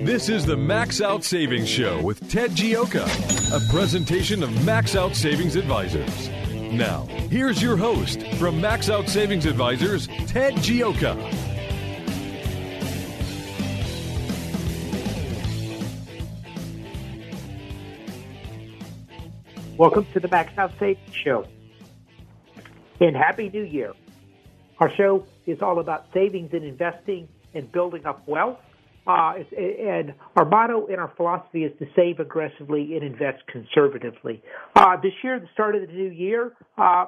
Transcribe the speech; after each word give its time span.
This 0.00 0.28
is 0.28 0.44
the 0.44 0.56
Max 0.56 1.00
Out 1.00 1.22
Savings 1.22 1.68
Show 1.68 2.02
with 2.02 2.28
Ted 2.28 2.50
Gioka, 2.50 3.04
a 3.54 3.72
presentation 3.72 4.42
of 4.42 4.64
Max 4.64 4.96
Out 4.96 5.14
Savings 5.14 5.56
Advisors. 5.56 6.28
Now, 6.72 7.06
here's 7.30 7.62
your 7.62 7.76
host 7.76 8.26
from 8.38 8.60
Max 8.60 8.90
Out 8.90 9.08
Savings 9.08 9.46
Advisors, 9.46 10.08
Ted 10.26 10.54
Gioka. 10.54 11.14
Welcome 19.78 20.06
to 20.12 20.20
the 20.20 20.28
Max 20.28 20.58
Out 20.58 20.72
Savings 20.78 21.14
Show. 21.14 21.46
And 23.00 23.16
Happy 23.16 23.48
New 23.48 23.62
Year. 23.62 23.92
Our 24.78 24.92
show 24.96 25.24
is 25.46 25.62
all 25.62 25.78
about 25.78 26.06
savings 26.12 26.52
and 26.52 26.64
investing 26.64 27.28
and 27.54 27.70
building 27.70 28.04
up 28.04 28.26
wealth. 28.26 28.58
Uh, 29.06 29.34
and 29.56 30.14
our 30.34 30.46
motto 30.46 30.86
and 30.86 30.96
our 30.96 31.12
philosophy 31.16 31.64
is 31.64 31.72
to 31.78 31.86
save 31.94 32.20
aggressively 32.20 32.94
and 32.94 33.02
invest 33.02 33.42
conservatively. 33.52 34.42
Uh, 34.74 34.96
this 35.02 35.12
year, 35.22 35.38
the 35.38 35.48
start 35.52 35.74
of 35.74 35.82
the 35.82 35.92
new 35.92 36.08
year, 36.08 36.52
uh, 36.78 37.04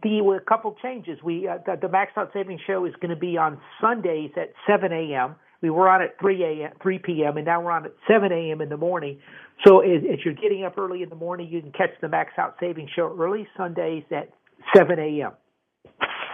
the 0.00 0.18
a 0.18 0.40
couple 0.40 0.76
changes. 0.80 1.18
We 1.22 1.48
uh, 1.48 1.58
the, 1.66 1.76
the 1.82 1.88
Max 1.88 2.12
Out 2.16 2.30
Savings 2.32 2.60
Show 2.66 2.86
is 2.86 2.94
going 3.00 3.10
to 3.10 3.20
be 3.20 3.36
on 3.36 3.60
Sundays 3.80 4.30
at 4.36 4.52
7 4.66 4.92
a.m. 4.92 5.34
We 5.60 5.70
were 5.70 5.88
on 5.88 6.02
at 6.02 6.18
3 6.20 6.42
a.m. 6.42 6.72
3 6.80 6.98
p.m. 6.98 7.36
and 7.36 7.46
now 7.46 7.60
we're 7.60 7.70
on 7.70 7.84
at 7.84 7.92
7 8.08 8.32
a.m. 8.32 8.60
in 8.60 8.68
the 8.68 8.76
morning. 8.76 9.20
So 9.66 9.80
as 9.80 10.02
you're 10.24 10.34
getting 10.34 10.64
up 10.64 10.78
early 10.78 11.02
in 11.02 11.08
the 11.08 11.14
morning, 11.16 11.48
you 11.48 11.60
can 11.60 11.72
catch 11.72 11.90
the 12.00 12.08
Max 12.08 12.32
Out 12.38 12.56
Savings 12.58 12.90
Show 12.96 13.14
early 13.18 13.46
Sundays 13.56 14.02
at 14.10 14.30
7 14.74 14.98
a.m., 14.98 15.32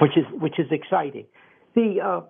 which 0.00 0.12
is 0.16 0.24
which 0.40 0.58
is 0.58 0.66
exciting. 0.70 1.26
The 1.74 1.96
uh, 2.02 2.20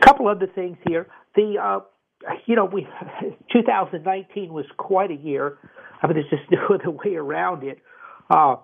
couple 0.00 0.28
other 0.28 0.46
things 0.46 0.76
here. 0.86 1.06
The 1.34 1.56
uh, 1.62 1.80
you 2.46 2.56
know 2.56 2.64
we 2.64 2.86
2019 3.52 4.52
was 4.52 4.66
quite 4.76 5.10
a 5.10 5.14
year. 5.14 5.58
I 6.02 6.06
mean, 6.06 6.14
there's 6.14 6.30
just 6.30 6.42
no 6.50 6.74
other 6.74 6.90
way 6.90 7.16
around 7.16 7.64
it. 7.64 7.78
Uh, 8.28 8.56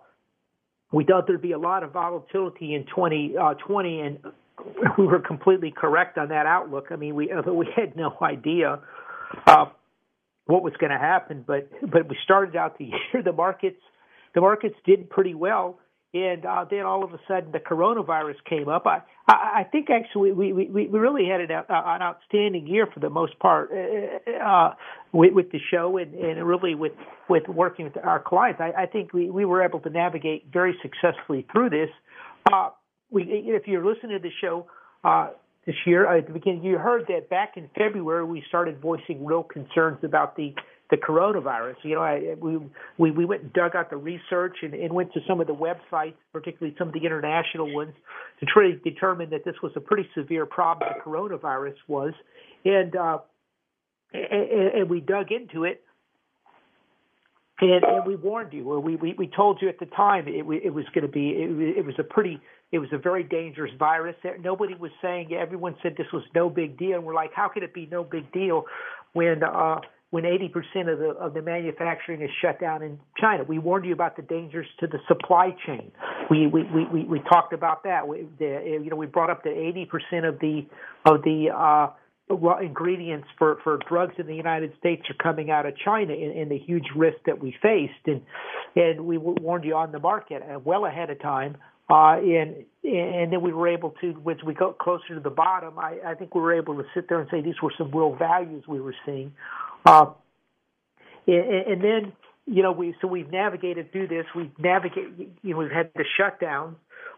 we 0.92 1.04
thought 1.04 1.26
there'd 1.26 1.42
be 1.42 1.52
a 1.52 1.58
lot 1.58 1.82
of 1.82 1.92
volatility 1.92 2.74
in 2.74 2.86
2020, 2.86 3.34
uh, 3.36 4.06
and 4.06 4.18
we 4.98 5.06
were 5.06 5.20
completely 5.20 5.72
correct 5.76 6.16
on 6.16 6.28
that 6.28 6.46
outlook. 6.46 6.86
I 6.90 6.96
mean, 6.96 7.14
we 7.14 7.30
we 7.46 7.68
had 7.74 7.96
no 7.96 8.16
idea 8.22 8.80
uh, 9.46 9.66
what 10.46 10.62
was 10.62 10.72
going 10.78 10.92
to 10.92 10.98
happen, 10.98 11.44
but 11.46 11.68
but 11.82 12.08
we 12.08 12.16
started 12.24 12.56
out 12.56 12.78
the 12.78 12.86
year. 12.86 13.22
The 13.24 13.32
markets 13.32 13.80
the 14.34 14.40
markets 14.40 14.76
did 14.84 15.10
pretty 15.10 15.34
well, 15.34 15.78
and 16.24 16.44
uh, 16.44 16.64
then 16.70 16.80
all 16.80 17.04
of 17.04 17.12
a 17.12 17.20
sudden 17.28 17.52
the 17.52 17.58
coronavirus 17.58 18.36
came 18.48 18.68
up. 18.68 18.86
I 18.86 19.02
I, 19.28 19.64
think 19.70 19.88
actually 19.90 20.32
we, 20.32 20.52
we 20.52 20.68
we 20.68 20.86
really 20.86 21.26
had 21.28 21.40
an, 21.40 21.50
uh, 21.50 21.64
an 21.68 22.02
outstanding 22.02 22.66
year 22.66 22.86
for 22.92 23.00
the 23.00 23.10
most 23.10 23.38
part 23.38 23.70
uh, 23.72 24.30
uh, 24.30 24.74
with, 25.12 25.32
with 25.34 25.50
the 25.50 25.58
show 25.70 25.98
and, 25.98 26.14
and 26.14 26.46
really 26.46 26.74
with 26.74 26.92
with 27.28 27.48
working 27.48 27.86
with 27.86 27.96
our 28.04 28.20
clients. 28.20 28.60
I, 28.60 28.82
I 28.82 28.86
think 28.86 29.12
we 29.12 29.30
we 29.30 29.44
were 29.44 29.64
able 29.64 29.80
to 29.80 29.90
navigate 29.90 30.46
very 30.52 30.76
successfully 30.80 31.46
through 31.52 31.70
this. 31.70 31.90
Uh, 32.52 32.70
we 33.10 33.22
if 33.24 33.66
you're 33.66 33.84
listening 33.84 34.16
to 34.16 34.22
the 34.22 34.34
show. 34.40 34.66
Uh, 35.04 35.30
this 35.66 35.74
year, 35.84 36.06
at 36.16 36.28
the 36.28 36.32
beginning, 36.32 36.62
you 36.62 36.78
heard 36.78 37.06
that 37.08 37.28
back 37.28 37.56
in 37.56 37.68
February 37.76 38.24
we 38.24 38.40
started 38.46 38.80
voicing 38.80 39.24
real 39.24 39.42
concerns 39.42 39.98
about 40.04 40.36
the 40.36 40.54
the 40.90 40.96
coronavirus. 40.96 41.76
You 41.82 41.96
know, 41.96 42.02
I, 42.02 42.34
we 42.40 42.58
we 42.98 43.10
we 43.10 43.24
went 43.24 43.42
and 43.42 43.52
dug 43.52 43.74
out 43.74 43.90
the 43.90 43.96
research 43.96 44.56
and, 44.62 44.74
and 44.74 44.92
went 44.92 45.12
to 45.14 45.20
some 45.28 45.40
of 45.40 45.46
the 45.46 45.54
websites, 45.54 46.14
particularly 46.32 46.74
some 46.78 46.88
of 46.88 46.94
the 46.94 47.04
international 47.04 47.74
ones, 47.74 47.94
to 48.40 48.46
try 48.46 48.70
to 48.70 48.76
determine 48.78 49.30
that 49.30 49.44
this 49.44 49.56
was 49.62 49.72
a 49.76 49.80
pretty 49.80 50.08
severe 50.14 50.46
problem. 50.46 50.90
The 50.94 51.10
coronavirus 51.10 51.76
was, 51.88 52.12
and 52.64 52.94
uh, 52.94 53.18
and, 54.12 54.80
and 54.80 54.90
we 54.90 55.00
dug 55.00 55.32
into 55.32 55.64
it. 55.64 55.82
And, 57.58 57.84
and 57.84 58.06
we 58.06 58.16
warned 58.16 58.52
you, 58.52 58.70
or 58.70 58.80
we, 58.80 58.96
we, 58.96 59.14
we 59.16 59.28
told 59.34 59.62
you 59.62 59.70
at 59.70 59.78
the 59.78 59.86
time 59.86 60.28
it, 60.28 60.44
it 60.62 60.74
was 60.74 60.84
going 60.94 61.06
to 61.06 61.10
be, 61.10 61.30
it, 61.30 61.78
it 61.78 61.86
was 61.86 61.94
a 61.98 62.02
pretty, 62.04 62.38
it 62.70 62.78
was 62.78 62.90
a 62.92 62.98
very 62.98 63.22
dangerous 63.22 63.72
virus. 63.78 64.14
Nobody 64.42 64.74
was 64.74 64.90
saying, 65.00 65.32
everyone 65.32 65.74
said 65.82 65.94
this 65.96 66.12
was 66.12 66.22
no 66.34 66.50
big 66.50 66.76
deal. 66.78 66.96
And 66.96 67.04
we're 67.04 67.14
like, 67.14 67.32
how 67.32 67.48
could 67.48 67.62
it 67.62 67.72
be 67.72 67.88
no 67.90 68.04
big 68.04 68.30
deal 68.30 68.66
when 69.14 69.42
uh, 69.42 69.80
when 70.10 70.24
80% 70.24 70.92
of 70.92 70.98
the 70.98 71.08
of 71.20 71.34
the 71.34 71.42
manufacturing 71.42 72.22
is 72.22 72.30
shut 72.40 72.60
down 72.60 72.82
in 72.82 72.98
China. 73.20 73.42
We 73.44 73.58
warned 73.58 73.84
you 73.84 73.92
about 73.92 74.16
the 74.16 74.22
dangers 74.22 74.66
to 74.80 74.86
the 74.86 74.98
supply 75.08 75.54
chain. 75.66 75.90
We 76.30 76.46
we 76.46 76.62
we 76.62 77.04
we, 77.04 77.18
talked 77.20 77.52
about 77.52 77.82
that. 77.84 78.06
We, 78.06 78.26
the, 78.38 78.80
you 78.82 78.90
know, 78.90 78.96
we 78.96 79.06
brought 79.06 79.30
up 79.30 79.42
that 79.44 79.54
80% 79.54 80.28
of 80.28 80.38
the 80.38 80.66
of 81.04 81.22
the 81.22 81.48
uh, 81.54 81.88
ingredients 82.60 83.26
for 83.36 83.58
for 83.64 83.78
drugs 83.88 84.14
in 84.18 84.26
the 84.26 84.34
United 84.34 84.72
States 84.78 85.02
are 85.10 85.22
coming 85.22 85.50
out 85.50 85.66
of 85.66 85.74
China, 85.84 86.12
and, 86.12 86.50
the 86.50 86.58
huge 86.58 86.86
risk 86.94 87.18
that 87.26 87.40
we 87.40 87.56
faced. 87.60 87.92
And 88.06 88.22
and 88.76 89.06
we 89.06 89.18
warned 89.18 89.64
you 89.64 89.74
on 89.74 89.90
the 89.90 89.98
market 89.98 90.42
uh, 90.42 90.58
well 90.60 90.86
ahead 90.86 91.10
of 91.10 91.20
time. 91.20 91.56
Uh, 91.88 92.18
and 92.18 92.64
and 92.82 93.32
then 93.32 93.40
we 93.42 93.52
were 93.52 93.68
able 93.68 93.90
to, 94.00 94.10
as 94.30 94.42
we 94.44 94.54
got 94.54 94.78
closer 94.78 95.14
to 95.14 95.20
the 95.20 95.30
bottom, 95.30 95.78
I, 95.78 95.98
I 96.06 96.14
think 96.14 96.34
we 96.34 96.40
were 96.40 96.54
able 96.54 96.76
to 96.76 96.84
sit 96.94 97.08
there 97.08 97.20
and 97.20 97.28
say 97.30 97.40
these 97.40 97.60
were 97.62 97.72
some 97.76 97.90
real 97.90 98.14
values 98.14 98.64
we 98.68 98.80
were 98.80 98.94
seing. 99.04 99.32
Uh, 99.86 100.06
and, 101.26 101.82
then, 101.82 102.12
you 102.46 102.62
know, 102.62 102.72
we 102.72 102.94
so 103.00 103.08
we've 103.08 103.30
navigated 103.30 103.92
through 103.92 104.08
this. 104.08 104.26
We've 104.34 104.56
navigated, 104.58 105.30
you 105.42 105.52
know, 105.52 105.58
we've 105.58 105.70
had 105.70 105.90
the 105.94 106.04
shutdown. 106.16 106.76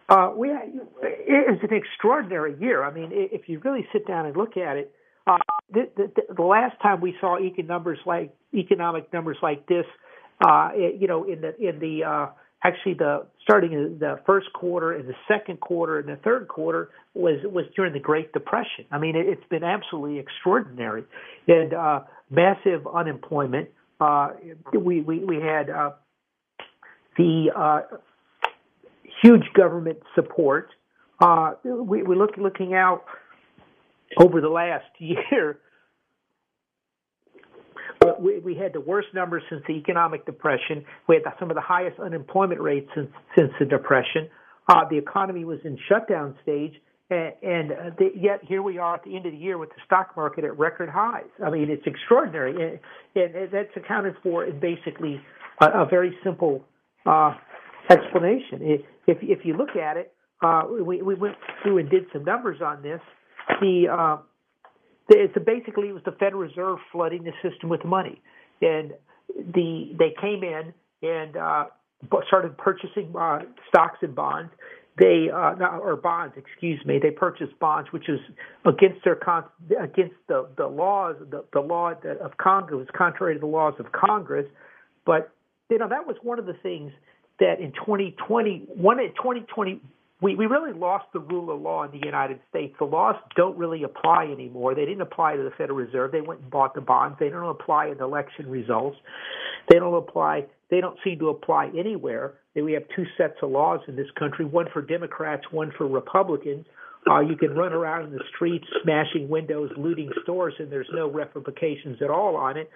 Uh, 0.08 0.32
we 0.34 0.50
an 0.50 1.68
extraordinary 1.70 2.56
year. 2.58 2.82
I 2.82 2.92
mean, 2.92 3.10
if 3.12 3.48
you 3.48 3.60
really 3.62 3.86
sit 3.92 4.06
down 4.06 4.24
and 4.24 4.36
look 4.36 4.56
at 4.56 4.76
it, 4.76 4.94
uh, 5.26 5.36
the, 5.70 5.90
the, 5.96 6.34
the 6.34 6.42
last 6.42 6.80
time 6.80 7.02
we 7.02 7.14
saw 7.20 7.38
economic 7.38 7.68
numbers 7.68 7.98
like 8.06 8.34
economic 8.54 9.12
numbers 9.12 9.36
like 9.42 9.66
this, 9.66 9.84
uh, 10.40 10.70
it, 10.72 11.00
you 11.00 11.08
know, 11.08 11.24
in 11.24 11.42
the 11.42 11.54
in 11.60 11.78
the 11.78 12.04
uh, 12.04 12.26
actually 12.64 12.94
the 12.94 13.26
starting 13.42 13.72
in 13.72 13.98
the 13.98 14.18
first 14.24 14.46
quarter 14.54 14.92
and 14.92 15.06
the 15.06 15.14
second 15.26 15.60
quarter 15.60 15.98
and 15.98 16.08
the 16.08 16.16
third 16.16 16.48
quarter 16.48 16.88
was 17.12 17.38
was 17.44 17.66
during 17.76 17.92
the 17.92 18.00
Great 18.00 18.32
Depression. 18.32 18.86
I 18.90 18.98
mean, 18.98 19.14
it, 19.14 19.26
it's 19.26 19.48
been 19.50 19.64
absolutely 19.64 20.18
extraordinary, 20.18 21.04
and 21.46 21.74
uh, 21.74 22.00
massive 22.30 22.86
unemployment. 22.86 23.68
Uh, 24.00 24.30
we, 24.72 25.00
we, 25.00 25.24
we 25.24 25.36
had 25.36 25.70
uh, 25.70 25.90
the 27.16 27.50
uh, 27.54 27.80
huge 29.22 29.44
government 29.54 29.98
support. 30.14 30.70
Uh, 31.20 31.54
we, 31.64 32.02
we're 32.02 32.16
look, 32.16 32.36
looking 32.36 32.74
out 32.74 33.04
over 34.16 34.40
the 34.40 34.48
last 34.48 34.86
year. 34.98 35.58
We, 38.20 38.38
we 38.38 38.54
had 38.54 38.72
the 38.72 38.80
worst 38.80 39.08
numbers 39.12 39.42
since 39.50 39.62
the 39.66 39.74
economic 39.74 40.24
depression. 40.24 40.84
We 41.08 41.16
had 41.16 41.24
some 41.40 41.50
of 41.50 41.56
the 41.56 41.60
highest 41.60 41.98
unemployment 41.98 42.60
rates 42.60 42.88
since 42.94 43.10
since 43.36 43.50
the 43.58 43.64
depression. 43.66 44.28
Uh, 44.68 44.84
the 44.88 44.96
economy 44.96 45.44
was 45.44 45.58
in 45.64 45.78
shutdown 45.88 46.36
stage, 46.42 46.74
and, 47.10 47.72
uh, 47.72 47.90
the, 47.98 48.10
yet 48.14 48.40
here 48.42 48.62
we 48.62 48.78
are 48.78 48.94
at 48.96 49.04
the 49.04 49.16
end 49.16 49.24
of 49.24 49.32
the 49.32 49.38
year 49.38 49.56
with 49.56 49.70
the 49.70 49.80
stock 49.86 50.14
market 50.16 50.44
at 50.44 50.58
record 50.58 50.90
highs. 50.90 51.24
I 51.44 51.50
mean, 51.50 51.70
it's 51.70 51.86
extraordinary, 51.86 52.80
and, 53.14 53.34
and 53.34 53.50
that's 53.50 53.74
accounted 53.76 54.16
for 54.22 54.44
in 54.44 54.60
basically 54.60 55.20
a, 55.60 55.66
a 55.66 55.86
very 55.86 56.16
simple 56.22 56.64
uh, 57.06 57.34
explanation. 57.90 58.60
If 59.06 59.18
if 59.22 59.44
you 59.44 59.56
look 59.56 59.74
at 59.76 59.96
it, 59.96 60.12
uh, 60.42 60.64
we 60.68 61.00
we 61.00 61.14
went 61.14 61.36
through 61.62 61.78
and 61.78 61.88
did 61.88 62.04
some 62.12 62.24
numbers 62.24 62.60
on 62.62 62.82
this. 62.82 63.00
The 63.60 63.86
uh, 63.90 64.16
it's 65.08 65.34
basically 65.46 65.88
it 65.88 65.92
was 65.92 66.02
the 66.04 66.12
Federal 66.12 66.42
Reserve 66.42 66.78
flooding 66.92 67.24
the 67.24 67.32
system 67.42 67.70
with 67.70 67.84
money, 67.84 68.20
and 68.60 68.92
the 69.34 69.94
they 69.98 70.14
came 70.20 70.44
in 70.44 70.74
and 71.02 71.36
uh, 71.36 71.64
started 72.26 72.56
purchasing 72.58 73.14
uh, 73.18 73.40
stocks 73.68 73.98
and 74.02 74.14
bonds. 74.14 74.52
They 74.98 75.28
uh, 75.32 75.54
or 75.80 75.96
bonds, 75.96 76.34
excuse 76.36 76.84
me. 76.84 76.98
They 77.00 77.10
purchased 77.10 77.58
bonds, 77.60 77.92
which 77.92 78.08
is 78.08 78.18
against 78.64 79.04
their 79.04 79.18
against 79.80 80.16
the 80.26 80.48
the 80.56 80.66
laws 80.66 81.16
the, 81.30 81.44
the 81.52 81.60
law 81.60 81.92
of 81.92 82.36
Congress, 82.38 82.88
contrary 82.96 83.34
to 83.34 83.40
the 83.40 83.46
laws 83.46 83.74
of 83.78 83.92
Congress. 83.92 84.46
But 85.06 85.30
you 85.70 85.78
know 85.78 85.88
that 85.88 86.06
was 86.06 86.16
one 86.22 86.38
of 86.38 86.46
the 86.46 86.54
things 86.54 86.92
that 87.38 87.60
in 87.60 87.72
2020, 87.72 88.66
one 88.74 88.98
in 88.98 89.10
2020, 89.10 89.80
we, 90.20 90.34
we 90.34 90.46
really 90.46 90.72
lost 90.72 91.06
the 91.12 91.20
rule 91.20 91.54
of 91.54 91.60
law 91.60 91.84
in 91.84 91.92
the 91.92 92.04
United 92.04 92.40
States. 92.50 92.74
The 92.78 92.84
laws 92.84 93.14
don't 93.36 93.56
really 93.56 93.84
apply 93.84 94.24
anymore. 94.24 94.74
They 94.74 94.84
didn't 94.84 95.02
apply 95.02 95.36
to 95.36 95.42
the 95.44 95.52
Federal 95.56 95.78
Reserve. 95.78 96.10
They 96.10 96.20
went 96.20 96.40
and 96.40 96.50
bought 96.50 96.74
the 96.74 96.80
bonds. 96.80 97.16
They 97.20 97.28
don't 97.28 97.48
apply 97.48 97.88
in 97.88 98.00
election 98.00 98.50
results. 98.50 98.96
They 99.68 99.78
don't 99.78 99.94
apply. 99.94 100.46
They 100.70 100.80
don't 100.80 100.98
seem 101.04 101.20
to 101.20 101.28
apply 101.28 101.70
anywhere. 101.78 102.34
We 102.62 102.72
have 102.72 102.84
two 102.94 103.04
sets 103.16 103.34
of 103.42 103.50
laws 103.50 103.80
in 103.88 103.96
this 103.96 104.10
country: 104.18 104.44
one 104.44 104.66
for 104.72 104.82
Democrats, 104.82 105.44
one 105.50 105.72
for 105.76 105.86
Republicans. 105.86 106.66
Uh, 107.08 107.20
you 107.20 107.36
can 107.36 107.54
run 107.54 107.72
around 107.72 108.06
in 108.06 108.12
the 108.12 108.24
streets 108.34 108.66
smashing 108.82 109.28
windows, 109.28 109.70
looting 109.76 110.10
stores, 110.22 110.54
and 110.58 110.70
there's 110.70 110.88
no 110.92 111.10
repercussions 111.10 112.02
at 112.02 112.10
all 112.10 112.36
on 112.36 112.56
it. 112.56 112.70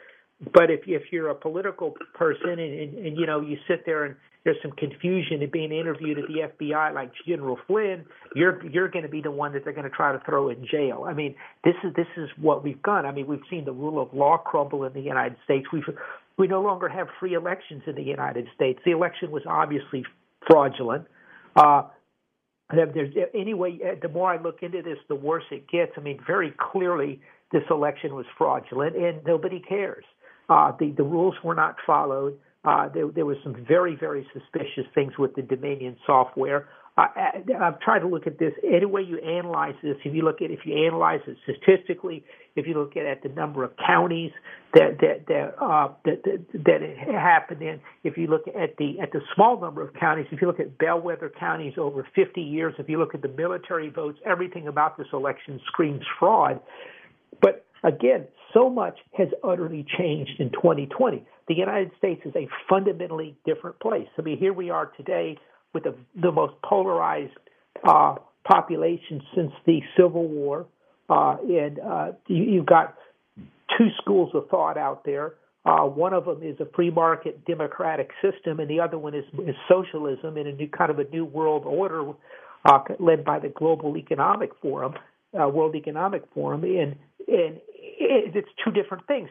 But 0.53 0.71
if 0.71 0.81
if 0.87 1.03
you're 1.13 1.29
a 1.29 1.35
political 1.35 1.95
person 2.15 2.51
and, 2.51 2.61
and, 2.61 3.07
and 3.07 3.17
you 3.17 3.27
know 3.27 3.41
you 3.41 3.57
sit 3.69 3.85
there 3.87 4.05
and 4.05 4.17
there's 4.45 4.57
some 4.61 4.73
confusion 4.73 5.41
and 5.41 5.53
being 5.53 5.71
interviewed 5.71 6.19
at 6.19 6.25
the 6.27 6.67
FBI, 6.67 6.95
like 6.95 7.13
General 7.27 7.59
Flynn, 7.67 8.05
you're 8.35 8.65
you're 8.67 8.89
going 8.89 9.05
to 9.05 9.09
be 9.09 9.21
the 9.21 9.31
one 9.31 9.53
that 9.53 9.65
they're 9.65 9.73
going 9.73 9.89
to 9.89 9.95
try 9.95 10.13
to 10.13 10.21
throw 10.27 10.49
in 10.49 10.67
jail. 10.69 11.05
I 11.07 11.13
mean, 11.13 11.37
this 11.65 11.75
is 11.85 11.95
this 11.95 12.09
is 12.17 12.29
what 12.41 12.65
we've 12.65 12.83
done. 12.83 13.07
I 13.07 13.13
mean, 13.13 13.27
we've 13.27 13.43
seen 13.49 13.65
the 13.65 13.73
rule 13.73 14.03
of 14.03 14.13
law 14.13 14.39
crumble 14.39 14.85
in 14.85 14.93
the 14.93 15.01
United 15.01 15.37
States. 15.45 15.67
We've 15.73 15.85
we 16.43 16.49
no 16.49 16.61
longer 16.61 16.89
have 16.89 17.07
free 17.21 17.35
elections 17.35 17.85
in 17.87 17.95
the 17.95 18.03
United 18.03 18.49
States. 18.53 18.81
The 18.85 18.91
election 18.91 19.31
was 19.31 19.45
obviously 19.47 20.05
fraudulent. 20.45 21.07
Uh, 21.55 21.83
there's 22.69 23.15
anyway. 23.33 23.79
The 24.03 24.09
more 24.09 24.33
I 24.33 24.43
look 24.43 24.59
into 24.61 24.83
this, 24.83 24.99
the 25.09 25.15
worse 25.15 25.45
it 25.53 25.69
gets. 25.71 25.93
I 25.97 26.01
mean, 26.01 26.19
very 26.27 26.53
clearly, 26.73 27.21
this 27.53 27.63
election 27.71 28.17
was 28.17 28.27
fraudulent, 28.37 28.97
and 28.97 29.25
nobody 29.25 29.61
cares. 29.61 30.05
Uh, 30.49 30.73
the 30.81 30.91
the 30.97 31.05
rules 31.05 31.37
were 31.45 31.55
not 31.55 31.77
followed. 31.87 32.37
Uh, 32.65 32.89
there, 32.89 33.07
there 33.07 33.27
was 33.27 33.37
some 33.45 33.65
very, 33.69 33.95
very 33.95 34.27
suspicious 34.33 34.87
things 34.97 35.13
with 35.19 35.37
the 35.37 35.43
Dominion 35.43 35.97
software. 36.05 36.69
Uh, 36.97 37.07
I've 37.59 37.81
tried 37.81 38.01
to 38.01 38.07
look 38.07 38.27
at 38.27 38.39
this 38.39 38.53
any 38.63 38.85
way 38.85 39.01
you 39.01 39.17
analyze 39.19 39.75
this. 39.83 39.97
If 40.05 40.15
you 40.15 40.23
look 40.23 40.43
at 40.43 40.51
if 40.51 40.61
you 40.67 40.87
analyze 40.87 41.21
it 41.27 41.39
statistically, 41.45 42.23
if 42.55 42.67
you 42.67 42.75
look 42.75 42.99
at, 42.99 43.07
at 43.07 43.23
the 43.23 43.31
number 43.31 43.65
of 43.65 43.73
counties 43.87 44.31
that 44.75 44.99
that 45.01 45.27
that, 45.29 45.55
uh, 45.59 45.89
that 46.05 46.23
that 46.25 46.45
that 46.53 46.83
it 46.83 46.99
happened 46.99 47.63
in, 47.63 47.81
if 48.05 48.19
you 48.19 48.27
look 48.27 48.47
at 48.47 48.77
the 48.77 49.01
at 49.01 49.11
the 49.11 49.23
small 49.35 49.59
number 49.59 49.81
of 49.81 49.95
counties, 49.95 50.27
if 50.33 50.43
you 50.43 50.47
look 50.47 50.61
at 50.61 50.77
bellwether 50.77 51.33
counties 51.41 51.75
over 51.79 52.07
50 52.15 52.43
years, 52.43 52.75
if 52.79 52.91
you 52.91 52.99
look 52.99 53.15
at 53.15 53.23
the 53.23 53.29
military 53.29 53.89
votes, 53.89 54.19
everything 54.27 54.69
about 54.69 54.99
this 54.99 55.09
election 55.15 55.61
screams 55.69 56.05
fraud. 56.19 56.61
But 57.41 57.65
again, 57.83 58.27
so 58.53 58.69
much 58.69 58.99
has 59.17 59.29
utterly 59.43 59.87
changed 59.97 60.41
in 60.41 60.51
2020 60.51 61.25
the 61.49 61.55
United 61.55 61.91
States 61.99 62.23
is 62.25 62.33
a 62.37 62.49
fundamentally 62.69 63.37
different 63.45 63.79
place. 63.81 64.07
I 64.19 64.23
mean, 64.23 64.39
here 64.39 64.53
we 64.53 64.71
are 64.71 64.87
today 64.97 65.37
with 65.73 65.85
the, 65.85 65.95
the 66.21 66.33
most 66.33 66.55
polarized 66.63 67.33
uh, 67.87 68.17
population 68.45 69.23
since 69.35 69.53
the 69.67 69.81
Civil 69.97 70.29
War, 70.29 70.67
uh, 71.09 71.37
and 71.43 71.79
uh, 71.79 72.13
you, 72.27 72.45
you've 72.45 72.67
got 72.67 72.97
two 73.79 73.89
schools 74.01 74.31
of 74.35 74.49
thought 74.49 74.77
out 74.77 75.05
there. 75.05 75.35
Uh, 75.65 75.83
one 75.83 76.13
of 76.13 76.25
them 76.25 76.43
is 76.43 76.59
a 76.61 76.67
free 76.75 76.91
market 76.91 77.45
democratic 77.45 78.11
system, 78.21 78.59
and 78.59 78.69
the 78.69 78.81
other 78.81 78.99
one 78.99 79.15
is, 79.15 79.25
is 79.47 79.55
socialism 79.69 80.37
in 80.37 80.49
a 80.49 80.53
new 80.53 80.69
kind 80.69 80.91
of 80.91 80.99
a 80.99 81.05
new 81.05 81.25
world 81.25 81.63
order 81.65 82.13
uh, 82.65 82.79
led 82.99 83.25
by 83.25 83.39
the 83.39 83.49
Global 83.49 83.97
Economic 83.97 84.51
Forum, 84.61 84.95
uh, 85.41 85.49
World 85.49 85.77
Economic 85.77 86.25
Forum, 86.35 86.65
and 86.65 86.97
and 87.29 87.61
it's 88.05 88.49
two 88.65 88.71
different 88.73 89.07
things. 89.07 89.29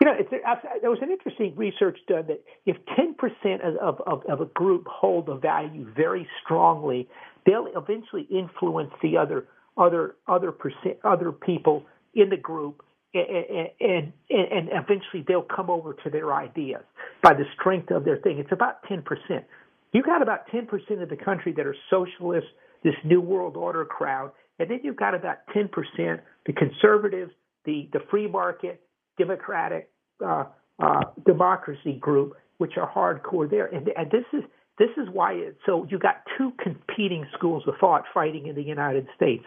You 0.00 0.06
know, 0.06 0.14
it's, 0.18 0.32
uh, 0.32 0.54
there 0.80 0.90
was 0.90 1.00
an 1.02 1.10
interesting 1.10 1.54
research 1.56 1.98
done 2.08 2.26
that 2.28 2.42
if 2.64 2.76
10% 2.98 3.60
of, 3.80 4.00
of, 4.00 4.24
of 4.26 4.40
a 4.40 4.46
group 4.46 4.86
hold 4.88 5.28
a 5.28 5.36
value 5.36 5.86
very 5.94 6.26
strongly, 6.42 7.06
they'll 7.44 7.68
eventually 7.76 8.26
influence 8.30 8.92
the 9.02 9.16
other 9.16 9.46
other 9.76 10.16
other 10.26 10.52
percent 10.52 10.98
other 11.04 11.30
people 11.32 11.84
in 12.14 12.28
the 12.28 12.36
group 12.36 12.82
and, 13.14 13.68
and 13.80 14.12
and 14.30 14.68
eventually 14.72 15.24
they'll 15.26 15.42
come 15.42 15.70
over 15.70 15.94
to 16.04 16.10
their 16.10 16.32
ideas 16.32 16.82
by 17.22 17.34
the 17.34 17.44
strength 17.58 17.90
of 17.90 18.04
their 18.04 18.18
thing. 18.18 18.38
It's 18.38 18.52
about 18.52 18.82
ten 18.88 19.02
percent. 19.02 19.44
You've 19.92 20.06
got 20.06 20.22
about 20.22 20.46
ten 20.50 20.66
percent 20.66 21.02
of 21.02 21.08
the 21.08 21.16
country 21.16 21.52
that 21.56 21.66
are 21.66 21.76
socialist, 21.88 22.46
this 22.84 22.94
new 23.04 23.20
world 23.20 23.56
order 23.56 23.84
crowd, 23.84 24.32
and 24.58 24.70
then 24.70 24.80
you've 24.82 24.96
got 24.96 25.14
about 25.14 25.38
ten 25.52 25.68
percent 25.68 26.20
the 26.46 26.52
conservatives, 26.52 27.32
the 27.64 27.88
the 27.92 28.00
free 28.10 28.28
market, 28.28 28.80
democratic 29.18 29.89
uh, 30.24 30.44
uh, 30.82 31.00
democracy 31.26 31.94
group, 31.94 32.36
which 32.58 32.72
are 32.76 32.90
hardcore 32.90 33.48
there. 33.48 33.66
And, 33.66 33.88
and 33.96 34.10
this 34.10 34.24
is 34.32 34.42
this 34.78 34.90
is 34.96 35.08
why 35.12 35.34
it, 35.34 35.58
so 35.66 35.86
you 35.90 35.98
got 35.98 36.22
two 36.38 36.52
competing 36.62 37.26
schools 37.36 37.64
of 37.66 37.74
thought 37.78 38.04
fighting 38.14 38.46
in 38.46 38.54
the 38.54 38.62
United 38.62 39.06
States 39.14 39.44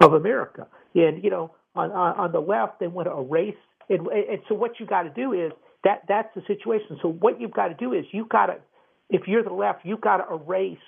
of 0.00 0.12
America. 0.12 0.68
And 0.94 1.22
you 1.22 1.30
know, 1.30 1.54
on 1.74 1.90
on, 1.90 2.16
on 2.16 2.32
the 2.32 2.40
left 2.40 2.80
they 2.80 2.86
want 2.86 3.08
to 3.08 3.12
erase. 3.12 3.56
And, 3.88 4.06
and 4.08 4.40
so 4.48 4.54
what 4.54 4.80
you 4.80 4.86
got 4.86 5.02
to 5.02 5.10
do 5.10 5.32
is 5.32 5.52
that 5.84 6.02
that's 6.08 6.28
the 6.34 6.42
situation. 6.46 6.98
So 7.02 7.08
what 7.08 7.40
you've 7.40 7.54
got 7.54 7.68
to 7.68 7.74
do 7.74 7.92
is 7.92 8.04
you 8.10 8.26
got 8.28 8.46
to, 8.46 8.56
if 9.10 9.28
you're 9.28 9.44
the 9.44 9.52
left, 9.52 9.84
you've 9.84 10.00
got 10.00 10.16
to 10.16 10.34
erase 10.34 10.78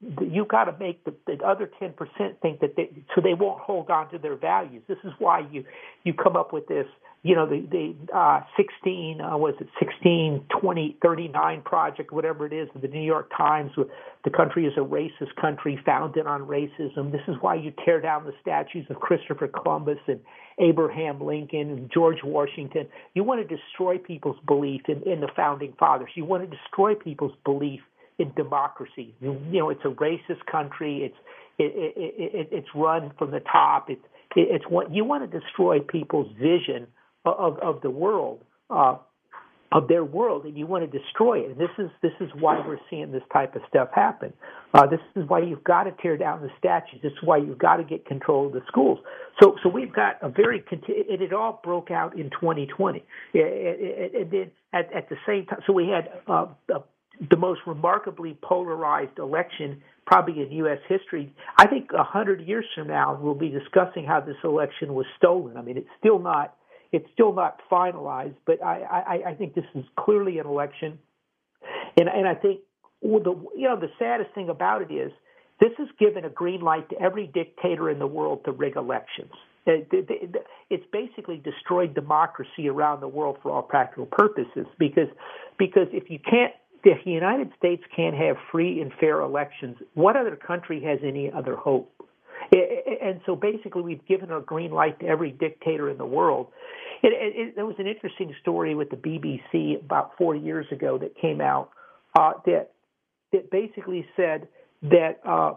you 0.00 0.46
got 0.46 0.64
to 0.64 0.76
make 0.78 1.04
the, 1.04 1.14
the 1.26 1.44
other 1.44 1.70
10% 1.80 1.94
think 2.40 2.60
that 2.60 2.74
they, 2.76 2.90
so 3.14 3.20
they 3.20 3.34
won't 3.34 3.60
hold 3.60 3.90
on 3.90 4.10
to 4.10 4.18
their 4.18 4.36
values. 4.36 4.82
This 4.88 4.98
is 5.04 5.12
why 5.18 5.40
you, 5.50 5.64
you 6.04 6.14
come 6.14 6.36
up 6.36 6.52
with 6.52 6.66
this, 6.68 6.86
you 7.22 7.34
know, 7.34 7.46
the, 7.46 7.60
the, 7.70 8.16
uh, 8.16 8.40
16, 8.56 9.20
uh, 9.20 9.36
was 9.36 9.54
it 9.60 9.68
16, 9.78 10.42
20, 10.58 10.96
39 11.02 11.62
project, 11.62 12.12
whatever 12.12 12.46
it 12.46 12.52
is, 12.54 12.66
the 12.80 12.88
New 12.88 13.02
York 13.02 13.30
Times, 13.36 13.72
the 14.24 14.30
country 14.30 14.64
is 14.64 14.72
a 14.78 14.80
racist 14.80 15.34
country 15.38 15.78
founded 15.84 16.26
on 16.26 16.42
racism. 16.42 17.12
This 17.12 17.20
is 17.28 17.36
why 17.42 17.56
you 17.56 17.72
tear 17.84 18.00
down 18.00 18.24
the 18.24 18.32
statues 18.40 18.86
of 18.88 19.00
Christopher 19.00 19.48
Columbus 19.48 19.98
and 20.08 20.20
Abraham 20.58 21.20
Lincoln 21.20 21.70
and 21.70 21.90
George 21.92 22.18
Washington. 22.24 22.88
You 23.12 23.22
want 23.24 23.46
to 23.46 23.56
destroy 23.56 23.98
people's 23.98 24.38
belief 24.46 24.82
in, 24.88 25.02
in 25.02 25.20
the 25.20 25.28
founding 25.36 25.74
fathers. 25.78 26.10
You 26.14 26.24
want 26.24 26.48
to 26.48 26.56
destroy 26.56 26.94
people's 26.94 27.34
belief 27.44 27.80
in 28.18 28.32
democracy. 28.34 29.14
You, 29.20 29.38
you 29.50 29.58
know, 29.58 29.68
it's 29.68 29.84
a 29.84 29.88
racist 29.88 30.44
country. 30.50 31.04
It's 31.04 31.16
it, 31.58 31.92
it, 31.96 32.34
it, 32.34 32.48
it's 32.50 32.68
run 32.74 33.12
from 33.18 33.30
the 33.30 33.40
top. 33.40 33.90
It's 33.90 34.00
it's 34.36 34.64
what 34.68 34.94
you 34.94 35.04
want 35.04 35.30
to 35.30 35.40
destroy 35.40 35.80
people's 35.80 36.32
vision 36.38 36.86
of 37.24 37.58
of 37.58 37.80
the 37.82 37.90
world. 37.90 38.44
Uh, 38.68 38.96
of 39.72 39.86
their 39.86 40.04
world, 40.04 40.44
and 40.46 40.58
you 40.58 40.66
want 40.66 40.90
to 40.90 40.98
destroy 40.98 41.38
it. 41.40 41.50
And 41.50 41.56
this 41.56 41.70
is 41.78 41.90
this 42.02 42.12
is 42.20 42.28
why 42.40 42.58
we're 42.66 42.80
seeing 42.88 43.12
this 43.12 43.22
type 43.32 43.54
of 43.54 43.62
stuff 43.68 43.88
happen. 43.94 44.32
Uh, 44.74 44.86
this 44.86 44.98
is 45.14 45.28
why 45.28 45.40
you've 45.40 45.62
got 45.62 45.84
to 45.84 45.92
tear 46.02 46.16
down 46.16 46.42
the 46.42 46.50
statues. 46.58 47.00
This 47.02 47.12
is 47.12 47.18
why 47.22 47.36
you've 47.36 47.58
got 47.58 47.76
to 47.76 47.84
get 47.84 48.04
control 48.04 48.48
of 48.48 48.52
the 48.52 48.62
schools. 48.66 48.98
So 49.40 49.54
so 49.62 49.68
we've 49.68 49.92
got 49.92 50.16
a 50.22 50.28
very 50.28 50.64
it, 50.72 51.20
it 51.22 51.32
all 51.32 51.60
broke 51.62 51.90
out 51.92 52.18
in 52.18 52.30
2020, 52.30 53.04
and 53.34 54.32
then 54.32 54.50
at, 54.72 54.92
at 54.92 55.08
the 55.08 55.16
same 55.24 55.46
time, 55.46 55.60
so 55.66 55.72
we 55.72 55.88
had 55.88 56.10
uh, 56.26 56.46
the 57.30 57.36
most 57.36 57.60
remarkably 57.66 58.36
polarized 58.42 59.18
election 59.18 59.82
probably 60.04 60.42
in 60.42 60.50
U.S. 60.50 60.78
history. 60.88 61.32
I 61.56 61.68
think 61.68 61.90
a 61.96 62.02
hundred 62.02 62.40
years 62.40 62.64
from 62.74 62.88
now 62.88 63.16
we'll 63.20 63.34
be 63.34 63.50
discussing 63.50 64.04
how 64.04 64.18
this 64.20 64.36
election 64.42 64.94
was 64.94 65.06
stolen. 65.16 65.56
I 65.56 65.62
mean, 65.62 65.76
it's 65.76 65.88
still 66.00 66.18
not 66.18 66.56
it's 66.92 67.06
still 67.12 67.32
not 67.32 67.60
finalized, 67.70 68.34
but 68.46 68.62
I, 68.62 68.80
I, 68.82 69.30
I 69.30 69.34
think 69.34 69.54
this 69.54 69.64
is 69.74 69.84
clearly 69.96 70.38
an 70.38 70.46
election, 70.46 70.98
and 71.98 72.08
and 72.08 72.26
I 72.26 72.34
think 72.34 72.60
the 73.02 73.34
you 73.56 73.68
know 73.68 73.78
the 73.78 73.90
saddest 73.98 74.34
thing 74.34 74.48
about 74.48 74.82
it 74.82 74.92
is 74.92 75.12
this 75.60 75.72
has 75.78 75.88
given 75.98 76.24
a 76.24 76.30
green 76.30 76.60
light 76.60 76.88
to 76.90 77.00
every 77.00 77.26
dictator 77.26 77.90
in 77.90 77.98
the 77.98 78.06
world 78.06 78.44
to 78.46 78.52
rig 78.52 78.76
elections. 78.76 79.32
It's 79.66 80.86
basically 80.90 81.36
destroyed 81.36 81.94
democracy 81.94 82.68
around 82.68 83.00
the 83.00 83.08
world 83.08 83.36
for 83.42 83.52
all 83.52 83.62
practical 83.62 84.06
purposes 84.06 84.66
because 84.78 85.08
because 85.58 85.86
if 85.92 86.10
you 86.10 86.18
can't 86.18 86.52
if 86.82 87.04
the 87.04 87.10
United 87.10 87.52
States 87.58 87.82
can't 87.94 88.16
have 88.16 88.36
free 88.50 88.80
and 88.80 88.90
fair 88.98 89.20
elections, 89.20 89.76
what 89.94 90.16
other 90.16 90.34
country 90.34 90.82
has 90.84 90.98
any 91.04 91.30
other 91.30 91.54
hope? 91.54 91.92
And 93.02 93.20
so 93.24 93.34
basically, 93.34 93.82
we've 93.82 94.04
given 94.06 94.30
a 94.30 94.40
green 94.40 94.72
light 94.72 95.00
to 95.00 95.06
every 95.06 95.30
dictator 95.30 95.88
in 95.88 95.96
the 95.98 96.04
world. 96.04 96.48
It, 97.02 97.12
it, 97.14 97.56
there 97.56 97.64
was 97.64 97.76
an 97.78 97.86
interesting 97.86 98.34
story 98.42 98.74
with 98.74 98.90
the 98.90 98.96
BBC 98.96 99.82
about 99.82 100.12
four 100.18 100.36
years 100.36 100.66
ago 100.70 100.98
that 100.98 101.16
came 101.18 101.40
out 101.40 101.70
uh, 102.18 102.32
that 102.46 102.72
that 103.32 103.50
basically 103.50 104.06
said 104.16 104.48
that 104.82 105.20
uh, 105.24 105.52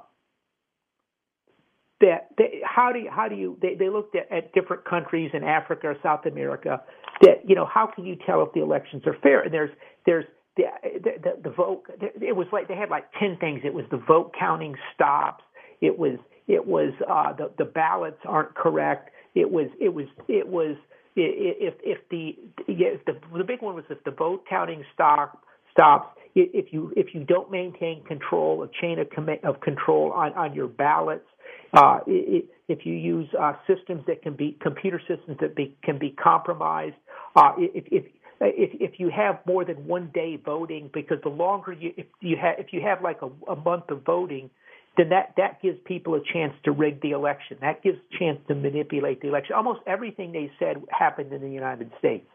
that 1.99 2.29
they, 2.37 2.61
how 2.63 2.91
do 2.91 2.99
you, 2.99 3.09
how 3.11 3.27
do 3.27 3.35
you 3.35 3.57
they, 3.61 3.75
they 3.75 3.89
looked 3.89 4.15
at, 4.15 4.31
at 4.31 4.53
different 4.53 4.85
countries 4.85 5.31
in 5.33 5.43
Africa 5.43 5.87
or 5.87 5.95
South 6.03 6.25
America 6.25 6.81
that 7.21 7.47
you 7.47 7.55
know 7.55 7.65
how 7.65 7.87
can 7.87 8.05
you 8.05 8.15
tell 8.25 8.41
if 8.43 8.53
the 8.53 8.61
elections 8.61 9.03
are 9.05 9.15
fair? 9.21 9.41
And 9.41 9.53
there's 9.53 9.71
there's 10.05 10.25
the 10.57 10.63
the, 10.83 11.11
the, 11.23 11.49
the 11.49 11.49
vote. 11.49 11.83
It 12.21 12.35
was 12.35 12.47
like 12.51 12.67
they 12.67 12.75
had 12.75 12.89
like 12.89 13.05
ten 13.19 13.37
things. 13.39 13.61
It 13.63 13.73
was 13.73 13.85
the 13.91 14.01
vote 14.07 14.33
counting 14.37 14.75
stops. 14.93 15.43
It 15.81 15.97
was 15.97 16.19
it 16.47 16.65
was 16.65 16.93
uh, 17.07 17.33
the 17.33 17.51
the 17.57 17.65
ballots 17.65 18.19
aren't 18.25 18.55
correct. 18.55 19.09
It 19.35 19.49
was 19.49 19.67
it 19.79 19.93
was 19.93 20.05
it 20.27 20.47
was 20.47 20.75
if 21.15 21.73
if 21.83 21.99
the 22.09 22.35
if 22.67 23.05
the 23.05 23.13
the 23.37 23.43
big 23.43 23.61
one 23.61 23.75
was 23.75 23.85
if 23.89 24.03
the 24.03 24.11
vote 24.11 24.43
counting 24.49 24.83
stop 24.93 25.43
stops 25.71 26.17
if 26.35 26.73
you 26.73 26.91
if 26.95 27.13
you 27.13 27.23
don't 27.23 27.51
maintain 27.51 28.03
control 28.03 28.63
a 28.63 28.69
chain 28.81 28.97
of 28.99 29.07
of 29.43 29.61
control 29.61 30.11
on 30.11 30.33
on 30.33 30.53
your 30.53 30.67
ballots 30.67 31.25
uh, 31.73 31.99
if 32.05 32.85
you 32.85 32.93
use 32.93 33.27
uh, 33.39 33.53
systems 33.67 34.03
that 34.07 34.21
can 34.21 34.35
be 34.35 34.57
computer 34.61 35.01
systems 35.07 35.37
that 35.41 35.55
be, 35.55 35.75
can 35.83 35.97
be 35.97 36.11
compromised, 36.11 36.95
uh, 37.35 37.51
if, 37.57 37.85
if 37.91 38.05
if 38.41 38.69
if 38.79 38.99
you 38.99 39.09
have 39.09 39.39
more 39.47 39.65
than 39.65 39.87
one 39.87 40.11
day 40.13 40.37
voting, 40.43 40.89
because 40.93 41.17
the 41.23 41.29
longer 41.29 41.71
you 41.73 41.93
if 41.97 42.05
you 42.21 42.35
have 42.39 42.55
if 42.59 42.67
you 42.71 42.81
have 42.81 43.01
like 43.01 43.21
a, 43.21 43.51
a 43.51 43.55
month 43.55 43.89
of 43.89 44.03
voting, 44.03 44.49
then 44.97 45.09
that 45.09 45.33
that 45.37 45.61
gives 45.61 45.79
people 45.85 46.15
a 46.15 46.21
chance 46.33 46.53
to 46.65 46.71
rig 46.71 47.01
the 47.01 47.11
election. 47.11 47.57
That 47.61 47.81
gives 47.81 47.97
a 47.97 48.17
chance 48.17 48.39
to 48.47 48.55
manipulate 48.55 49.21
the 49.21 49.27
election. 49.27 49.55
Almost 49.55 49.79
everything 49.87 50.31
they 50.31 50.51
said 50.59 50.77
happened 50.89 51.33
in 51.33 51.41
the 51.41 51.49
United 51.49 51.91
States. 51.99 52.27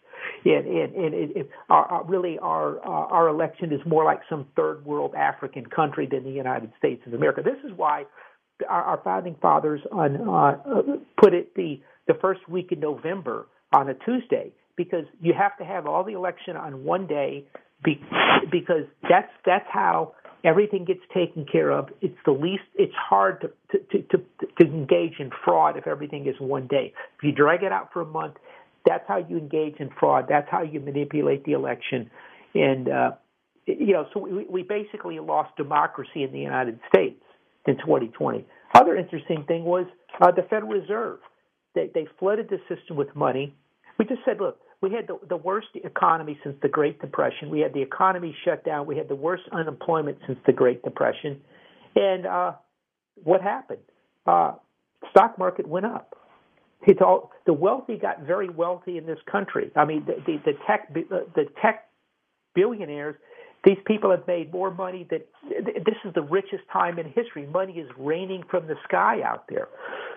And, 0.45 0.67
and, 0.67 0.95
and 0.95 1.15
it, 1.15 1.37
it, 1.37 1.51
our, 1.71 1.85
our, 1.85 2.05
really, 2.05 2.39
our 2.41 2.79
uh, 2.79 3.07
our 3.15 3.29
election 3.29 3.73
is 3.73 3.81
more 3.87 4.05
like 4.05 4.21
some 4.29 4.47
third 4.57 4.85
world 4.85 5.15
African 5.15 5.67
country 5.67 6.09
than 6.11 6.25
the 6.25 6.31
United 6.31 6.73
States 6.79 7.03
of 7.07 7.15
America. 7.15 7.43
This 7.45 7.59
is 7.65 7.77
why 7.77 8.05
our, 8.69 8.83
our 8.83 9.01
founding 9.05 9.37
fathers 9.41 9.81
on 9.93 10.29
uh, 10.29 10.83
put 11.21 11.35
it 11.35 11.55
the 11.55 11.81
the 12.09 12.15
first 12.21 12.49
week 12.49 12.73
in 12.73 12.81
November 12.81 13.47
on 13.73 13.89
a 13.89 13.95
Tuesday 13.95 14.53
because 14.77 15.05
you 15.21 15.35
have 15.39 15.57
to 15.59 15.65
have 15.65 15.87
all 15.87 16.05
the 16.05 16.15
election 16.15 16.57
on 16.57 16.85
one 16.85 17.07
day 17.07 17.45
be, 17.85 18.01
because 18.51 18.85
that's 19.09 19.31
that's 19.45 19.67
how 19.71 20.15
everything 20.45 20.85
gets 20.85 21.01
taken 21.13 21.45
care 21.45 21.71
of. 21.71 21.89
It's 22.01 22.19
the 22.25 22.33
least. 22.33 22.65
It's 22.75 22.95
hard 22.95 23.41
to 23.73 23.79
to, 23.79 24.03
to 24.03 24.19
to 24.61 24.67
engage 24.67 25.15
in 25.19 25.31
fraud 25.45 25.77
if 25.77 25.87
everything 25.87 26.27
is 26.27 26.35
one 26.39 26.67
day. 26.67 26.93
If 27.19 27.25
you 27.25 27.33
drag 27.33 27.63
it 27.63 27.73
out 27.73 27.93
for 27.93 28.03
a 28.03 28.07
month, 28.07 28.35
that's 28.87 29.05
how 29.07 29.19
you 29.19 29.39
engage 29.39 29.77
in 29.79 29.91
fraud. 29.99 30.27
That's 30.29 30.49
how 30.51 30.63
you 30.63 30.81
manipulate 30.81 31.45
the 31.45 31.53
election, 31.53 32.11
and 32.55 32.89
uh, 32.89 33.11
you 33.67 33.93
know. 33.93 34.07
So 34.15 34.21
we, 34.21 34.47
we 34.49 34.63
basically 34.63 35.19
lost 35.21 35.57
democracy 35.57 36.23
in 36.23 36.33
the 36.33 36.41
United 36.41 36.79
States 36.89 37.23
in 37.67 37.77
2020. 37.79 38.47
Other 38.75 38.97
interesting 38.97 39.45
thing 39.47 39.65
was 39.65 39.87
uh, 40.21 40.31
the 40.31 40.43
Federal 40.43 40.73
Reserve. 40.73 41.19
They, 41.75 41.91
they 41.95 42.07
flooded 42.19 42.49
the 42.49 42.59
system 42.75 42.97
with 42.97 43.15
money. 43.15 43.55
We 43.99 44.05
just 44.05 44.21
said, 44.25 44.39
look, 44.41 44.59
we 44.81 44.93
had 44.93 45.07
the, 45.07 45.19
the 45.29 45.37
worst 45.37 45.69
economy 45.75 46.39
since 46.45 46.57
the 46.63 46.69
Great 46.69 47.01
Depression. 47.01 47.51
We 47.51 47.61
had 47.61 47.73
the 47.73 47.83
economy 47.83 48.35
shut 48.45 48.65
down. 48.65 48.87
We 48.87 48.97
had 48.97 49.09
the 49.09 49.17
worst 49.17 49.45
unemployment 49.53 50.19
since 50.27 50.39
the 50.47 50.53
Great 50.53 50.83
Depression. 50.83 51.41
And 51.97 52.27
uh, 52.27 52.53
what 53.25 53.43
happened? 53.43 53.81
Uh, 54.27 54.53
stock 55.11 55.39
market 55.39 55.67
went 55.67 55.87
up. 55.87 56.15
It's 56.87 57.01
all 57.03 57.33
the 57.45 57.53
wealthy 57.53 57.97
got 57.97 58.23
very 58.23 58.49
wealthy 58.49 58.99
in 58.99 59.07
this 59.07 59.19
country. 59.31 59.73
I 59.75 59.85
mean, 59.85 60.05
the, 60.07 60.15
the, 60.25 60.39
the 60.45 60.53
tech 60.67 60.95
the 60.95 61.47
tech 61.61 61.89
billionaires 62.55 63.17
these 63.65 63.79
people 63.87 64.11
have 64.11 64.27
made 64.27 64.53
more 64.53 64.71
money 64.71 65.07
that 65.11 65.29
this 65.51 65.97
is 66.05 66.15
the 66.15 66.23
richest 66.23 66.63
time 66.73 66.99
in 66.99 67.07
history. 67.07 67.47
Money 67.47 67.75
is 67.75 67.91
raining 67.99 68.43
from 68.49 68.67
the 68.69 68.77
sky 68.85 69.21
out 69.25 69.47
there, 69.49 69.69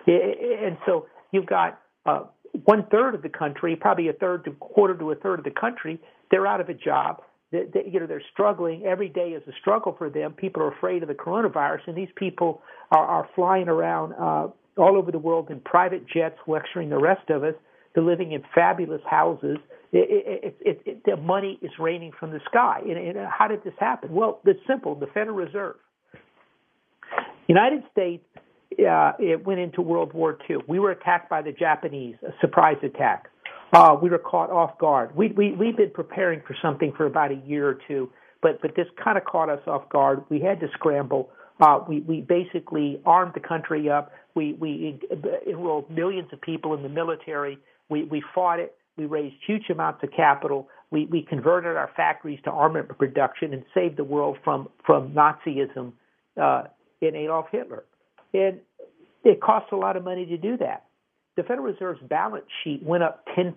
and 0.06 0.78
so 0.86 1.08
you've 1.32 1.48
got 1.48 1.80
uh, 2.06 2.24
one 2.66 2.86
third 2.92 3.16
of 3.16 3.22
the 3.22 3.30
country, 3.30 3.76
probably 3.76 4.10
a 4.10 4.14
third 4.14 4.46
to 4.46 4.52
quarter 4.52 4.96
to 4.96 5.12
a 5.12 5.16
third 5.16 5.40
of 5.40 5.46
the 5.46 5.52
country, 5.52 6.00
they're 6.30 6.48
out 6.48 6.62
of 6.62 6.70
a 6.70 6.74
job. 6.74 7.22
They, 7.52 7.64
they, 7.74 7.90
you 7.90 8.00
know, 8.00 8.08
they're 8.08 8.24
struggling. 8.32 8.84
Every 8.86 9.10
day 9.10 9.30
is 9.30 9.44
a 9.48 9.52
struggle 9.60 9.96
for 9.98 10.10
them. 10.10 10.34
People 10.34 10.64
are 10.64 10.72
afraid 10.72 11.02
of 11.04 11.10
the 11.10 11.16
coronavirus, 11.16 11.88
and 11.88 11.98
these 11.98 12.10
people 12.16 12.62
are, 12.92 13.06
are 13.06 13.30
flying 13.36 13.68
around 13.68 14.14
uh, 14.14 14.48
all 14.78 14.98
over 14.98 15.12
the 15.12 15.20
world 15.20 15.50
in 15.50 15.60
private 15.60 16.08
jets, 16.08 16.38
lecturing 16.48 16.90
the 16.90 17.00
rest 17.00 17.30
of 17.30 17.44
us. 17.44 17.56
They're 17.94 18.04
living 18.04 18.32
in 18.32 18.44
fabulous 18.56 19.02
houses. 19.10 19.58
It, 19.92 20.56
it, 20.62 20.82
it, 20.86 21.04
the 21.04 21.18
money 21.18 21.60
is 21.62 21.72
raining 21.78 22.14
from 22.18 22.32
the 22.32 22.40
sky. 22.46 22.80
And, 22.82 22.98
and 22.98 23.28
how 23.28 23.50
did 23.50 23.64
this 23.66 23.74
happen? 23.78 24.14
Well, 24.14 24.40
it's 24.46 24.62
simple. 24.66 24.96
The 24.96 25.08
Federal 25.08 25.36
Reserve. 25.36 25.76
United 27.50 27.84
States 27.92 28.24
uh, 28.80 29.14
it 29.20 29.46
went 29.46 29.60
into 29.60 29.82
World 29.82 30.14
War 30.14 30.38
II. 30.50 30.58
We 30.68 30.80
were 30.80 30.92
attacked 30.92 31.30
by 31.30 31.42
the 31.42 31.52
Japanese, 31.52 32.16
a 32.26 32.32
surprise 32.40 32.78
attack. 32.84 33.28
Uh, 33.74 33.96
we 34.02 34.10
were 34.10 34.20
caught 34.20 34.50
off 34.50 34.78
guard. 34.80 35.16
We, 35.16 35.30
we, 35.30 35.54
we've 35.54 35.78
been 35.78 35.92
preparing 35.92 36.42
for 36.46 36.56
something 36.62 36.94
for 36.96 37.06
about 37.06 37.32
a 37.32 37.42
year 37.46 37.68
or 37.68 37.78
two, 37.88 38.12
but, 38.42 38.62
but 38.62 38.76
this 38.76 38.88
kind 39.02 39.18
of 39.18 39.24
caught 39.26 39.50
us 39.50 39.62
off 39.66 39.88
guard. 39.90 40.24
We 40.30 40.42
had 40.42 40.60
to 40.60 40.68
scramble. 40.74 41.30
Uh, 41.60 41.80
we, 41.88 42.02
we 42.02 42.22
basically 42.22 43.00
armed 43.06 43.34
the 43.34 43.40
country 43.40 43.90
up. 43.90 44.12
We, 44.36 44.54
we 44.54 45.00
enrolled 45.48 45.90
millions 45.90 46.30
of 46.34 46.42
people 46.42 46.74
in 46.74 46.84
the 46.84 46.90
military. 46.90 47.60
We, 47.90 48.04
we 48.04 48.24
fought 48.34 48.60
it. 48.60 48.76
We 48.98 49.06
raised 49.06 49.36
huge 49.46 49.70
amounts 49.70 50.04
of 50.04 50.10
capital. 50.12 50.68
We, 50.90 51.06
we 51.06 51.22
converted 51.22 51.78
our 51.78 51.92
factories 51.96 52.40
to 52.44 52.52
armament 52.52 52.90
production 52.98 53.54
and 53.54 53.64
saved 53.74 53.98
the 53.98 54.04
world 54.04 54.38
from, 54.44 54.68
from 54.86 55.14
Nazism 55.14 55.94
uh, 56.42 56.64
in 57.02 57.16
Adolf 57.16 57.46
Hitler. 57.52 57.86
And 58.34 58.60
it 59.24 59.42
costs 59.42 59.70
a 59.72 59.76
lot 59.76 59.98
of 59.98 60.04
money 60.04 60.26
to 60.26 60.38
do 60.38 60.58
that. 60.58 60.86
The 61.38 61.44
Federal 61.44 61.66
Reserve's 61.68 62.02
balance 62.08 62.46
sheet 62.64 62.84
went 62.84 63.04
up 63.04 63.26
10% 63.38 63.54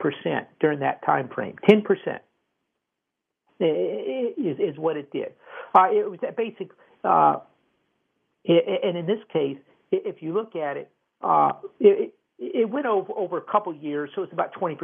during 0.61 0.81
that 0.81 1.05
time 1.05 1.29
frame. 1.29 1.57
10% 1.69 1.83
is, 3.61 4.59
is 4.59 4.79
what 4.79 4.97
it 4.97 5.11
did. 5.13 5.33
Uh, 5.77 5.89
it 5.91 6.09
was 6.09 6.21
that 6.23 6.37
basic, 6.37 6.71
uh, 7.03 7.37
and 8.47 8.97
in 8.97 9.07
this 9.07 9.19
case, 9.33 9.59
if 9.91 10.23
you 10.23 10.33
look 10.33 10.55
at 10.57 10.77
it, 10.77 10.91
uh, 11.23 11.53
it, 11.81 12.15
it 12.39 12.69
went 12.69 12.87
over 12.87 13.13
over 13.17 13.39
a 13.39 13.43
couple 13.43 13.75
years, 13.75 14.11
so 14.15 14.23
it's 14.23 14.33
about 14.33 14.55
20%. 14.55 14.77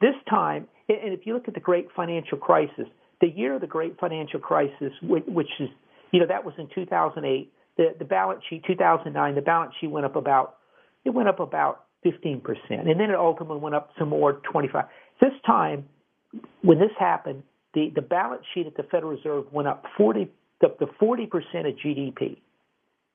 This 0.00 0.14
time, 0.28 0.68
and 0.88 1.12
if 1.12 1.26
you 1.26 1.34
look 1.34 1.48
at 1.48 1.54
the 1.54 1.60
Great 1.60 1.88
Financial 1.96 2.38
Crisis, 2.38 2.86
the 3.20 3.28
year 3.28 3.54
of 3.54 3.60
the 3.60 3.66
Great 3.66 3.98
Financial 3.98 4.38
Crisis, 4.38 4.92
which 5.02 5.48
is, 5.60 5.68
you 6.12 6.20
know, 6.20 6.26
that 6.26 6.44
was 6.44 6.54
in 6.58 6.68
2008. 6.74 7.52
The 7.78 7.94
the 7.98 8.04
balance 8.04 8.42
sheet, 8.50 8.64
2009, 8.66 9.34
the 9.34 9.40
balance 9.40 9.72
sheet 9.80 9.90
went 9.90 10.04
up 10.04 10.16
about, 10.16 10.56
it 11.04 11.10
went 11.10 11.28
up 11.28 11.40
about 11.40 11.84
15%, 12.04 12.42
and 12.70 13.00
then 13.00 13.10
it 13.10 13.16
ultimately 13.16 13.58
went 13.58 13.74
up 13.74 13.90
some 13.98 14.10
more, 14.10 14.34
25. 14.52 14.84
This 15.20 15.32
time, 15.46 15.88
when 16.62 16.78
this 16.78 16.90
happened, 16.98 17.42
the 17.74 17.90
the 17.94 18.02
balance 18.02 18.44
sheet 18.52 18.66
at 18.66 18.76
the 18.76 18.82
Federal 18.82 19.12
Reserve 19.12 19.44
went 19.52 19.68
up 19.68 19.84
40 19.96 20.28
up 20.64 20.78
to 20.80 20.86
40% 20.86 21.26
of 21.68 21.76
GDP. 21.76 22.38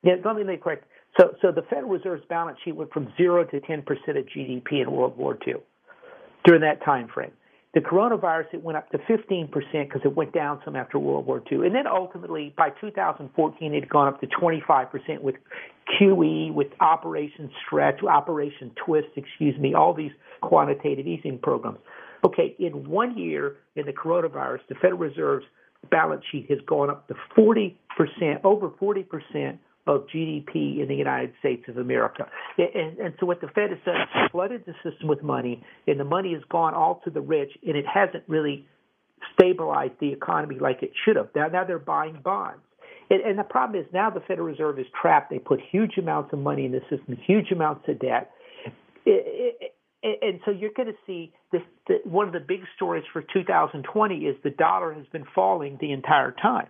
Yeah, 0.02 0.16
let 0.24 0.36
me 0.36 0.44
make 0.44 0.64
correct. 0.64 0.86
So, 1.20 1.36
so 1.42 1.52
the 1.52 1.62
Federal 1.64 1.90
Reserve's 1.90 2.26
balance 2.28 2.58
sheet 2.64 2.76
went 2.76 2.92
from 2.92 3.14
zero 3.18 3.44
to 3.46 3.60
10% 3.60 3.80
of 3.80 4.26
GDP 4.26 4.82
in 4.82 4.92
World 4.92 5.18
War 5.18 5.38
II 5.46 5.56
during 6.46 6.62
that 6.62 6.84
time 6.84 7.08
frame. 7.14 7.32
The 7.74 7.80
coronavirus, 7.80 8.54
it 8.54 8.64
went 8.64 8.78
up 8.78 8.92
to 8.92 9.00
15% 9.00 9.50
because 9.52 10.02
it 10.06 10.16
went 10.16 10.32
down 10.32 10.62
some 10.64 10.76
after 10.76 11.00
World 11.00 11.26
War 11.26 11.42
II. 11.52 11.66
And 11.66 11.74
then 11.74 11.88
ultimately, 11.88 12.54
by 12.56 12.70
2014, 12.70 13.74
it 13.74 13.80
had 13.80 13.90
gone 13.90 14.08
up 14.08 14.22
to 14.22 14.28
25% 14.28 15.22
with 15.22 15.36
QE, 16.00 16.54
with 16.54 16.68
Operation 16.82 17.50
Stretch, 17.66 18.04
Operation 18.04 18.72
Twist, 18.86 19.08
excuse 19.16 19.58
me, 19.60 19.74
all 19.74 19.94
these 19.94 20.12
quantitative 20.42 21.08
easing 21.08 21.40
programs. 21.40 21.80
Okay, 22.24 22.56
in 22.60 22.88
one 22.88 23.18
year 23.18 23.56
in 23.76 23.88
the 23.88 23.92
coronavirus, 23.92 24.60
the 24.70 24.76
Federal 24.76 25.00
Reserve's 25.00 25.46
balance 25.90 26.24
sheet 26.32 26.46
has 26.50 26.60
gone 26.68 26.92
up 26.92 27.08
to 27.08 27.16
40%, 27.36 27.76
over 28.44 28.70
40% 28.70 29.58
of 29.86 30.08
GDP 30.14 30.82
in 30.82 30.86
the 30.88 30.96
United 30.96 31.34
States 31.40 31.64
of 31.68 31.78
America. 31.78 32.26
And, 32.58 32.98
and 33.00 33.14
so 33.20 33.26
what 33.26 33.42
the 33.42 33.48
Fed 33.48 33.70
has 33.70 33.80
done 33.86 33.96
is 34.02 34.32
flooded 34.32 34.64
the 34.66 34.74
system 34.90 35.08
with 35.08 35.22
money, 35.22 35.64
and 35.88 36.00
the 36.00 36.06
money 36.06 36.34
has 36.34 36.42
gone 36.50 36.74
all 36.74 37.02
to 37.04 37.10
the 37.10 37.22
rich, 37.22 37.52
and 37.68 37.76
it 37.76 37.86
hasn't 37.92 38.24
really 38.28 38.66
stabilized 39.34 39.94
the 40.00 40.12
economy 40.12 40.58
like 40.60 40.84
it 40.84 40.92
should 41.04 41.18
have. 41.18 41.30
Now, 41.36 41.48
now 41.48 41.66
they're 41.66 41.80
buying 41.80 42.20
bonds. 42.24 42.62
And, 43.10 43.22
and 43.22 43.40
the 43.40 43.44
problem 43.44 43.82
is 43.82 43.88
now 43.94 44.10
the 44.10 44.22
Federal 44.22 44.48
Reserve 44.48 44.80
is 44.80 44.86
trapped. 45.00 45.30
They 45.30 45.40
put 45.40 45.60
huge 45.72 45.98
amounts 45.98 46.32
of 46.34 46.40
money 46.40 46.66
in 46.66 46.72
the 46.72 46.82
system, 46.90 47.18
huge 47.28 47.52
amounts 47.52 47.84
of 47.88 48.00
debt. 48.00 48.32
It, 49.06 49.58
it, 49.60 49.74
and 50.04 50.40
so 50.46 50.52
you're 50.52 50.72
going 50.76 50.90
to 50.90 50.98
see 51.06 51.34
this, 51.52 51.62
the, 51.88 52.00
one 52.04 52.28
of 52.28 52.34
the 52.34 52.40
big 52.40 52.62
stories 52.76 53.04
for 53.14 53.22
2020 53.34 54.16
is 54.16 54.36
the 54.44 54.50
dollar 54.50 54.94
has 54.94 55.06
been 55.12 55.26
falling 55.34 55.78
the 55.80 55.92
entire 55.92 56.32
time, 56.32 56.68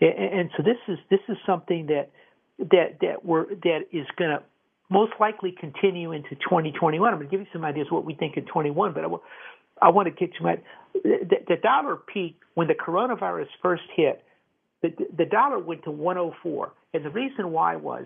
and, 0.00 0.40
and 0.40 0.50
so 0.56 0.62
this 0.62 0.76
is 0.88 0.98
this 1.10 1.20
is 1.28 1.36
something 1.46 1.86
that 1.86 2.10
that 2.58 2.98
that 3.00 3.24
we're 3.24 3.46
that 3.46 3.80
is 3.92 4.06
going 4.16 4.30
to 4.30 4.42
most 4.90 5.12
likely 5.18 5.52
continue 5.58 6.12
into 6.12 6.30
2021. 6.30 7.12
I'm 7.12 7.18
going 7.18 7.28
to 7.28 7.30
give 7.30 7.40
you 7.40 7.46
some 7.52 7.64
ideas 7.64 7.86
what 7.90 8.04
we 8.04 8.14
think 8.14 8.36
in 8.36 8.44
21, 8.44 8.92
but 8.92 9.00
I, 9.00 9.02
w- 9.02 9.22
I 9.80 9.90
want 9.90 10.06
to 10.06 10.12
get 10.12 10.34
to 10.36 10.42
my 10.42 10.56
the, 10.92 11.36
the 11.48 11.56
dollar 11.56 11.96
peaked 11.96 12.42
when 12.54 12.68
the 12.68 12.74
coronavirus 12.74 13.46
first 13.62 13.82
hit. 13.96 14.22
The, 14.82 14.90
the 15.16 15.24
dollar 15.24 15.58
went 15.58 15.84
to 15.84 15.90
104, 15.90 16.72
and 16.92 17.04
the 17.04 17.10
reason 17.10 17.50
why 17.50 17.76
was 17.76 18.04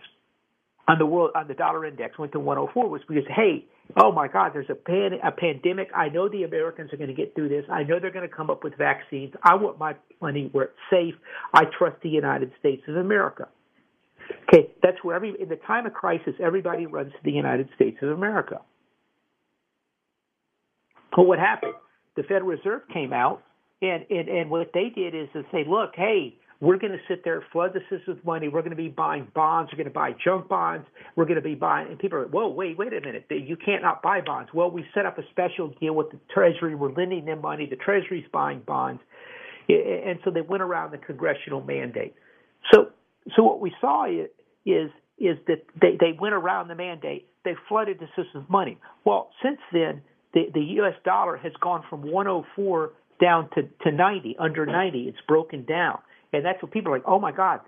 on 0.87 0.99
the 0.99 1.07
world 1.07 1.33
on 1.35 1.49
the 1.49 1.55
dollar 1.55 1.85
index 1.85 2.19
went 2.19 2.33
to 2.33 2.41
104 2.41 2.89
was 2.89 3.03
because 3.07 3.25
hey, 3.35 3.67
oh 3.97 4.13
my 4.13 4.29
God, 4.29 4.53
there's 4.55 4.71
a 4.71 4.75
pan, 4.75 5.11
a 5.23 5.33
pandemic. 5.33 5.89
I 5.95 6.09
know 6.09 6.29
the 6.29 6.45
Americans 6.45 6.93
are 6.93 6.97
going 6.97 7.09
to 7.09 7.15
get 7.15 7.35
through 7.35 7.51
this. 7.51 7.65
I 7.71 7.83
know 7.83 7.99
they're 8.01 8.13
going 8.13 8.29
to 8.29 8.35
come 8.35 8.49
up 8.49 8.65
with 8.65 8.77
vaccines. 8.79 9.35
I 9.43 9.57
want 9.57 9.79
my 9.79 9.97
money 10.23 10.49
where 10.53 10.67
it's 10.67 10.79
safe. 10.91 11.15
I 11.53 11.65
trust 11.77 11.97
the 12.03 12.09
United 12.09 12.53
States 12.59 12.83
of 12.89 12.97
America. 12.97 13.49
Okay, 14.49 14.71
that's 14.83 15.03
where 15.03 15.17
every 15.17 15.35
in 15.41 15.49
the 15.49 15.57
time 15.67 15.87
of 15.87 15.95
crisis, 15.95 16.35
everybody 16.41 16.87
runs 16.87 17.13
to 17.13 17.19
the 17.25 17.33
United 17.33 17.69
States 17.75 17.99
of 18.03 18.11
America. 18.11 18.61
But 21.15 21.25
what 21.25 21.39
happened? 21.39 21.75
The 22.17 22.23
Federal 22.23 22.51
Reserve 22.51 22.83
came 22.93 23.13
out, 23.13 23.43
and 23.83 24.05
and 24.11 24.29
and 24.29 24.51
what 24.51 24.71
they 24.75 24.91
did 24.95 25.15
is 25.15 25.29
to 25.33 25.43
say, 25.53 25.65
look, 25.67 25.93
hey, 25.97 26.37
we're 26.61 26.79
going 26.79 26.93
to 26.93 26.99
sit 27.07 27.23
there, 27.25 27.43
flood 27.53 27.73
the 27.73 27.81
system 27.83 28.17
with 28.17 28.25
money. 28.25 28.49
We're 28.49 28.63
going 28.63 28.71
to 28.71 28.77
be 28.77 28.89
buying 28.89 29.29
bonds. 29.33 29.71
We're 29.73 29.77
going 29.77 29.93
to 29.93 29.95
buy 29.95 30.13
junk 30.25 30.49
bonds. 30.49 30.87
We're 31.15 31.25
going 31.25 31.37
to 31.37 31.41
be 31.41 31.55
buying. 31.55 31.89
And 31.89 31.99
people 31.99 32.19
are, 32.19 32.23
like, 32.25 32.35
whoa, 32.35 32.49
wait, 32.49 32.77
wait 32.77 32.93
a 32.93 33.01
minute. 33.01 33.27
You 33.31 33.57
can't 33.57 33.83
not 33.83 34.03
buy 34.03 34.21
bonds. 34.21 34.51
Well, 34.53 34.71
we 34.71 34.85
set 34.93 35.07
up 35.07 35.19
a 35.19 35.23
special 35.31 35.73
deal 35.81 35.95
with 35.95 36.11
the 36.11 36.19
Treasury. 36.35 36.75
We're 36.75 36.93
lending 36.93 37.27
them 37.27 37.43
money. 37.43 37.67
The 37.71 37.77
Treasury's 37.77 38.27
buying 38.33 38.61
bonds, 38.67 39.01
and 39.69 40.19
so 40.25 40.33
they 40.33 40.41
went 40.41 40.63
around 40.63 40.91
the 40.91 40.99
congressional 40.99 41.61
mandate. 41.61 42.15
So, 42.73 42.89
so 43.37 43.43
what 43.43 43.61
we 43.61 43.73
saw 43.81 44.07
is 44.07 44.29
is, 44.67 44.91
that 45.47 45.65
they 45.81 45.97
they 45.99 46.17
went 46.19 46.35
around 46.35 46.69
the 46.69 46.75
mandate. 46.75 47.29
They 47.45 47.55
flooded 47.69 47.99
the 47.99 48.07
system 48.09 48.43
with 48.43 48.51
money. 48.51 48.79
Well, 49.05 49.31
since 49.43 49.59
then, 49.73 50.03
the 50.35 50.47
the 50.53 50.61
U.S. 50.61 50.95
dollar 51.05 51.37
has 51.37 51.53
gone 51.61 51.83
from 51.89 52.03
104 52.03 52.93
down 53.21 53.49
to 53.55 53.63
to 53.85 53.93
90, 53.93 54.37
under 54.39 54.67
90. 54.67 55.09
It's 55.09 55.19
broken 55.27 55.65
down. 55.65 55.99
And 56.33 56.45
that's 56.45 56.63
what 56.63 56.73
people 56.73 56.93
are 56.93 56.97
like, 56.99 57.09
oh 57.09 57.19
my 57.19 57.33
God, 57.33 57.61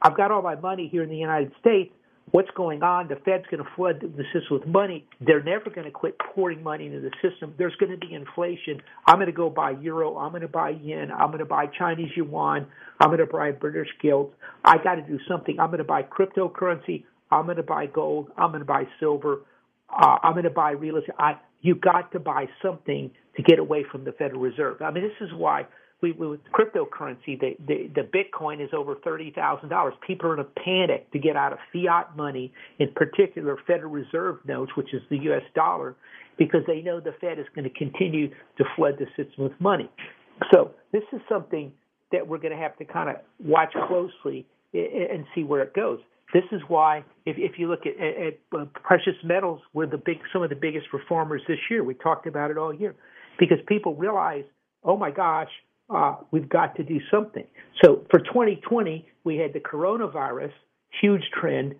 I've 0.00 0.16
got 0.16 0.30
all 0.30 0.42
my 0.42 0.54
money 0.54 0.88
here 0.90 1.02
in 1.02 1.08
the 1.08 1.16
United 1.16 1.52
States. 1.60 1.92
What's 2.30 2.50
going 2.56 2.82
on? 2.82 3.08
The 3.08 3.16
Fed's 3.16 3.44
going 3.50 3.62
to 3.62 3.68
flood 3.76 4.00
the 4.00 4.24
system 4.32 4.58
with 4.58 4.66
money. 4.66 5.06
They're 5.20 5.42
never 5.42 5.68
going 5.68 5.84
to 5.84 5.90
quit 5.90 6.16
pouring 6.18 6.62
money 6.62 6.86
into 6.86 7.00
the 7.00 7.10
system. 7.20 7.54
There's 7.58 7.74
going 7.76 7.92
to 7.92 7.98
be 7.98 8.14
inflation. 8.14 8.80
I'm 9.06 9.16
going 9.16 9.26
to 9.26 9.32
go 9.32 9.50
buy 9.50 9.72
euro. 9.72 10.16
I'm 10.16 10.30
going 10.30 10.42
to 10.42 10.48
buy 10.48 10.70
yen. 10.70 11.10
I'm 11.10 11.28
going 11.28 11.40
to 11.40 11.44
buy 11.44 11.66
Chinese 11.66 12.10
yuan. 12.16 12.66
I'm 13.00 13.08
going 13.08 13.18
to 13.18 13.26
buy 13.26 13.50
British 13.50 13.88
gilts. 14.00 14.34
I 14.64 14.78
got 14.82 14.94
to 14.94 15.02
do 15.02 15.18
something. 15.28 15.58
I'm 15.60 15.68
going 15.68 15.78
to 15.78 15.84
buy 15.84 16.02
cryptocurrency. 16.04 17.04
I'm 17.30 17.44
going 17.44 17.56
to 17.56 17.62
buy 17.62 17.86
gold. 17.86 18.30
I'm 18.36 18.50
going 18.50 18.60
to 18.60 18.66
buy 18.66 18.84
silver. 19.00 19.40
Uh, 19.90 20.16
I'm 20.22 20.32
going 20.32 20.44
to 20.44 20.50
buy 20.50 20.70
real 20.70 20.96
estate. 20.96 21.16
I, 21.18 21.34
you 21.60 21.74
got 21.74 22.12
to 22.12 22.20
buy 22.20 22.46
something 22.62 23.10
to 23.36 23.42
get 23.42 23.58
away 23.58 23.84
from 23.90 24.04
the 24.04 24.12
Federal 24.12 24.40
Reserve. 24.40 24.80
I 24.80 24.90
mean, 24.90 25.04
this 25.04 25.26
is 25.26 25.34
why 25.34 25.66
we, 26.02 26.12
with 26.12 26.40
cryptocurrency, 26.52 27.38
the, 27.40 27.56
the, 27.66 27.90
the 27.94 28.02
Bitcoin 28.02 28.62
is 28.62 28.70
over 28.76 28.96
$30,000. 28.96 29.92
People 30.06 30.30
are 30.30 30.34
in 30.34 30.40
a 30.40 30.44
panic 30.44 31.10
to 31.12 31.18
get 31.18 31.36
out 31.36 31.52
of 31.52 31.58
fiat 31.72 32.16
money, 32.16 32.52
in 32.78 32.92
particular 32.94 33.56
Federal 33.66 33.90
Reserve 33.90 34.38
notes, 34.44 34.72
which 34.76 34.92
is 34.92 35.00
the 35.10 35.18
U.S. 35.18 35.42
dollar, 35.54 35.96
because 36.38 36.62
they 36.66 36.82
know 36.82 37.00
the 37.00 37.14
Fed 37.20 37.38
is 37.38 37.46
going 37.54 37.64
to 37.64 37.78
continue 37.78 38.28
to 38.58 38.64
flood 38.76 38.94
the 38.98 39.06
system 39.16 39.44
with 39.44 39.52
money. 39.60 39.88
So 40.52 40.72
this 40.92 41.02
is 41.12 41.20
something 41.28 41.72
that 42.10 42.26
we're 42.26 42.38
going 42.38 42.54
to 42.54 42.62
have 42.62 42.76
to 42.78 42.84
kind 42.84 43.08
of 43.08 43.16
watch 43.42 43.72
closely 43.88 44.46
and 44.74 45.24
see 45.34 45.44
where 45.44 45.62
it 45.62 45.74
goes. 45.74 46.00
This 46.32 46.44
is 46.50 46.62
why, 46.66 47.04
if, 47.26 47.36
if 47.38 47.58
you 47.58 47.68
look 47.68 47.80
at, 47.86 48.02
at, 48.02 48.26
at 48.26 48.38
uh, 48.58 48.64
precious 48.82 49.14
metals, 49.22 49.60
we're 49.74 49.86
the 49.86 49.98
big, 49.98 50.16
some 50.32 50.42
of 50.42 50.48
the 50.48 50.56
biggest 50.56 50.86
reformers 50.92 51.42
this 51.46 51.58
year. 51.70 51.84
We 51.84 51.94
talked 51.94 52.26
about 52.26 52.50
it 52.50 52.56
all 52.56 52.72
year 52.72 52.94
because 53.38 53.58
people 53.66 53.94
realize, 53.94 54.44
oh 54.82 54.96
my 54.96 55.10
gosh, 55.10 55.50
uh, 55.94 56.16
we've 56.30 56.48
got 56.48 56.76
to 56.76 56.82
do 56.82 56.98
something. 57.10 57.44
So 57.82 58.04
for 58.10 58.20
2020, 58.20 59.06
we 59.24 59.36
had 59.36 59.52
the 59.52 59.60
coronavirus, 59.60 60.52
huge 61.00 61.22
trend. 61.38 61.74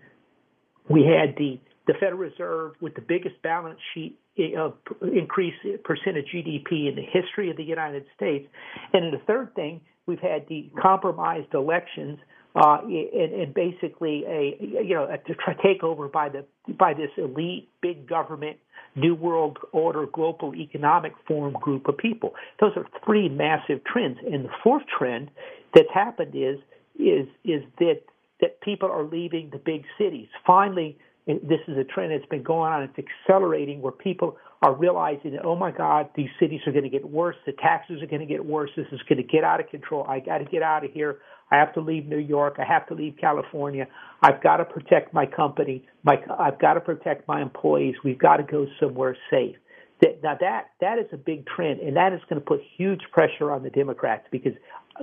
We 0.88 1.02
had 1.02 1.36
the, 1.36 1.60
the 1.86 1.94
Federal 1.94 2.18
Reserve 2.18 2.72
with 2.80 2.94
the 2.94 3.00
biggest 3.00 3.40
balance 3.42 3.78
sheet 3.94 4.18
of 4.56 4.74
increase 5.14 5.54
percent 5.84 6.16
of 6.16 6.24
GDP 6.24 6.88
in 6.88 6.94
the 6.96 7.04
history 7.12 7.50
of 7.50 7.56
the 7.56 7.64
United 7.64 8.04
States. 8.16 8.48
And 8.92 9.12
the 9.12 9.20
third 9.26 9.54
thing, 9.54 9.80
we've 10.06 10.20
had 10.20 10.46
the 10.48 10.70
compromised 10.80 11.52
elections 11.54 12.18
uh, 12.54 12.78
and, 12.82 13.32
and 13.32 13.54
basically 13.54 14.24
a 14.26 14.56
you 14.60 14.94
know 14.94 15.04
a 15.04 15.18
takeover 15.66 16.10
by 16.10 16.28
the 16.28 16.44
by 16.78 16.94
this 16.94 17.10
elite 17.16 17.68
big 17.80 18.06
government 18.08 18.58
New 18.94 19.14
World 19.14 19.58
Order 19.72 20.06
Global 20.06 20.54
Economic 20.54 21.12
Forum 21.26 21.54
group 21.54 21.88
of 21.88 21.96
people. 21.96 22.34
Those 22.60 22.72
are 22.76 22.86
three 23.04 23.28
massive 23.28 23.82
trends. 23.84 24.18
And 24.30 24.44
the 24.44 24.50
fourth 24.62 24.82
trend 24.98 25.30
that's 25.74 25.88
happened 25.92 26.34
is 26.34 26.58
is 26.98 27.26
is 27.44 27.62
that 27.78 28.00
that 28.40 28.60
people 28.60 28.90
are 28.90 29.04
leaving 29.04 29.50
the 29.50 29.58
big 29.58 29.84
cities. 29.96 30.28
Finally, 30.46 30.98
this 31.26 31.60
is 31.68 31.78
a 31.78 31.84
trend 31.84 32.12
that's 32.12 32.28
been 32.28 32.42
going 32.42 32.72
on. 32.72 32.82
It's 32.82 32.98
accelerating 32.98 33.80
where 33.80 33.92
people 33.92 34.36
are 34.62 34.74
realizing 34.74 35.32
that, 35.32 35.44
oh 35.44 35.56
my 35.56 35.70
God, 35.70 36.08
these 36.16 36.28
cities 36.40 36.60
are 36.66 36.72
going 36.72 36.84
to 36.84 36.90
get 36.90 37.08
worse. 37.08 37.36
The 37.46 37.52
taxes 37.52 38.02
are 38.02 38.06
going 38.06 38.20
to 38.20 38.26
get 38.26 38.44
worse. 38.44 38.70
This 38.76 38.86
is 38.92 39.00
going 39.08 39.18
to 39.18 39.24
get 39.24 39.44
out 39.44 39.60
of 39.60 39.68
control. 39.68 40.04
I 40.08 40.20
got 40.20 40.38
to 40.38 40.44
get 40.44 40.62
out 40.62 40.84
of 40.84 40.92
here. 40.92 41.18
I 41.52 41.56
have 41.58 41.74
to 41.74 41.80
leave 41.80 42.06
New 42.06 42.18
York. 42.18 42.56
I 42.58 42.64
have 42.64 42.86
to 42.88 42.94
leave 42.94 43.16
California. 43.20 43.86
I've 44.22 44.42
got 44.42 44.56
to 44.56 44.64
protect 44.64 45.12
my 45.12 45.26
company. 45.26 45.86
My, 46.02 46.16
I've 46.38 46.58
got 46.58 46.74
to 46.74 46.80
protect 46.80 47.28
my 47.28 47.42
employees. 47.42 47.94
We've 48.02 48.18
got 48.18 48.38
to 48.38 48.42
go 48.42 48.66
somewhere 48.80 49.16
safe. 49.30 49.56
That, 50.00 50.22
now 50.22 50.36
that 50.40 50.70
that 50.80 50.98
is 50.98 51.06
a 51.12 51.16
big 51.16 51.46
trend, 51.46 51.80
and 51.80 51.96
that 51.96 52.12
is 52.12 52.20
going 52.28 52.40
to 52.40 52.44
put 52.44 52.60
huge 52.76 53.02
pressure 53.12 53.52
on 53.52 53.62
the 53.62 53.70
Democrats 53.70 54.26
because 54.32 54.54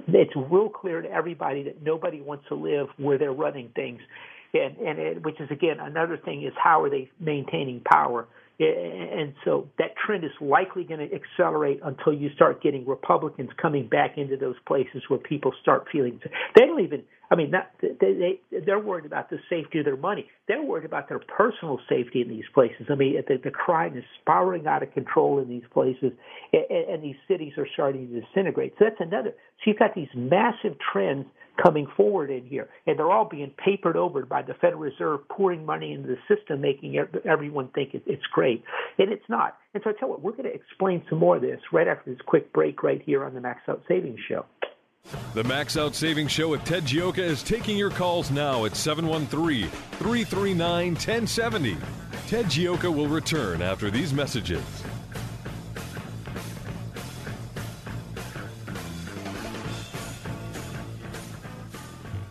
it's 0.08 0.32
real 0.36 0.70
clear 0.70 1.02
to 1.02 1.10
everybody 1.10 1.64
that 1.64 1.84
nobody 1.84 2.20
wants 2.20 2.46
to 2.50 2.56
live 2.56 2.88
where 2.98 3.18
they're 3.18 3.32
running 3.32 3.70
things, 3.76 4.02
and 4.54 4.76
and 4.78 5.00
it, 5.00 5.24
which 5.24 5.40
is 5.40 5.50
again 5.52 5.78
another 5.80 6.18
thing 6.18 6.44
is 6.44 6.52
how 6.62 6.82
are 6.82 6.90
they 6.90 7.10
maintaining 7.20 7.80
power? 7.82 8.28
And 8.60 9.34
so 9.46 9.70
that 9.78 9.92
trend 10.06 10.26
is 10.26 10.32
likely 10.42 10.84
going 10.84 11.00
to 11.00 11.16
accelerate 11.16 11.80
until 11.82 12.14
you 12.14 12.30
start 12.36 12.62
getting 12.62 12.86
Republicans 12.86 13.50
coming 13.62 13.88
back 13.88 14.18
into 14.18 14.36
those 14.36 14.58
places 14.68 15.02
where 15.08 15.20
people 15.20 15.54
start 15.62 15.88
feeling 15.92 16.20
they 16.56 16.66
don't 16.66 16.82
even. 16.82 17.04
I 17.32 17.36
mean, 17.36 17.52
not, 17.52 17.70
they, 17.80 18.40
they 18.52 18.60
they're 18.66 18.80
worried 18.80 19.06
about 19.06 19.30
the 19.30 19.38
safety 19.52 19.80
of 19.80 19.86
their 19.86 19.96
money. 19.96 20.28
They're 20.48 20.64
worried 20.64 20.84
about 20.84 21.08
their 21.08 21.20
personal 21.20 21.80
safety 21.88 22.22
in 22.22 22.28
these 22.28 22.46
places. 22.56 22.88
I 22.90 22.96
mean, 22.96 23.22
the, 23.28 23.38
the 23.42 23.52
crime 23.52 23.96
is 23.96 24.04
spiraling 24.20 24.66
out 24.66 24.82
of 24.82 24.92
control 24.94 25.40
in 25.40 25.48
these 25.48 25.64
places, 25.72 26.12
and, 26.52 26.72
and 26.72 27.04
these 27.04 27.18
cities 27.28 27.54
are 27.58 27.68
starting 27.76 28.10
to 28.10 28.22
disintegrate. 28.22 28.74
So 28.80 28.86
that's 28.86 29.00
another. 29.00 29.36
So 29.60 29.64
you've 29.68 29.80
got 29.80 29.94
these 29.94 30.10
massive 30.16 30.76
trends 30.92 31.28
coming 31.62 31.88
forward 31.98 32.30
in 32.30 32.46
here, 32.46 32.70
and 32.88 32.98
they're 32.98 33.12
all 33.12 33.28
being 33.28 33.52
papered 33.64 33.98
over 33.98 34.26
by 34.26 34.42
the 34.42 34.54
Federal 34.56 34.82
Reserve, 34.82 35.28
pouring 35.30 35.66
money 35.66 35.94
into 35.94 36.08
the 36.08 36.36
system, 36.36 36.62
making 36.62 36.98
everyone 37.26 37.70
think 37.70 37.92
it's 37.94 38.26
great, 38.32 38.64
and 38.98 39.12
it's 39.12 39.28
not. 39.30 39.58
And 39.74 39.84
so 39.84 39.90
I 39.90 39.94
tell 39.94 40.10
you 40.10 40.14
what, 40.14 40.22
we're 40.22 40.32
going 40.32 40.44
to 40.46 40.54
explain 40.54 41.04
some 41.10 41.20
more 41.20 41.36
of 41.36 41.42
this 41.42 41.60
right 41.72 41.88
after 41.88 42.12
this 42.12 42.22
quick 42.26 42.52
break 42.54 42.84
right 42.84 43.02
here 43.02 43.24
on 43.24 43.34
the 43.34 43.42
Max 43.42 43.62
Out 43.68 43.84
Savings 43.88 44.20
Show. 44.28 44.46
The 45.34 45.44
Max 45.44 45.78
Out 45.78 45.96
Savings 45.96 46.32
Show 46.32 46.50
with 46.50 46.64
Ted 46.66 46.84
Gioka 46.84 47.20
is 47.20 47.42
taking 47.42 47.78
your 47.78 47.90
calls 47.90 48.30
now 48.32 48.66
at 48.66 48.76
713 48.76 49.70
339 49.70 50.94
1070. 50.94 51.78
Ted 52.28 52.46
Gioka 52.46 52.94
will 52.94 53.08
return 53.08 53.62
after 53.62 53.90
these 53.90 54.14
messages. 54.14 54.64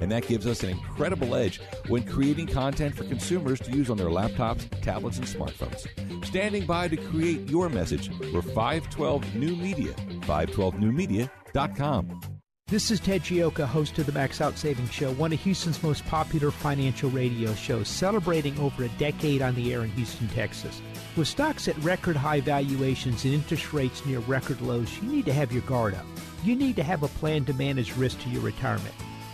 And 0.00 0.10
that 0.12 0.26
gives 0.26 0.46
us 0.46 0.62
an 0.62 0.70
incredible 0.70 1.34
edge 1.34 1.60
when 1.88 2.04
creating 2.04 2.46
content 2.46 2.94
for 2.94 3.04
consumers 3.04 3.60
to 3.60 3.70
use 3.70 3.90
on 3.90 3.96
their 3.96 4.08
laptops, 4.08 4.68
tablets, 4.80 5.18
and 5.18 5.26
smartphones. 5.26 5.86
Standing 6.24 6.66
by 6.66 6.88
to 6.88 6.96
create 6.96 7.48
your 7.48 7.68
message, 7.68 8.10
we're 8.32 8.42
512 8.42 9.34
New 9.34 9.56
Media, 9.56 9.92
512newmedia.com. 10.22 12.20
This 12.68 12.90
is 12.90 13.00
Ted 13.00 13.22
Gioka, 13.22 13.64
host 13.64 13.98
of 13.98 14.04
the 14.04 14.12
Max 14.12 14.42
Out 14.42 14.58
Savings 14.58 14.92
Show, 14.92 15.12
one 15.12 15.32
of 15.32 15.40
Houston's 15.40 15.82
most 15.82 16.04
popular 16.04 16.50
financial 16.50 17.08
radio 17.08 17.54
shows, 17.54 17.88
celebrating 17.88 18.58
over 18.58 18.84
a 18.84 18.88
decade 18.98 19.40
on 19.40 19.54
the 19.54 19.72
air 19.72 19.84
in 19.84 19.90
Houston, 19.92 20.28
Texas. 20.28 20.82
With 21.16 21.28
stocks 21.28 21.66
at 21.66 21.78
record 21.78 22.14
high 22.14 22.42
valuations 22.42 23.24
and 23.24 23.32
interest 23.32 23.72
rates 23.72 24.04
near 24.04 24.18
record 24.18 24.60
lows, 24.60 24.94
you 24.98 25.08
need 25.08 25.24
to 25.24 25.32
have 25.32 25.50
your 25.50 25.62
guard 25.62 25.94
up. 25.94 26.04
You 26.44 26.54
need 26.54 26.76
to 26.76 26.82
have 26.82 27.02
a 27.02 27.08
plan 27.08 27.46
to 27.46 27.54
manage 27.54 27.96
risk 27.96 28.20
to 28.20 28.28
your 28.28 28.42
retirement. 28.42 28.94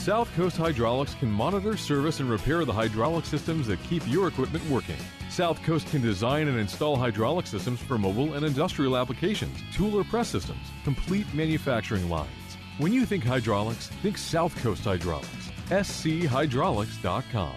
South 0.00 0.34
Coast 0.34 0.56
Hydraulics 0.56 1.12
can 1.12 1.30
monitor, 1.30 1.76
service, 1.76 2.20
and 2.20 2.30
repair 2.30 2.64
the 2.64 2.72
hydraulic 2.72 3.26
systems 3.26 3.66
that 3.66 3.82
keep 3.82 4.02
your 4.08 4.28
equipment 4.28 4.66
working. 4.70 4.96
South 5.28 5.62
Coast 5.62 5.86
can 5.88 6.00
design 6.00 6.48
and 6.48 6.58
install 6.58 6.96
hydraulic 6.96 7.46
systems 7.46 7.80
for 7.80 7.98
mobile 7.98 8.32
and 8.32 8.46
industrial 8.46 8.96
applications, 8.96 9.58
tool 9.74 9.94
or 9.94 10.04
press 10.04 10.30
systems, 10.30 10.66
complete 10.84 11.26
manufacturing 11.34 12.08
lines. 12.08 12.30
When 12.78 12.94
you 12.94 13.04
think 13.04 13.24
hydraulics, 13.24 13.88
think 14.00 14.16
South 14.16 14.56
Coast 14.62 14.84
Hydraulics. 14.84 15.28
SCHydraulics.com. 15.68 17.56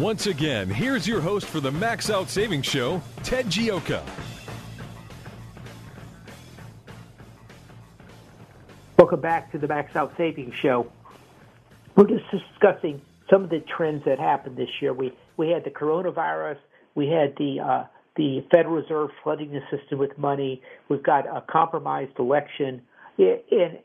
Once 0.00 0.26
again, 0.26 0.68
here's 0.68 1.06
your 1.06 1.20
host 1.20 1.46
for 1.46 1.60
the 1.60 1.70
Max 1.70 2.10
Out 2.10 2.28
Savings 2.28 2.66
Show, 2.66 3.00
Ted 3.22 3.46
Gioka. 3.46 4.02
Welcome 8.98 9.20
back 9.22 9.50
to 9.52 9.58
the 9.58 9.66
Max 9.66 9.96
Out 9.96 10.12
Savings 10.18 10.54
Show. 10.60 10.86
We're 11.96 12.06
just 12.06 12.24
discussing 12.30 13.00
some 13.30 13.42
of 13.42 13.48
the 13.48 13.60
trends 13.60 14.04
that 14.04 14.18
happened 14.18 14.58
this 14.58 14.68
year. 14.80 14.92
We 14.92 15.12
we 15.38 15.48
had 15.48 15.64
the 15.64 15.70
coronavirus, 15.70 16.58
we 16.94 17.08
had 17.08 17.34
the 17.38 17.60
uh, 17.60 17.84
the 18.16 18.44
Federal 18.50 18.74
Reserve 18.74 19.10
flooding 19.22 19.50
the 19.50 19.62
system 19.74 19.98
with 19.98 20.16
money. 20.18 20.60
We've 20.90 21.02
got 21.02 21.26
a 21.26 21.42
compromised 21.50 22.18
election, 22.18 22.82
and 23.18 23.78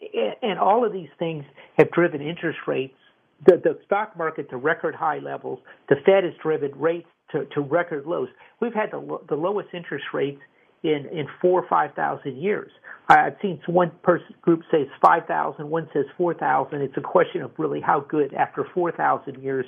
and 0.44 0.60
all 0.60 0.86
of 0.86 0.92
these 0.92 1.10
things 1.18 1.46
have 1.78 1.90
driven 1.92 2.22
interest 2.22 2.60
rates, 2.68 2.98
the 3.46 3.62
the 3.64 3.80
stock 3.86 4.18
market 4.18 4.50
to 4.50 4.58
record 4.58 4.94
high 4.94 5.20
levels. 5.20 5.60
The 5.88 5.96
Fed 6.06 6.26
has 6.26 6.34
driven 6.44 6.78
rates 6.78 7.08
to, 7.32 7.46
to 7.46 7.62
record 7.62 8.06
lows. 8.06 8.28
We've 8.60 8.74
had 8.74 8.92
the 8.92 9.20
the 9.30 9.36
lowest 9.36 9.70
interest 9.74 10.06
rates 10.14 10.42
in 10.84 11.06
in 11.12 11.28
four 11.42 11.62
or 11.62 11.68
five 11.68 11.94
thousand 11.96 12.38
years. 12.38 12.72
I've 13.10 13.36
seen 13.42 13.60
one 13.68 13.92
person 14.04 14.36
group 14.42 14.62
says 14.72 14.82
it's 14.84 14.92
five 15.02 15.26
thousand, 15.28 15.70
one 15.70 15.90
says 15.94 16.06
four 16.18 16.34
thousand. 16.34 16.82
It's 16.82 16.98
a 16.98 17.02
question 17.02 17.42
of 17.42 17.52
really 17.58 17.82
how 17.82 18.02
good 18.02 18.34
after 18.34 18.66
four 18.74 18.92
thousand 18.92 19.42
years 19.42 19.66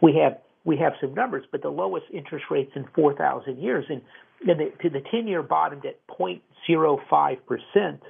we 0.00 0.20
have 0.22 0.38
we 0.64 0.76
have 0.76 0.92
some 1.00 1.14
numbers, 1.14 1.44
but 1.50 1.62
the 1.62 1.68
lowest 1.68 2.06
interest 2.12 2.46
rates 2.50 2.72
in 2.74 2.84
four 2.94 3.14
thousand 3.14 3.58
years, 3.58 3.84
and, 3.88 4.00
and 4.48 4.60
the, 4.60 4.88
the 4.88 5.02
ten 5.10 5.26
year 5.26 5.42
bottomed 5.42 5.84
at 5.84 5.98
0.05 6.08 7.36
percent 7.46 8.02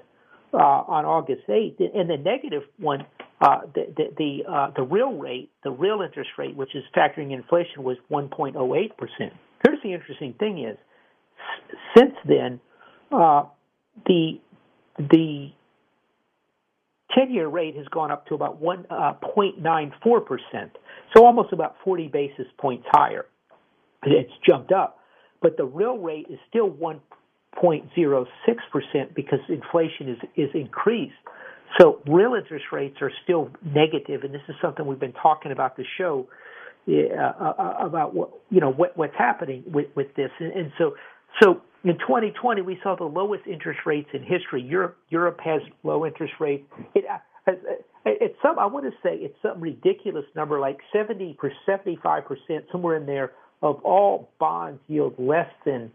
uh, 0.53 0.57
on 0.57 1.05
August 1.05 1.43
8th, 1.49 1.81
and 1.95 2.11
the 2.11 2.19
negative 2.19 2.63
one, 2.79 3.07
uh, 3.41 3.61
the 3.75 3.87
the 3.97 4.05
the, 4.17 4.51
uh, 4.51 4.71
the 4.77 4.83
real 4.83 5.13
rate, 5.13 5.51
the 5.65 5.71
real 5.71 6.03
interest 6.03 6.31
rate, 6.39 6.57
which 6.57 6.75
is 6.75 6.85
factoring 6.97 7.33
inflation, 7.33 7.83
was 7.83 7.97
1.08 8.11 8.97
percent. 8.97 9.33
Here's 9.65 9.83
the 9.83 9.93
interesting 9.93 10.35
thing: 10.39 10.65
is 10.65 10.77
since 11.97 12.15
then, 12.27 12.61
uh, 13.11 13.45
the 14.07 14.41
the 14.99 15.51
10-year 17.17 17.49
rate 17.49 17.77
has 17.77 17.87
gone 17.89 18.11
up 18.11 18.27
to 18.27 18.35
about 18.35 18.63
1.94%, 18.63 19.61
uh, 19.65 20.69
so 21.15 21.27
almost 21.27 21.53
about 21.53 21.77
40 21.85 22.09
basis 22.09 22.47
points 22.59 22.87
higher. 22.91 23.27
It's 24.05 24.33
jumped 24.49 24.73
up, 24.73 24.99
but 25.41 25.57
the 25.57 25.65
real 25.65 25.97
rate 25.99 26.27
is 26.29 26.41
still 26.49 26.69
1.06% 26.71 29.15
because 29.15 29.39
inflation 29.49 30.09
is 30.09 30.19
is 30.37 30.51
increased. 30.55 31.15
So 31.81 32.01
real 32.07 32.35
interest 32.35 32.67
rates 32.73 32.97
are 33.01 33.13
still 33.25 33.51
negative, 33.65 34.25
and 34.25 34.35
this 34.35 34.43
is 34.49 34.57
something 34.61 34.85
we've 34.87 34.99
been 34.99 35.15
talking 35.15 35.53
about 35.53 35.77
the 35.77 35.85
show 35.99 36.27
uh, 36.89 37.23
uh 37.23 37.77
about 37.79 38.13
what 38.15 38.31
you 38.51 38.61
know 38.61 38.73
what, 38.73 38.97
what's 38.97 39.15
happening 39.17 39.63
with 39.67 39.87
with 39.95 40.13
this, 40.17 40.33
and, 40.41 40.53
and 40.53 40.73
so 40.79 40.97
so 41.41 41.61
in 41.85 41.99
2020, 41.99 42.63
we 42.63 42.79
saw 42.83 42.97
the 42.97 43.05
lowest 43.05 43.47
interest 43.47 43.81
rates 43.87 44.09
in 44.13 44.23
history. 44.23 44.63
Europe 44.63 44.97
Europe 45.11 45.41
has 45.45 45.61
low 45.83 46.07
interest 46.07 46.35
rates. 46.39 46.65
It, 46.95 47.05
uh, 47.11 47.19
uh, 47.51 47.53
it's 48.05 48.37
some 48.43 48.59
I 48.59 48.67
want 48.67 48.85
to 48.85 48.93
say 49.03 49.17
it's 49.17 49.37
some 49.43 49.61
ridiculous 49.61 50.25
number 50.37 50.61
like 50.61 50.79
70 50.93 51.37
75 51.67 52.25
percent 52.25 52.65
somewhere 52.71 52.97
in 52.97 53.07
there 53.07 53.33
of 53.63 53.81
all 53.85 54.29
bonds 54.39 54.81
yield 54.89 55.15
less 55.19 55.49
than 55.65 55.91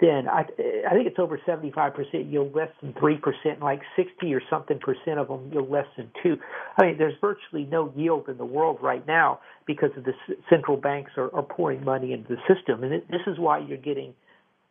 than 0.00 0.28
I, 0.28 0.40
I 0.40 0.94
think 0.94 1.06
it's 1.06 1.18
over 1.18 1.40
75 1.46 1.94
percent 1.94 2.26
yield 2.26 2.54
less 2.54 2.70
than 2.80 2.92
three 2.98 3.16
percent, 3.16 3.60
like 3.60 3.80
60 3.96 4.34
or 4.34 4.42
something 4.50 4.78
percent 4.78 5.18
of 5.18 5.28
them 5.28 5.50
yield 5.52 5.70
less 5.70 5.86
than 5.96 6.10
two. 6.22 6.36
I 6.76 6.86
mean, 6.86 6.98
there's 6.98 7.14
virtually 7.20 7.64
no 7.64 7.92
yield 7.96 8.28
in 8.28 8.36
the 8.36 8.44
world 8.44 8.78
right 8.82 9.06
now 9.06 9.40
because 9.66 9.90
of 9.96 10.04
the 10.04 10.12
central 10.50 10.76
banks 10.76 11.12
are, 11.16 11.34
are 11.34 11.42
pouring 11.42 11.84
money 11.84 12.12
into 12.12 12.28
the 12.28 12.54
system, 12.54 12.82
and 12.82 12.92
it, 12.92 13.08
this 13.10 13.22
is 13.26 13.38
why 13.38 13.58
you're 13.58 13.78
getting 13.78 14.14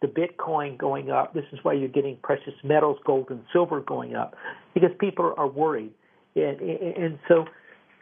the 0.02 0.08
Bitcoin 0.08 0.78
going 0.78 1.12
up. 1.12 1.34
This 1.34 1.46
is 1.52 1.60
why 1.64 1.74
you're 1.74 1.88
getting 1.88 2.18
precious 2.24 2.54
metals, 2.64 2.98
gold 3.06 3.28
and 3.30 3.44
silver 3.54 3.82
going 3.82 4.16
up, 4.16 4.36
because 4.74 4.90
people 5.00 5.34
are 5.38 5.48
worried. 5.48 5.92
And, 6.36 6.60
and 6.60 7.20
so, 7.28 7.46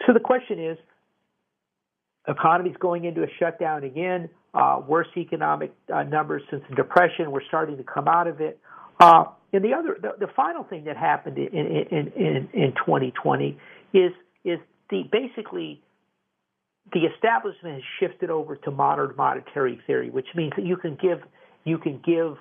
so 0.05 0.13
the 0.13 0.19
question 0.19 0.63
is, 0.63 0.77
economy's 2.27 2.77
going 2.79 3.05
into 3.05 3.23
a 3.23 3.27
shutdown 3.39 3.83
again. 3.83 4.29
Uh, 4.53 4.81
worst 4.87 5.11
economic 5.15 5.73
uh, 5.93 6.03
numbers 6.03 6.41
since 6.49 6.63
the 6.69 6.75
depression. 6.75 7.31
We're 7.31 7.45
starting 7.47 7.77
to 7.77 7.83
come 7.83 8.07
out 8.07 8.27
of 8.27 8.41
it. 8.41 8.59
Uh, 8.99 9.25
and 9.53 9.63
the 9.63 9.73
other, 9.73 9.97
the, 10.01 10.25
the 10.25 10.31
final 10.35 10.63
thing 10.63 10.85
that 10.85 10.97
happened 10.97 11.37
in, 11.37 11.47
in, 11.47 12.11
in, 12.15 12.49
in 12.53 12.73
2020 12.85 13.57
is 13.93 14.11
is 14.43 14.59
the 14.89 15.03
basically 15.11 15.81
the 16.93 17.01
establishment 17.01 17.75
has 17.75 17.83
shifted 17.99 18.29
over 18.29 18.55
to 18.55 18.71
modern 18.71 19.15
monetary 19.15 19.79
theory, 19.85 20.09
which 20.09 20.27
means 20.35 20.53
that 20.55 20.65
you 20.65 20.77
can 20.77 20.97
give 21.01 21.19
you 21.65 21.77
can 21.77 22.01
give 22.05 22.37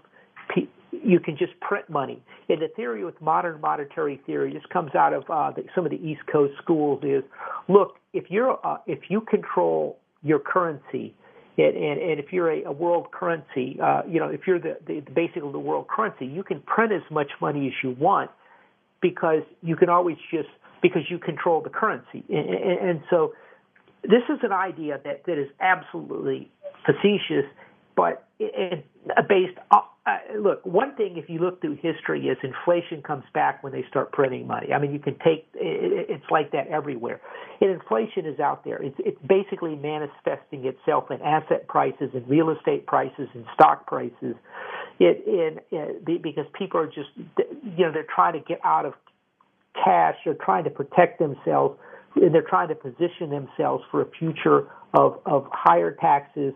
you 0.91 1.21
can 1.21 1.37
just 1.37 1.59
print 1.61 1.89
money. 1.89 2.23
And 2.49 2.63
the 2.63 2.69
theory 2.69 3.05
with 3.05 3.21
modern 3.21 3.61
monetary 3.61 4.21
theory, 4.27 4.53
this 4.53 4.63
comes 4.73 4.95
out 4.95 5.13
of 5.13 5.25
uh, 5.29 5.53
the, 5.53 5.65
some 5.75 5.85
of 5.85 5.91
the 5.91 5.99
East 5.99 6.23
Coast 6.31 6.55
schools, 6.63 7.03
is 7.03 7.23
look 7.69 7.97
if 8.13 8.25
you're 8.31 8.59
uh, 8.67 8.79
if 8.87 9.01
you 9.09 9.21
control 9.21 9.99
your 10.23 10.39
currency, 10.39 11.15
and, 11.57 11.77
and, 11.77 12.01
and 12.01 12.21
if 12.21 12.33
you're 12.33 12.51
a, 12.51 12.65
a 12.65 12.73
world 12.73 13.11
currency, 13.13 13.79
uh, 13.83 14.03
you 14.09 14.19
know 14.19 14.29
if 14.29 14.47
you're 14.47 14.59
the, 14.59 14.77
the, 14.87 15.01
basically 15.15 15.53
the 15.53 15.59
world 15.59 15.87
currency, 15.89 16.27
you 16.27 16.43
can 16.43 16.61
print 16.63 16.93
as 16.93 17.03
much 17.11 17.31
money 17.41 17.67
as 17.67 17.73
you 17.83 17.95
want 17.99 18.31
because 19.01 19.43
you 19.63 19.77
can 19.77 19.89
always 19.89 20.17
just 20.31 20.49
because 20.81 21.03
you 21.11 21.19
control 21.19 21.61
the 21.61 21.71
currency, 21.71 22.25
and, 22.29 22.49
and, 22.49 22.89
and 22.89 23.01
so 23.11 23.33
this 24.03 24.23
is 24.31 24.39
an 24.43 24.53
idea 24.53 25.01
that 25.05 25.27
that 25.27 25.39
is 25.39 25.49
absolutely 25.61 26.51
facetious 26.87 27.45
but 27.99 28.29
it, 28.39 28.85
it, 29.09 29.29
based 29.29 29.59
uh, 29.73 29.79
uh, 30.07 30.19
look, 30.39 30.65
one 30.65 30.95
thing 30.95 31.17
if 31.17 31.29
you 31.29 31.41
look 31.41 31.61
through 31.61 31.75
history 31.83 32.29
is 32.29 32.39
inflation 32.45 33.03
comes 33.03 33.25
back 33.35 33.65
when 33.65 33.73
they 33.73 33.85
start 33.91 34.13
printing 34.13 34.47
money. 34.47 34.73
I 34.73 34.79
mean, 34.79 34.93
you 34.93 35.01
can 35.01 35.15
take 35.15 35.49
it, 35.55 36.07
it's 36.09 36.31
like 36.31 36.53
that 36.53 36.69
everywhere. 36.69 37.21
And 37.61 37.71
inflation 37.73 38.25
is 38.25 38.39
out 38.39 38.65
there. 38.65 38.81
It's 38.81 38.95
it's 39.01 39.19
basically 39.29 39.75
manifesting 39.75 40.65
itself 40.65 41.11
in 41.11 41.21
asset 41.23 41.67
prices 41.67 42.11
and 42.15 42.27
real 42.29 42.51
estate 42.51 42.87
prices 42.87 43.29
and 43.35 43.45
stock 43.55 43.89
prices. 43.89 44.37
It 45.01 45.27
in 45.27 46.05
because 46.05 46.47
people 46.57 46.79
are 46.81 46.87
just 46.87 47.11
you 47.17 47.85
know 47.85 47.91
they're 47.91 48.07
trying 48.15 48.35
to 48.35 48.45
get 48.47 48.61
out 48.65 48.87
of 48.87 48.95
cash. 49.75 50.15
They're 50.25 50.35
trying 50.35 50.63
to 50.65 50.71
protect 50.71 51.19
themselves. 51.19 51.77
And 52.15 52.33
they're 52.33 52.43
trying 52.49 52.69
to 52.69 52.75
position 52.75 53.31
themselves 53.31 53.83
for 53.91 54.03
a 54.03 54.07
future 54.19 54.69
of 54.95 55.19
of 55.27 55.49
higher 55.53 55.91
taxes 56.01 56.55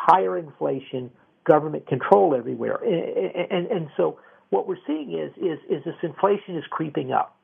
higher 0.00 0.38
inflation, 0.38 1.10
government 1.48 1.86
control 1.86 2.34
everywhere, 2.36 2.78
and, 2.82 3.50
and, 3.50 3.66
and 3.66 3.88
so 3.96 4.18
what 4.50 4.66
we're 4.66 4.76
seeing 4.86 5.12
is 5.12 5.30
is 5.36 5.58
is 5.68 5.84
this 5.84 5.94
inflation 6.02 6.56
is 6.56 6.64
creeping 6.70 7.12
up, 7.12 7.36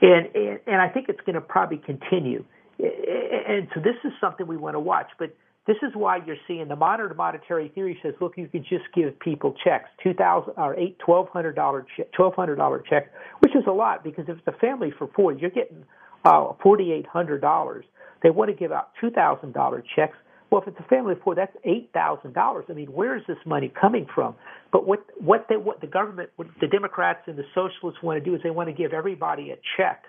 and 0.00 0.28
and, 0.34 0.60
and 0.66 0.80
I 0.80 0.88
think 0.88 1.08
it's 1.08 1.20
going 1.20 1.34
to 1.34 1.40
probably 1.40 1.78
continue, 1.78 2.44
and 2.78 3.68
so 3.74 3.80
this 3.80 3.96
is 4.04 4.12
something 4.20 4.46
we 4.46 4.56
want 4.56 4.74
to 4.74 4.80
watch, 4.80 5.08
but. 5.18 5.34
This 5.68 5.78
is 5.82 5.90
why 5.96 6.20
you're 6.24 6.36
seeing 6.46 6.68
the 6.68 6.76
modern 6.76 7.16
monetary 7.16 7.72
theory 7.74 7.98
says, 8.00 8.14
look, 8.20 8.34
you 8.36 8.46
can 8.46 8.62
just 8.62 8.84
give 8.94 9.18
people 9.18 9.52
checks, 9.64 9.88
two 10.00 10.14
thousand 10.14 10.52
or 10.56 10.78
eight, 10.78 10.96
twelve 11.00 11.28
hundred 11.30 11.56
dollar, 11.56 11.84
twelve 12.14 12.34
hundred 12.36 12.54
dollar 12.54 12.84
check, 12.88 13.10
which 13.40 13.50
is 13.56 13.64
a 13.66 13.72
lot 13.72 14.04
because 14.04 14.26
if 14.28 14.38
it's 14.38 14.46
a 14.46 14.56
family 14.60 14.92
for 14.96 15.08
four, 15.16 15.32
you're 15.32 15.50
getting 15.50 15.84
uh, 16.26 16.52
$4,800. 16.64 17.82
They 18.22 18.30
want 18.30 18.50
to 18.50 18.56
give 18.56 18.72
out 18.72 18.90
$2,000 19.02 19.82
checks. 19.94 20.16
Well, 20.50 20.62
if 20.62 20.68
it's 20.68 20.78
a 20.78 20.88
family 20.88 21.12
of 21.12 21.20
four, 21.22 21.34
that's 21.34 21.56
eight 21.64 21.90
thousand 21.92 22.34
dollars. 22.34 22.66
I 22.68 22.72
mean, 22.72 22.92
where 22.92 23.16
is 23.16 23.22
this 23.26 23.38
money 23.44 23.72
coming 23.80 24.06
from? 24.14 24.36
But 24.72 24.86
what 24.86 25.04
what 25.18 25.46
they 25.48 25.56
what 25.56 25.80
the 25.80 25.86
government, 25.86 26.30
what 26.36 26.48
the 26.60 26.68
Democrats 26.68 27.20
and 27.26 27.36
the 27.36 27.44
socialists 27.54 28.02
want 28.02 28.22
to 28.22 28.24
do 28.24 28.34
is 28.36 28.42
they 28.42 28.50
want 28.50 28.68
to 28.68 28.74
give 28.74 28.92
everybody 28.92 29.50
a 29.50 29.56
check, 29.76 30.04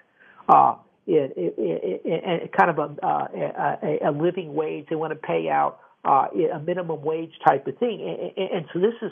uh, 0.48 0.76
in, 1.08 1.32
in, 1.36 1.52
in, 1.58 2.20
in 2.44 2.50
kind 2.58 2.70
of 2.70 2.78
a, 2.78 3.06
uh, 3.06 3.78
a 3.84 4.10
a 4.10 4.12
living 4.12 4.54
wage. 4.54 4.86
They 4.90 4.96
want 4.96 5.12
to 5.12 5.20
pay 5.20 5.50
out 5.50 5.80
uh, 6.06 6.28
a 6.54 6.60
minimum 6.60 7.02
wage 7.02 7.32
type 7.48 7.66
of 7.66 7.78
thing, 7.80 8.34
and, 8.38 8.50
and 8.52 8.66
so 8.74 8.80
this 8.80 8.94
is 9.02 9.12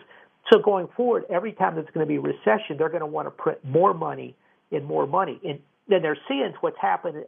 so 0.52 0.60
going 0.60 0.88
forward. 0.96 1.24
Every 1.30 1.54
time 1.54 1.74
there's 1.76 1.88
going 1.94 2.06
to 2.06 2.10
be 2.10 2.18
a 2.18 2.22
recession, 2.22 2.78
they're 2.78 2.90
going 2.90 3.00
to 3.02 3.08
want 3.08 3.28
to 3.28 3.32
print 3.32 3.60
more 3.64 3.94
money 3.94 4.36
and 4.72 4.86
more 4.86 5.08
money. 5.08 5.40
And 5.44 5.60
then 5.88 6.02
they're 6.02 6.18
seeing 6.28 6.54
what's 6.62 6.78
happened 6.82 7.24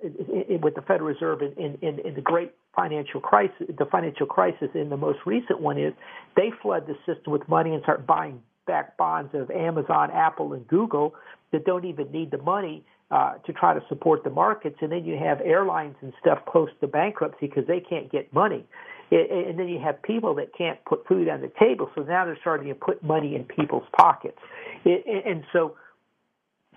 with 0.61 0.75
the 0.75 0.81
Federal 0.81 1.09
Reserve 1.09 1.41
in, 1.41 1.77
in, 1.81 1.99
in 1.99 2.15
the 2.15 2.21
great 2.21 2.53
financial 2.75 3.21
crisis, 3.21 3.67
the 3.77 3.85
financial 3.85 4.25
crisis, 4.25 4.69
and 4.73 4.91
the 4.91 4.97
most 4.97 5.19
recent 5.25 5.61
one 5.61 5.77
is 5.77 5.93
they 6.35 6.51
flood 6.61 6.87
the 6.87 6.95
system 7.05 7.33
with 7.33 7.47
money 7.47 7.73
and 7.73 7.83
start 7.83 8.07
buying 8.07 8.41
back 8.65 8.97
bonds 8.97 9.33
of 9.33 9.49
Amazon, 9.51 10.09
Apple, 10.11 10.53
and 10.53 10.67
Google 10.67 11.13
that 11.51 11.65
don't 11.65 11.85
even 11.85 12.11
need 12.11 12.31
the 12.31 12.37
money 12.39 12.83
uh, 13.09 13.35
to 13.45 13.53
try 13.53 13.73
to 13.73 13.81
support 13.87 14.23
the 14.23 14.29
markets. 14.29 14.77
And 14.81 14.91
then 14.91 15.05
you 15.05 15.17
have 15.17 15.39
airlines 15.41 15.95
and 16.01 16.11
stuff 16.19 16.39
close 16.47 16.69
to 16.81 16.87
bankruptcy 16.87 17.47
because 17.47 17.65
they 17.67 17.79
can't 17.79 18.11
get 18.11 18.33
money. 18.33 18.65
And 19.09 19.57
then 19.57 19.69
you 19.69 19.79
have 19.79 20.01
people 20.03 20.35
that 20.35 20.49
can't 20.57 20.83
put 20.83 21.07
food 21.07 21.29
on 21.29 21.39
the 21.39 21.51
table. 21.57 21.89
So 21.95 22.01
now 22.01 22.25
they're 22.25 22.37
starting 22.41 22.67
to 22.67 22.75
put 22.75 23.01
money 23.01 23.35
in 23.35 23.45
people's 23.45 23.87
pockets. 23.97 24.37
And 24.83 25.45
so 25.53 25.77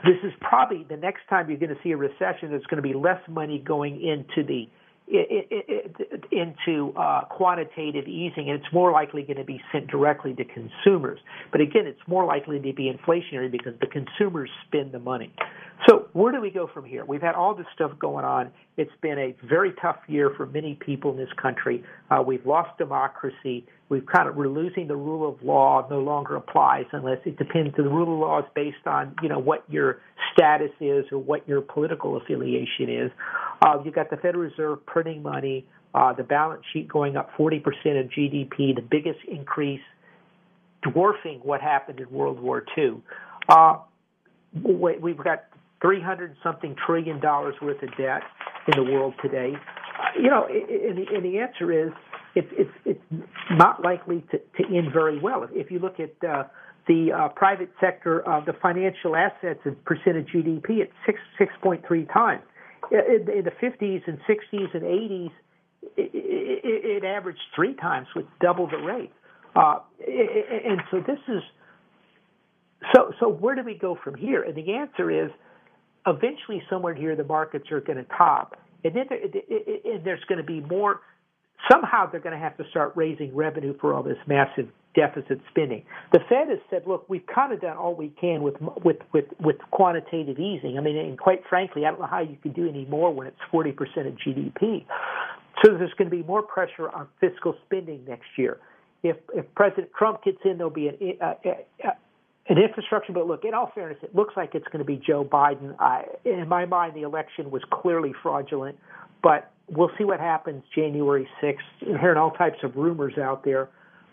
this 0.04 0.16
is 0.22 0.32
probably 0.40 0.84
the 0.88 0.96
next 0.96 1.22
time 1.28 1.48
you're 1.48 1.58
going 1.58 1.74
to 1.74 1.82
see 1.82 1.92
a 1.92 1.96
recession. 1.96 2.50
There's 2.50 2.66
going 2.66 2.82
to 2.82 2.88
be 2.88 2.94
less 2.94 3.20
money 3.28 3.58
going 3.58 4.00
into 4.00 4.46
the 4.46 4.68
into 6.30 6.92
uh, 6.96 7.22
quantitative 7.24 8.06
easing, 8.06 8.48
and 8.48 8.60
it's 8.60 8.72
more 8.72 8.92
likely 8.92 9.22
going 9.22 9.38
to 9.38 9.44
be 9.44 9.60
sent 9.72 9.88
directly 9.88 10.34
to 10.34 10.44
consumers. 10.44 11.18
But 11.50 11.60
again, 11.60 11.86
it's 11.86 12.00
more 12.06 12.24
likely 12.24 12.60
to 12.60 12.72
be 12.72 12.92
inflationary 12.92 13.50
because 13.50 13.74
the 13.80 13.88
consumers 13.88 14.50
spend 14.68 14.92
the 14.92 15.00
money. 15.00 15.34
So 15.88 16.08
where 16.12 16.32
do 16.32 16.40
we 16.40 16.50
go 16.50 16.68
from 16.72 16.84
here? 16.84 17.04
We've 17.04 17.22
had 17.22 17.34
all 17.34 17.54
this 17.54 17.66
stuff 17.74 17.92
going 17.98 18.24
on. 18.24 18.50
It's 18.76 18.90
been 19.00 19.18
a 19.18 19.34
very 19.46 19.72
tough 19.80 19.96
year 20.08 20.30
for 20.36 20.46
many 20.46 20.74
people 20.74 21.10
in 21.12 21.16
this 21.16 21.32
country. 21.40 21.82
Uh, 22.10 22.22
we've 22.26 22.44
lost 22.44 22.76
democracy. 22.76 23.66
We've 23.88 24.04
kind 24.06 24.28
of 24.28 24.36
we're 24.36 24.48
losing 24.48 24.88
the 24.88 24.96
rule 24.96 25.28
of 25.28 25.42
law 25.42 25.86
no 25.88 26.00
longer 26.00 26.36
applies 26.36 26.84
unless 26.92 27.18
it 27.24 27.38
depends. 27.38 27.74
The 27.76 27.84
rule 27.84 28.12
of 28.14 28.20
law 28.20 28.38
is 28.40 28.44
based 28.54 28.86
on 28.86 29.14
you 29.22 29.28
know 29.28 29.38
what 29.38 29.64
your 29.68 30.00
status 30.32 30.70
is 30.80 31.06
or 31.10 31.18
what 31.18 31.48
your 31.48 31.60
political 31.62 32.16
affiliation 32.16 32.88
is. 32.88 33.10
Uh, 33.62 33.78
you've 33.84 33.94
got 33.94 34.10
the 34.10 34.16
Federal 34.16 34.44
Reserve 34.44 34.84
printing 34.86 35.22
money, 35.22 35.66
uh, 35.94 36.12
the 36.12 36.22
balance 36.22 36.62
sheet 36.72 36.88
going 36.88 37.16
up 37.16 37.30
40% 37.38 37.58
of 38.00 38.10
GDP, 38.10 38.74
the 38.74 38.86
biggest 38.88 39.18
increase, 39.28 39.80
dwarfing 40.82 41.40
what 41.42 41.60
happened 41.60 42.00
in 42.00 42.10
World 42.10 42.38
War 42.38 42.64
II. 42.76 43.02
Uh, 43.48 43.78
we've 44.62 45.16
got 45.16 45.44
300 45.82 46.36
something 46.42 46.76
trillion 46.86 47.20
dollars 47.20 47.54
worth 47.60 47.82
of 47.82 47.90
debt 47.96 48.22
in 48.68 48.84
the 48.84 48.92
world 48.92 49.14
today. 49.22 49.52
Uh, 49.54 50.20
you 50.20 50.28
know, 50.30 50.46
and 50.46 50.98
the, 50.98 51.04
and 51.14 51.24
the 51.24 51.38
answer 51.38 51.72
is 51.72 51.92
it's 52.34 52.48
it's 52.52 52.70
it's 52.84 53.24
not 53.50 53.82
likely 53.82 54.24
to, 54.30 54.38
to 54.38 54.76
end 54.76 54.92
very 54.92 55.18
well. 55.18 55.46
If 55.52 55.70
you 55.70 55.78
look 55.78 55.98
at 55.98 56.12
uh, 56.28 56.44
the 56.86 57.12
uh, 57.12 57.28
private 57.28 57.70
sector, 57.80 58.28
uh, 58.28 58.44
the 58.44 58.52
financial 58.60 59.16
assets 59.16 59.60
as 59.64 59.72
percent 59.84 60.16
of 60.16 60.26
GDP, 60.26 60.78
it's 60.78 60.92
six 61.06 61.18
six 61.38 61.52
point 61.62 61.84
three 61.86 62.06
times. 62.06 62.42
In, 62.90 63.28
in 63.30 63.44
the 63.44 63.52
50s 63.62 64.02
and 64.08 64.18
60s 64.28 64.74
and 64.74 64.82
80s, 64.82 65.30
it, 65.96 66.10
it, 66.12 67.02
it 67.02 67.04
averaged 67.04 67.38
three 67.54 67.74
times 67.74 68.08
with 68.16 68.24
double 68.40 68.68
the 68.68 68.78
rate. 68.78 69.12
Uh, 69.54 69.78
and 70.00 70.80
so 70.90 70.98
this 70.98 71.18
is 71.28 71.42
so 72.94 73.12
so 73.20 73.28
where 73.28 73.54
do 73.54 73.62
we 73.62 73.74
go 73.74 73.96
from 74.02 74.14
here? 74.14 74.42
And 74.42 74.54
the 74.56 74.74
answer 74.74 75.10
is 75.10 75.30
eventually 76.06 76.62
somewhere 76.70 76.94
here 76.94 77.16
the 77.16 77.24
markets 77.24 77.70
are 77.70 77.80
going 77.80 77.98
to 77.98 78.06
top, 78.16 78.56
and 78.84 78.94
then 78.94 79.04
there, 79.08 79.18
and 79.22 80.04
there's 80.04 80.24
going 80.28 80.38
to 80.38 80.44
be 80.44 80.60
more. 80.60 81.00
Somehow 81.70 82.10
they're 82.10 82.20
going 82.20 82.34
to 82.34 82.42
have 82.42 82.56
to 82.56 82.64
start 82.70 82.92
raising 82.96 83.34
revenue 83.36 83.76
for 83.80 83.92
all 83.92 84.02
this 84.02 84.16
massive 84.26 84.68
deficit 84.94 85.40
spending. 85.50 85.84
The 86.12 86.20
Fed 86.28 86.48
has 86.48 86.58
said, 86.68 86.82
look, 86.86 87.08
we've 87.08 87.26
kind 87.32 87.52
of 87.52 87.60
done 87.60 87.76
all 87.76 87.94
we 87.94 88.08
can 88.20 88.42
with 88.42 88.54
with 88.82 88.96
with, 89.12 89.26
with 89.38 89.56
quantitative 89.70 90.38
easing. 90.38 90.78
I 90.78 90.80
mean, 90.80 90.96
and 90.96 91.18
quite 91.18 91.42
frankly, 91.48 91.84
I 91.86 91.90
don't 91.90 92.00
know 92.00 92.06
how 92.06 92.20
you 92.20 92.36
can 92.42 92.52
do 92.52 92.68
any 92.68 92.86
more 92.86 93.12
when 93.12 93.26
it's 93.26 93.36
40% 93.52 93.70
of 94.06 94.14
GDP. 94.14 94.84
So 95.62 95.76
there's 95.76 95.92
going 95.98 96.10
to 96.10 96.16
be 96.16 96.22
more 96.22 96.42
pressure 96.42 96.88
on 96.88 97.08
fiscal 97.20 97.54
spending 97.66 98.04
next 98.06 98.26
year. 98.36 98.58
If 99.02 99.16
if 99.34 99.46
President 99.54 99.90
Trump 99.96 100.24
gets 100.24 100.38
in, 100.44 100.58
there'll 100.58 100.70
be 100.70 100.88
an, 100.88 100.96
uh, 101.20 101.24
uh, 101.24 101.90
an 102.50 102.58
infrastructure. 102.58 103.12
But 103.12 103.26
look, 103.26 103.44
in 103.44 103.54
all 103.54 103.70
fairness, 103.74 103.98
it 104.02 104.14
looks 104.14 104.34
like 104.36 104.54
it's 104.54 104.66
going 104.66 104.80
to 104.80 104.84
be 104.84 104.96
Joe 104.96 105.24
Biden. 105.24 105.74
I, 105.78 106.04
in 106.24 106.46
my 106.48 106.66
mind, 106.66 106.94
the 106.94 107.02
election 107.02 107.50
was 107.50 107.62
clearly 107.70 108.12
fraudulent, 108.22 108.76
but 109.22 109.50
we'll 109.70 109.92
see 109.96 110.04
what 110.04 110.20
happens 110.20 110.64
January 110.74 111.28
6th. 111.42 111.56
I'm 111.82 111.98
hearing 111.98 112.18
all 112.18 112.32
types 112.32 112.58
of 112.62 112.76
rumors 112.76 113.16
out 113.16 113.44
there, 113.44 113.70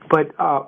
but 0.09 0.27
uh, 0.39 0.63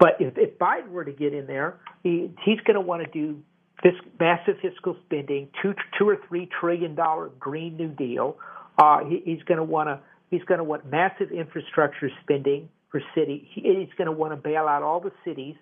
but 0.00 0.16
if, 0.18 0.36
if 0.36 0.58
Biden 0.58 0.88
were 0.88 1.04
to 1.04 1.12
get 1.12 1.34
in 1.34 1.46
there, 1.46 1.78
he, 2.02 2.30
he's 2.44 2.58
going 2.60 2.74
to 2.74 2.80
want 2.80 3.04
to 3.04 3.10
do 3.10 3.40
this 3.84 3.92
massive 4.18 4.56
fiscal 4.60 4.96
spending, 5.06 5.48
two 5.62 5.74
two 5.98 6.08
or 6.08 6.18
three 6.28 6.48
trillion 6.58 6.94
dollar 6.94 7.28
Green 7.38 7.76
New 7.76 7.88
Deal. 7.88 8.36
Uh, 8.78 9.04
he, 9.04 9.22
he's 9.24 9.42
going 9.42 9.58
to 9.58 9.64
want 9.64 9.88
to 9.88 10.00
he's 10.30 10.42
going 10.44 10.58
to 10.58 10.64
want 10.64 10.90
massive 10.90 11.30
infrastructure 11.30 12.10
spending 12.22 12.70
for 12.90 13.02
city. 13.14 13.48
He, 13.52 13.60
he's 13.60 13.94
going 13.98 14.06
to 14.06 14.12
want 14.12 14.32
to 14.32 14.36
bail 14.36 14.66
out 14.66 14.82
all 14.82 15.00
the 15.00 15.12
cities 15.24 15.54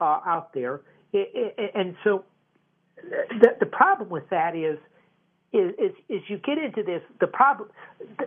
uh, 0.00 0.20
out 0.26 0.52
there, 0.54 0.80
and 1.12 1.96
so 2.04 2.24
the, 3.02 3.48
the 3.60 3.66
problem 3.66 4.08
with 4.08 4.28
that 4.30 4.54
is, 4.56 4.78
is 5.52 5.72
is 5.78 5.92
is 6.08 6.22
you 6.28 6.38
get 6.38 6.58
into 6.58 6.82
this. 6.82 7.02
The 7.20 7.26
problem, 7.26 7.68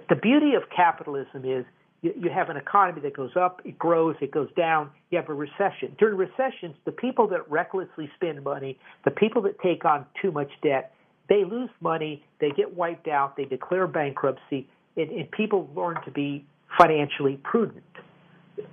the 0.10 0.16
beauty 0.16 0.54
of 0.56 0.64
capitalism 0.76 1.46
is 1.46 1.66
you, 2.02 2.14
you 2.20 2.30
have 2.30 2.50
an 2.50 2.58
economy 2.58 3.02
that 3.02 3.16
goes 3.16 3.32
up, 3.36 3.62
it 3.66 3.80
grows, 3.80 4.16
it 4.22 4.32
goes 4.32 4.50
down. 4.56 4.92
You 5.10 5.18
have 5.18 5.30
a 5.30 5.34
recession. 5.34 5.96
During 5.98 6.18
recessions, 6.18 6.76
the 6.86 6.92
people 6.92 7.28
that 7.30 7.50
recklessly 7.50 8.10
spend 8.16 8.44
money, 8.44 8.78
the 9.06 9.12
people 9.12 9.42
that 9.44 9.60
take 9.62 9.86
on 9.86 10.06
too 10.22 10.32
much 10.32 10.52
debt, 10.62 10.94
they 11.30 11.46
lose 11.46 11.70
money, 11.80 12.24
they 12.40 12.50
get 12.52 12.76
wiped 12.76 13.08
out, 13.08 13.38
they 13.38 13.46
declare 13.46 13.88
bankruptcy, 13.88 14.68
and, 14.98 15.10
and 15.10 15.32
people 15.32 15.70
learn 15.76 15.96
to 16.04 16.12
be 16.12 16.46
financially 16.78 17.40
prudent. 17.44 17.84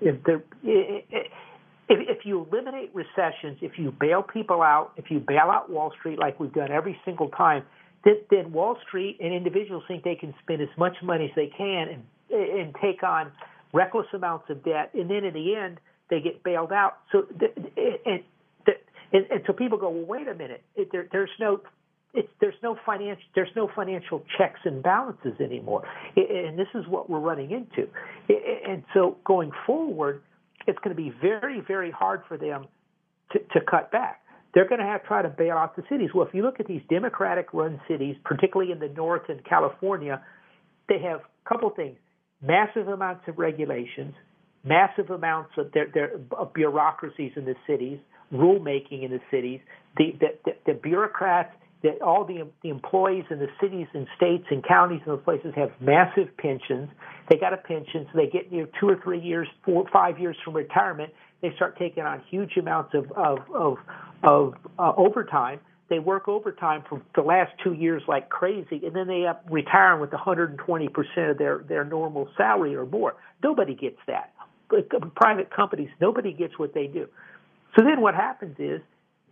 If, 0.01 0.23
the, 0.25 0.43
if, 1.91 2.19
if 2.19 2.25
you 2.25 2.47
eliminate 2.51 2.91
recessions, 2.95 3.59
if 3.61 3.73
you 3.77 3.93
bail 4.01 4.23
people 4.23 4.63
out, 4.63 4.93
if 4.97 5.11
you 5.11 5.19
bail 5.19 5.51
out 5.51 5.69
Wall 5.69 5.93
Street 5.99 6.19
like 6.19 6.39
we've 6.41 6.53
done 6.53 6.71
every 6.71 6.99
single 7.05 7.29
time, 7.31 7.65
then, 8.05 8.15
then 8.31 8.53
Wall 8.53 8.79
Street 8.87 9.19
and 9.21 9.35
individuals 9.35 9.83
think 9.87 10.05
they 10.05 10.15
can 10.15 10.33
spend 10.43 10.63
as 10.63 10.69
much 10.79 10.95
money 11.03 11.27
as 11.27 11.33
they 11.37 11.49
can 11.49 11.89
and 11.89 12.03
and 12.33 12.77
take 12.81 13.03
on 13.03 13.33
reckless 13.73 14.07
amounts 14.15 14.49
of 14.51 14.65
debt, 14.65 14.91
and 14.95 15.11
then 15.11 15.25
in 15.25 15.35
the 15.35 15.57
end 15.57 15.81
they 16.09 16.21
get 16.21 16.43
bailed 16.45 16.73
out. 16.73 16.99
So 17.11 17.27
and 18.07 18.23
and, 19.13 19.27
and 19.29 19.43
so 19.47 19.53
people 19.53 19.77
go, 19.77 19.91
well, 19.91 20.07
wait 20.07 20.29
a 20.29 20.35
minute, 20.35 20.63
it, 20.77 20.91
there, 20.93 21.09
there's 21.11 21.31
no 21.41 21.61
it's, 22.15 22.29
there's 22.41 22.55
no 22.63 22.77
financial 22.87 23.25
there's 23.35 23.51
no 23.57 23.69
financial 23.75 24.23
checks 24.39 24.61
and 24.65 24.81
balances 24.83 25.41
anymore, 25.41 25.83
and 26.17 26.57
this 26.57 26.69
is 26.75 26.87
what 26.87 27.11
we're 27.11 27.19
running 27.19 27.51
into. 27.51 27.89
And 28.69 28.85
so 28.95 29.17
going 29.25 29.51
forward, 29.67 30.23
it's 30.67 30.79
going 30.79 30.95
to 30.95 31.03
be 31.03 31.13
very, 31.21 31.61
very 31.61 31.91
hard 31.91 32.23
for 32.29 32.37
them 32.37 32.67
to, 33.33 33.39
to 33.39 33.61
cut 33.69 33.91
back. 33.91 34.23
They're 34.55 34.69
going 34.69 34.81
to 34.81 34.87
have 34.87 35.03
to 35.03 35.07
try 35.07 35.23
to 35.23 35.29
bail 35.29 35.57
out 35.57 35.77
the 35.77 35.83
cities. 35.89 36.11
Well, 36.15 36.27
if 36.27 36.35
you 36.35 36.43
look 36.43 36.59
at 36.59 36.67
these 36.67 36.83
Democratic 36.89 37.53
run 37.53 37.81
cities, 37.89 38.17
particularly 38.25 38.73
in 38.73 38.81
the 38.81 38.89
north 38.89 39.23
and 39.29 39.45
California, 39.45 40.21
they 40.89 40.99
have 41.01 41.21
a 41.21 41.49
couple 41.49 41.71
things 41.71 41.97
massive 42.43 42.89
amounts 42.89 43.23
of 43.29 43.39
regulations, 43.39 44.15
massive 44.65 45.11
amounts 45.11 45.51
of 45.59 45.71
their, 45.73 45.89
their 45.93 46.13
of 46.37 46.53
bureaucracies 46.55 47.33
in 47.37 47.45
the 47.45 47.55
cities, 47.67 47.99
rulemaking 48.33 49.05
in 49.05 49.11
the 49.11 49.21
cities. 49.31 49.61
The, 49.97 50.13
the, 50.19 50.27
the, 50.45 50.53
the 50.67 50.75
bureaucrats 50.75 51.55
that 51.83 52.03
all 52.03 52.25
the, 52.25 52.47
the 52.63 52.69
employees 52.69 53.25
in 53.31 53.39
the 53.39 53.49
cities 53.61 53.87
and 53.95 54.07
states 54.17 54.45
and 54.51 54.67
counties 54.67 55.01
and 55.07 55.17
those 55.17 55.25
places 55.25 55.53
have 55.57 55.71
massive 55.81 56.29
pensions. 56.37 56.91
They 57.31 57.37
got 57.37 57.55
a 57.55 57.57
pension, 57.57 58.07
so 58.13 58.19
they 58.19 58.27
get 58.27 58.53
you 58.53 58.63
know, 58.63 58.69
two 58.79 58.89
or 58.89 59.01
three 59.03 59.21
years, 59.21 59.49
four 59.65 59.85
five 59.93 60.19
years 60.19 60.37
from 60.45 60.55
retirement. 60.55 61.13
They 61.41 61.53
start 61.57 61.79
taking 61.79 62.05
on 62.05 62.23
huge 62.31 62.57
amounts 62.59 62.95
of 62.95 63.11
of 63.13 63.39
of, 63.55 63.79
of 64.23 64.55
uh, 64.79 64.93
overtime. 64.97 65.61
They 65.89 65.99
work 65.99 66.29
overtime 66.29 66.85
for 66.89 67.03
the 67.17 67.23
last 67.23 67.53
two 67.65 67.73
years 67.73 68.03
like 68.07 68.29
crazy, 68.29 68.83
and 68.85 68.95
then 68.95 69.07
they 69.07 69.27
up 69.27 69.45
retiring 69.51 70.01
with 70.01 70.13
120 70.13 70.89
percent 70.89 71.31
of 71.31 71.39
their 71.39 71.65
their 71.67 71.85
normal 71.85 72.29
salary 72.37 72.77
or 72.77 72.85
more. 72.85 73.15
Nobody 73.43 73.75
gets 73.75 73.99
that. 74.07 74.33
Private 75.17 75.51
companies, 75.55 75.89
nobody 76.01 76.33
gets 76.33 76.59
what 76.59 76.75
they 76.75 76.87
do. 76.87 77.09
So 77.77 77.85
then 77.85 78.01
what 78.01 78.15
happens 78.15 78.57
is 78.59 78.81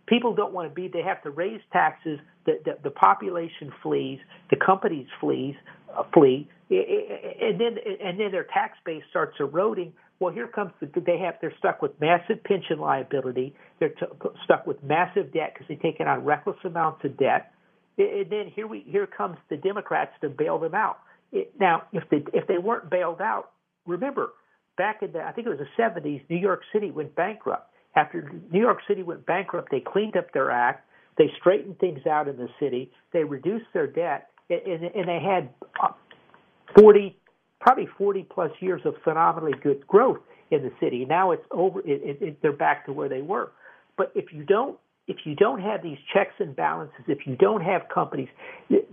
people 0.09 0.33
don't 0.33 0.53
want 0.53 0.69
to 0.69 0.73
be. 0.73 0.87
They 0.87 1.03
have 1.03 1.21
to 1.23 1.29
raise 1.29 1.61
taxes. 1.71 2.19
The 2.45 2.59
the, 2.65 2.77
the 2.83 2.89
population 2.91 3.71
flees. 3.81 4.19
The 4.49 4.57
companies 4.57 5.07
flees 5.21 5.55
uh, 5.95 6.03
flee, 6.13 6.49
and 6.69 7.59
then 7.59 7.77
and 8.03 8.19
then 8.19 8.31
their 8.31 8.45
tax 8.45 8.77
base 8.85 9.03
starts 9.09 9.35
eroding. 9.39 9.93
Well, 10.19 10.33
here 10.33 10.47
comes 10.47 10.71
the, 10.81 10.87
they 10.99 11.17
have 11.19 11.35
they're 11.39 11.53
stuck 11.59 11.81
with 11.81 11.91
massive 12.01 12.43
pension 12.43 12.79
liability. 12.79 13.55
They're 13.79 13.89
t- 13.89 14.05
stuck 14.43 14.67
with 14.67 14.83
massive 14.83 15.31
debt 15.31 15.53
because 15.53 15.67
they've 15.69 15.81
taken 15.81 16.07
on 16.07 16.25
reckless 16.25 16.57
amounts 16.65 17.05
of 17.05 17.17
debt. 17.17 17.53
And 17.97 18.29
then 18.29 18.51
here 18.53 18.67
we 18.67 18.83
here 18.87 19.07
comes 19.07 19.37
the 19.49 19.57
Democrats 19.57 20.11
to 20.21 20.29
bail 20.29 20.59
them 20.59 20.75
out. 20.75 20.99
It, 21.31 21.53
now, 21.59 21.83
if 21.93 22.03
they 22.09 22.23
if 22.33 22.47
they 22.47 22.57
weren't 22.57 22.89
bailed 22.89 23.21
out, 23.21 23.51
remember 23.85 24.31
back 24.77 25.01
in 25.01 25.11
the 25.11 25.21
I 25.21 25.31
think 25.31 25.47
it 25.47 25.49
was 25.51 25.59
the 25.59 25.81
70s, 25.81 26.21
New 26.29 26.37
York 26.37 26.61
City 26.73 26.91
went 26.91 27.15
bankrupt. 27.15 27.71
After 27.95 28.31
New 28.51 28.61
York 28.61 28.79
City 28.87 29.03
went 29.03 29.25
bankrupt, 29.25 29.69
they 29.71 29.79
cleaned 29.79 30.15
up 30.15 30.31
their 30.33 30.51
act. 30.51 30.85
They 31.17 31.29
straightened 31.39 31.79
things 31.79 32.05
out 32.05 32.27
in 32.27 32.37
the 32.37 32.47
city. 32.59 32.91
They 33.11 33.23
reduced 33.23 33.65
their 33.73 33.87
debt, 33.87 34.29
and, 34.49 34.83
and 34.83 35.07
they 35.07 35.19
had 35.19 35.49
uh, 35.83 35.89
40, 36.79 37.17
probably 37.59 37.87
40 37.97 38.27
plus 38.29 38.51
years 38.59 38.81
of 38.85 38.95
phenomenally 39.03 39.53
good 39.61 39.85
growth 39.87 40.19
in 40.51 40.61
the 40.61 40.71
city. 40.79 41.05
Now 41.05 41.31
it's 41.31 41.45
over. 41.51 41.79
It, 41.81 42.01
it, 42.03 42.17
it, 42.21 42.41
they're 42.41 42.53
back 42.53 42.85
to 42.85 42.93
where 42.93 43.09
they 43.09 43.21
were. 43.21 43.51
But 43.97 44.11
if 44.15 44.31
you 44.31 44.43
don't 44.43 44.77
if 45.09 45.17
you 45.25 45.35
don't 45.35 45.59
have 45.59 45.81
these 45.81 45.97
checks 46.13 46.35
and 46.37 46.55
balances, 46.55 47.01
if 47.07 47.25
you 47.25 47.35
don't 47.35 47.61
have 47.61 47.81
companies 47.91 48.27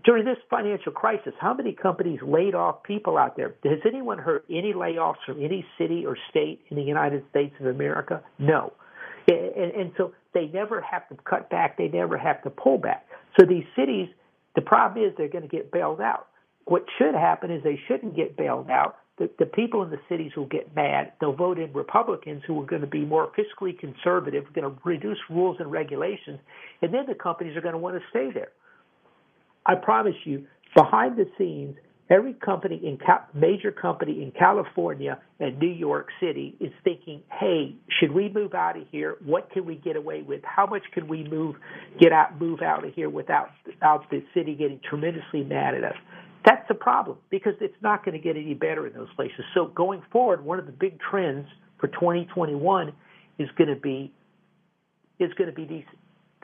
during 0.02 0.24
this 0.24 0.38
financial 0.48 0.90
crisis, 0.90 1.34
how 1.38 1.52
many 1.52 1.72
companies 1.72 2.20
laid 2.22 2.54
off 2.54 2.82
people 2.84 3.18
out 3.18 3.36
there? 3.36 3.54
Has 3.64 3.80
anyone 3.86 4.18
heard 4.18 4.42
any 4.48 4.72
layoffs 4.72 5.16
from 5.26 5.44
any 5.44 5.64
city 5.78 6.06
or 6.06 6.16
state 6.30 6.62
in 6.70 6.76
the 6.78 6.82
United 6.82 7.22
States 7.28 7.54
of 7.60 7.66
America? 7.66 8.22
No. 8.38 8.72
And, 9.28 9.72
and 9.72 9.92
so 9.96 10.12
they 10.34 10.46
never 10.46 10.80
have 10.80 11.08
to 11.08 11.16
cut 11.28 11.50
back, 11.50 11.76
they 11.76 11.88
never 11.88 12.16
have 12.16 12.42
to 12.42 12.50
pull 12.50 12.78
back. 12.78 13.06
So 13.38 13.46
these 13.46 13.64
cities, 13.74 14.08
the 14.54 14.62
problem 14.62 15.04
is 15.04 15.12
they're 15.16 15.28
going 15.28 15.42
to 15.42 15.48
get 15.48 15.72
bailed 15.72 16.00
out. 16.00 16.28
What 16.64 16.84
should 16.98 17.14
happen 17.14 17.50
is 17.50 17.62
they 17.62 17.80
shouldn't 17.88 18.16
get 18.16 18.36
bailed 18.36 18.70
out 18.70 18.96
the, 19.18 19.30
the 19.38 19.46
people 19.46 19.82
in 19.82 19.90
the 19.90 20.00
cities 20.08 20.32
will 20.36 20.46
get 20.46 20.74
mad. 20.74 21.12
They'll 21.20 21.32
vote 21.32 21.58
in 21.58 21.72
Republicans 21.72 22.42
who 22.46 22.60
are 22.60 22.66
going 22.66 22.82
to 22.82 22.86
be 22.86 23.04
more 23.04 23.30
fiscally 23.32 23.78
conservative, 23.78 24.44
going 24.54 24.70
to 24.70 24.78
reduce 24.84 25.18
rules 25.30 25.56
and 25.58 25.70
regulations, 25.70 26.38
and 26.82 26.92
then 26.92 27.06
the 27.08 27.14
companies 27.14 27.56
are 27.56 27.62
going 27.62 27.72
to 27.72 27.78
want 27.78 27.96
to 27.96 28.02
stay 28.10 28.30
there. 28.32 28.52
I 29.64 29.74
promise 29.74 30.14
you, 30.24 30.46
behind 30.76 31.16
the 31.16 31.26
scenes, 31.38 31.76
every 32.08 32.34
company 32.34 32.76
in 32.76 32.98
major 33.34 33.72
company 33.72 34.22
in 34.22 34.32
California 34.32 35.18
and 35.40 35.58
New 35.58 35.66
York 35.66 36.08
City 36.20 36.56
is 36.60 36.72
thinking, 36.84 37.22
"Hey, 37.30 37.74
should 37.88 38.12
we 38.12 38.28
move 38.28 38.54
out 38.54 38.76
of 38.76 38.86
here? 38.88 39.16
What 39.24 39.50
can 39.50 39.64
we 39.64 39.76
get 39.76 39.96
away 39.96 40.22
with? 40.22 40.42
How 40.44 40.66
much 40.66 40.82
can 40.92 41.08
we 41.08 41.24
move 41.24 41.56
get 41.98 42.12
out 42.12 42.40
move 42.40 42.62
out 42.62 42.84
of 42.84 42.94
here 42.94 43.10
without 43.10 43.50
without 43.64 44.08
the 44.10 44.22
city 44.34 44.54
getting 44.54 44.80
tremendously 44.80 45.44
mad 45.44 45.74
at 45.74 45.84
us?" 45.84 45.96
That's 46.44 46.66
the 46.68 46.74
problem 46.74 47.18
because 47.28 47.54
it's 47.60 47.80
not 47.82 48.04
going 48.04 48.16
to 48.16 48.22
get 48.22 48.36
any 48.36 48.54
better 48.54 48.86
in 48.86 48.92
those 48.92 49.12
places. 49.16 49.44
So 49.52 49.66
going 49.66 50.02
forward, 50.12 50.44
one 50.44 50.60
of 50.60 50.66
the 50.66 50.72
big 50.72 51.00
trends 51.00 51.48
for 51.78 51.88
2021 51.88 52.92
is 53.38 53.50
going 53.56 53.68
to 53.68 53.80
be 53.80 54.12
is 55.18 55.32
going 55.34 55.50
to 55.50 55.56
be 55.56 55.64
these 55.64 55.84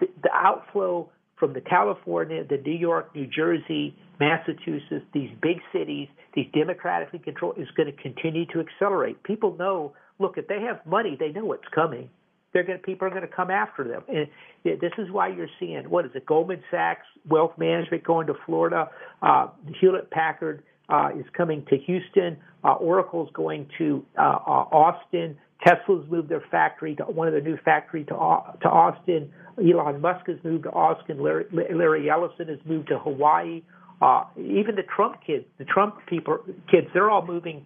the, 0.00 0.08
the 0.22 0.30
outflow 0.32 1.08
from 1.42 1.54
the 1.54 1.60
California, 1.60 2.44
the 2.48 2.58
New 2.58 2.78
York, 2.78 3.12
New 3.16 3.26
Jersey, 3.26 3.96
Massachusetts, 4.20 5.04
these 5.12 5.30
big 5.42 5.56
cities, 5.72 6.06
these 6.36 6.46
democratically 6.54 7.18
controlled 7.18 7.58
is 7.58 7.66
going 7.76 7.90
to 7.90 8.00
continue 8.00 8.46
to 8.52 8.60
accelerate. 8.60 9.20
People 9.24 9.56
know, 9.58 9.92
look, 10.20 10.38
if 10.38 10.46
they 10.46 10.60
have 10.60 10.86
money, 10.86 11.16
they 11.18 11.30
know 11.30 11.44
what's 11.44 11.66
coming 11.74 12.08
they're 12.52 12.64
going 12.64 12.78
to, 12.78 12.84
people 12.84 13.06
are 13.06 13.10
going 13.10 13.22
to 13.22 13.34
come 13.34 13.50
after 13.50 13.82
them. 13.84 14.02
And 14.08 14.28
this 14.62 14.92
is 14.98 15.10
why 15.10 15.28
you're 15.28 15.48
seeing 15.58 15.88
what 15.88 16.04
is 16.04 16.10
it? 16.14 16.26
Goldman 16.26 16.62
Sachs 16.70 17.06
Wealth 17.28 17.52
Management 17.56 18.04
going 18.04 18.26
to 18.26 18.34
Florida. 18.46 18.90
Uh, 19.22 19.48
Hewlett 19.80 20.10
Packard 20.10 20.62
uh, 20.88 21.10
is 21.18 21.24
coming 21.36 21.64
to 21.70 21.76
Houston. 21.78 22.36
Uh, 22.64 22.74
Oracle's 22.74 23.30
going 23.34 23.68
to 23.78 24.04
uh, 24.18 24.22
uh, 24.22 24.66
Austin. 24.72 25.36
Tesla's 25.66 26.04
moved 26.10 26.28
their 26.28 26.42
factory 26.50 26.96
to 26.96 27.04
one 27.04 27.28
of 27.28 27.32
their 27.32 27.42
new 27.42 27.56
factory 27.64 28.04
to 28.04 28.16
uh, 28.16 28.52
to 28.62 28.68
Austin. 28.68 29.32
Elon 29.58 30.00
Musk 30.00 30.26
has 30.26 30.38
moved 30.42 30.64
to 30.64 30.70
Austin. 30.70 31.22
Larry, 31.22 31.46
Larry 31.52 32.10
Ellison 32.10 32.48
has 32.48 32.58
moved 32.64 32.88
to 32.88 32.98
Hawaii. 32.98 33.62
Uh, 34.00 34.24
even 34.36 34.74
the 34.74 34.82
Trump 34.82 35.18
kids, 35.24 35.44
the 35.58 35.64
Trump 35.64 35.96
people, 36.08 36.38
kids, 36.68 36.88
they're 36.92 37.10
all 37.10 37.24
moving 37.24 37.64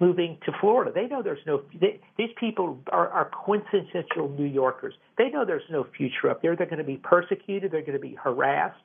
moving 0.00 0.38
to 0.44 0.52
Florida. 0.60 0.90
They 0.94 1.06
know 1.06 1.22
there's 1.22 1.44
no. 1.46 1.62
They, 1.80 2.00
these 2.18 2.30
people 2.38 2.78
are, 2.90 3.08
are 3.08 3.26
quintessential 3.26 4.28
New 4.36 4.46
Yorkers. 4.46 4.94
They 5.16 5.30
know 5.30 5.44
there's 5.44 5.62
no 5.70 5.86
future 5.96 6.30
up 6.30 6.42
there. 6.42 6.56
They're 6.56 6.66
going 6.66 6.78
to 6.78 6.84
be 6.84 6.96
persecuted. 6.96 7.70
They're 7.70 7.82
going 7.82 7.92
to 7.92 7.98
be 7.98 8.16
harassed, 8.22 8.80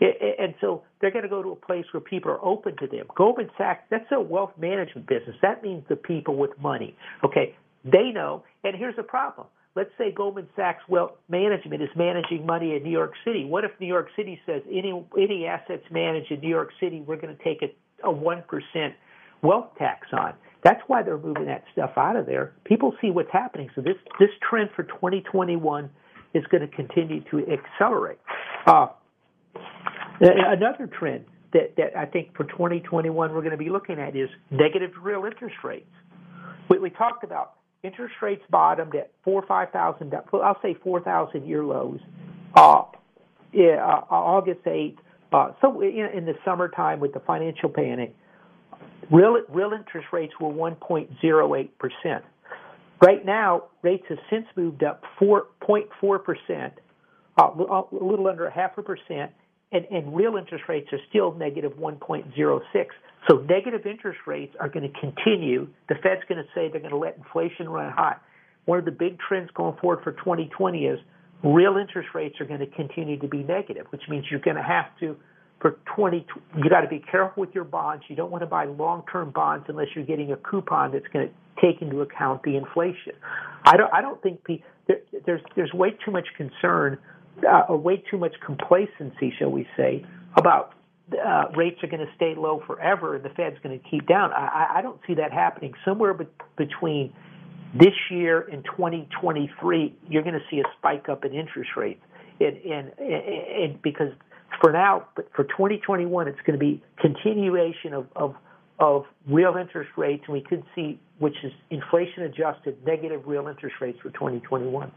and 0.00 0.54
so 0.60 0.82
they're 1.00 1.10
going 1.10 1.24
to 1.24 1.28
go 1.28 1.42
to 1.42 1.50
a 1.50 1.56
place 1.56 1.84
where 1.92 2.00
people 2.00 2.30
are 2.30 2.44
open 2.44 2.76
to 2.78 2.86
them. 2.86 3.06
Goldman 3.16 3.50
Sachs, 3.56 3.82
that's 3.90 4.10
a 4.12 4.20
wealth 4.20 4.52
management 4.58 5.06
business. 5.06 5.36
That 5.42 5.62
means 5.62 5.84
the 5.88 5.96
people 5.96 6.36
with 6.36 6.50
money. 6.60 6.96
Okay, 7.24 7.54
they 7.84 8.10
know. 8.10 8.44
And 8.64 8.76
here's 8.76 8.96
the 8.96 9.02
problem. 9.02 9.46
Let's 9.76 9.90
say 9.98 10.12
Goldman 10.12 10.48
Sachs 10.54 10.82
Wealth 10.88 11.12
Management 11.28 11.82
is 11.82 11.88
managing 11.96 12.46
money 12.46 12.76
in 12.76 12.84
New 12.84 12.90
York 12.90 13.12
City. 13.24 13.44
What 13.44 13.64
if 13.64 13.72
New 13.80 13.88
York 13.88 14.08
City 14.14 14.40
says 14.46 14.62
any 14.70 15.04
any 15.18 15.46
assets 15.46 15.82
managed 15.90 16.30
in 16.30 16.40
New 16.40 16.48
York 16.48 16.70
City, 16.80 17.00
we're 17.00 17.16
going 17.16 17.36
to 17.36 17.42
take 17.42 17.60
a 18.04 18.10
one 18.10 18.44
percent 18.46 18.94
wealth 19.42 19.70
tax 19.76 20.06
on. 20.12 20.34
That's 20.62 20.80
why 20.86 21.02
they're 21.02 21.18
moving 21.18 21.46
that 21.46 21.64
stuff 21.72 21.90
out 21.96 22.16
of 22.16 22.24
there. 22.24 22.52
People 22.64 22.94
see 23.00 23.10
what's 23.10 23.32
happening. 23.32 23.68
So 23.74 23.80
this 23.80 23.96
this 24.20 24.30
trend 24.48 24.70
for 24.76 24.84
2021 24.84 25.90
is 26.34 26.44
going 26.50 26.68
to 26.68 26.68
continue 26.68 27.22
to 27.30 27.44
accelerate. 27.50 28.18
Uh, 28.66 28.88
another 30.20 30.88
trend 30.98 31.24
that, 31.52 31.74
that 31.76 31.96
I 31.96 32.06
think 32.06 32.36
for 32.36 32.44
2021 32.44 33.32
we're 33.32 33.40
going 33.40 33.50
to 33.50 33.56
be 33.56 33.70
looking 33.70 33.98
at 33.98 34.16
is 34.16 34.28
negative 34.50 34.90
real 35.02 35.24
interest 35.24 35.56
rates. 35.62 35.90
We, 36.68 36.78
we 36.78 36.90
talked 36.90 37.24
about 37.24 37.54
interest 37.82 38.14
rates 38.22 38.42
bottomed 38.50 38.94
at 38.94 39.12
four 39.22 39.44
five 39.46 39.70
thousand. 39.70 40.14
I'll 40.32 40.60
say 40.62 40.74
four 40.82 41.00
thousand 41.00 41.46
year 41.46 41.64
lows. 41.64 42.00
Uh, 42.54 42.82
yeah, 43.52 43.84
uh, 43.84 44.04
August 44.10 44.64
8th. 44.64 44.96
Uh, 45.32 45.52
so 45.60 45.80
in, 45.80 46.08
in 46.14 46.24
the 46.24 46.34
summertime 46.44 47.00
with 47.00 47.12
the 47.12 47.20
financial 47.20 47.68
panic, 47.68 48.14
Real, 49.10 49.38
real 49.48 49.72
interest 49.72 50.08
rates 50.12 50.32
were 50.40 50.50
1.08%. 50.50 52.22
Right 53.02 53.24
now, 53.24 53.64
rates 53.82 54.04
have 54.08 54.18
since 54.30 54.46
moved 54.56 54.82
up 54.82 55.02
4.4%, 55.20 56.72
uh, 57.36 57.42
a 57.42 57.84
little 57.92 58.28
under 58.28 58.46
a 58.46 58.52
half 58.52 58.78
a 58.78 58.82
percent, 58.82 59.32
and, 59.74 59.84
and 59.90 60.16
real 60.16 60.36
interest 60.36 60.64
rates 60.68 60.88
are 60.92 61.00
still 61.10 61.34
negative 61.34 61.72
1.06. 61.72 62.86
So 63.28 63.38
negative 63.38 63.86
interest 63.86 64.20
rates 64.26 64.54
are 64.60 64.68
going 64.68 64.90
to 64.90 65.00
continue. 65.00 65.68
The 65.88 65.96
Fed's 65.96 66.22
going 66.28 66.42
to 66.42 66.48
say 66.54 66.68
they're 66.70 66.80
going 66.80 66.90
to 66.90 66.96
let 66.96 67.18
inflation 67.18 67.68
run 67.68 67.92
hot. 67.92 68.22
One 68.66 68.78
of 68.78 68.84
the 68.84 68.92
big 68.92 69.18
trends 69.18 69.50
going 69.54 69.76
forward 69.80 70.04
for 70.04 70.12
2020 70.12 70.86
is 70.86 70.98
real 71.42 71.76
interest 71.76 72.10
rates 72.14 72.36
are 72.40 72.46
going 72.46 72.60
to 72.60 72.66
continue 72.68 73.18
to 73.18 73.28
be 73.28 73.42
negative, 73.42 73.86
which 73.90 74.02
means 74.08 74.26
you're 74.30 74.40
going 74.40 74.56
to 74.56 74.62
have 74.62 74.86
to 75.00 75.16
for 75.60 75.78
20 75.96 76.26
you 76.58 76.68
got 76.68 76.82
to 76.82 76.88
be 76.88 77.02
careful 77.10 77.40
with 77.40 77.54
your 77.54 77.64
bonds 77.64 78.04
you 78.08 78.16
don't 78.16 78.30
want 78.30 78.42
to 78.42 78.46
buy 78.46 78.66
long-term 78.66 79.30
bonds 79.30 79.64
unless 79.68 79.86
you're 79.94 80.04
getting 80.04 80.32
a 80.32 80.36
coupon 80.36 80.92
that's 80.92 81.06
going 81.12 81.26
to 81.26 81.34
take 81.62 81.80
into 81.80 82.02
account 82.02 82.42
the 82.42 82.56
inflation 82.56 83.12
i 83.64 83.74
don't 83.76 83.90
i 83.94 84.02
don't 84.02 84.20
think 84.20 84.40
there, 84.88 84.98
there's 85.24 85.40
there's 85.56 85.72
way 85.72 85.96
too 86.04 86.10
much 86.10 86.26
concern 86.36 86.98
uh, 87.42 87.74
way 87.74 88.02
too 88.10 88.18
much 88.18 88.34
complacency 88.44 89.32
shall 89.38 89.50
we 89.50 89.66
say 89.76 90.04
about 90.36 90.74
uh, 91.12 91.44
rates 91.56 91.82
are 91.82 91.86
going 91.86 92.04
to 92.04 92.12
stay 92.16 92.34
low 92.36 92.62
forever 92.66 93.14
and 93.16 93.24
the 93.24 93.28
Fed's 93.30 93.56
going 93.62 93.78
to 93.78 93.88
keep 93.88 94.06
down. 94.06 94.32
I, 94.32 94.76
I 94.76 94.82
don't 94.82 95.00
see 95.06 95.14
that 95.14 95.32
happening. 95.32 95.74
Somewhere 95.84 96.14
be- 96.14 96.26
between 96.56 97.12
this 97.78 97.94
year 98.10 98.40
and 98.40 98.64
2023, 98.64 99.96
you're 100.08 100.22
going 100.22 100.34
to 100.34 100.44
see 100.50 100.60
a 100.60 100.64
spike 100.78 101.08
up 101.08 101.24
in 101.24 101.34
interest 101.34 101.70
rates, 101.76 102.00
and, 102.40 102.56
and, 102.56 102.92
and 102.98 103.82
because 103.82 104.12
for 104.60 104.72
now, 104.72 105.06
but 105.16 105.28
for 105.34 105.44
2021, 105.44 106.28
it's 106.28 106.38
going 106.46 106.58
to 106.58 106.64
be 106.64 106.82
continuation 107.00 107.92
of, 107.92 108.06
of, 108.14 108.34
of 108.78 109.04
real 109.28 109.56
interest 109.60 109.90
rates, 109.96 110.22
and 110.26 110.34
we 110.34 110.40
could 110.40 110.62
see, 110.74 111.00
which 111.18 111.34
is 111.42 111.52
inflation 111.70 112.22
adjusted, 112.22 112.76
negative 112.86 113.22
real 113.26 113.48
interest 113.48 113.76
rates 113.80 113.98
for 114.02 114.10
2021. 114.10 114.90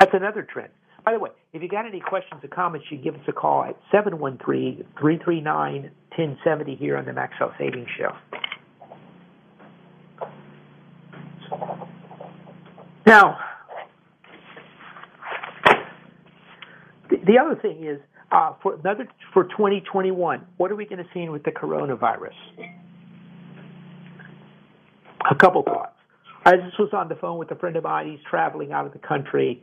That's 0.00 0.14
another 0.14 0.42
trend. 0.42 0.70
By 1.04 1.12
the 1.12 1.18
way, 1.18 1.30
if 1.52 1.60
you 1.62 1.68
got 1.68 1.84
any 1.86 2.00
questions 2.00 2.42
or 2.42 2.48
comments, 2.48 2.86
you 2.90 2.96
give 2.96 3.14
us 3.14 3.20
a 3.28 3.32
call 3.32 3.64
at 3.64 3.76
713-339-1070 3.92 6.78
here 6.78 6.96
on 6.96 7.04
the 7.04 7.12
Max 7.12 7.34
Out 7.40 7.52
Savings 7.58 7.88
Show. 7.98 8.12
Now, 13.06 13.36
the, 17.10 17.18
the 17.26 17.38
other 17.38 17.56
thing 17.60 17.84
is 17.84 18.00
uh, 18.32 18.54
for 18.62 18.76
another 18.76 19.06
for 19.34 19.44
2021, 19.44 20.46
what 20.56 20.72
are 20.72 20.76
we 20.76 20.86
going 20.86 21.04
to 21.04 21.10
see 21.12 21.28
with 21.28 21.42
the 21.44 21.50
coronavirus? 21.50 22.32
A 25.30 25.34
couple 25.34 25.62
thoughts. 25.62 25.90
I 26.46 26.56
just 26.56 26.78
was 26.78 26.90
on 26.92 27.08
the 27.08 27.14
phone 27.14 27.38
with 27.38 27.50
a 27.50 27.56
friend 27.56 27.74
of 27.76 27.84
mine. 27.84 28.10
He's 28.10 28.20
traveling 28.28 28.72
out 28.72 28.84
of 28.86 28.92
the 28.92 28.98
country, 28.98 29.62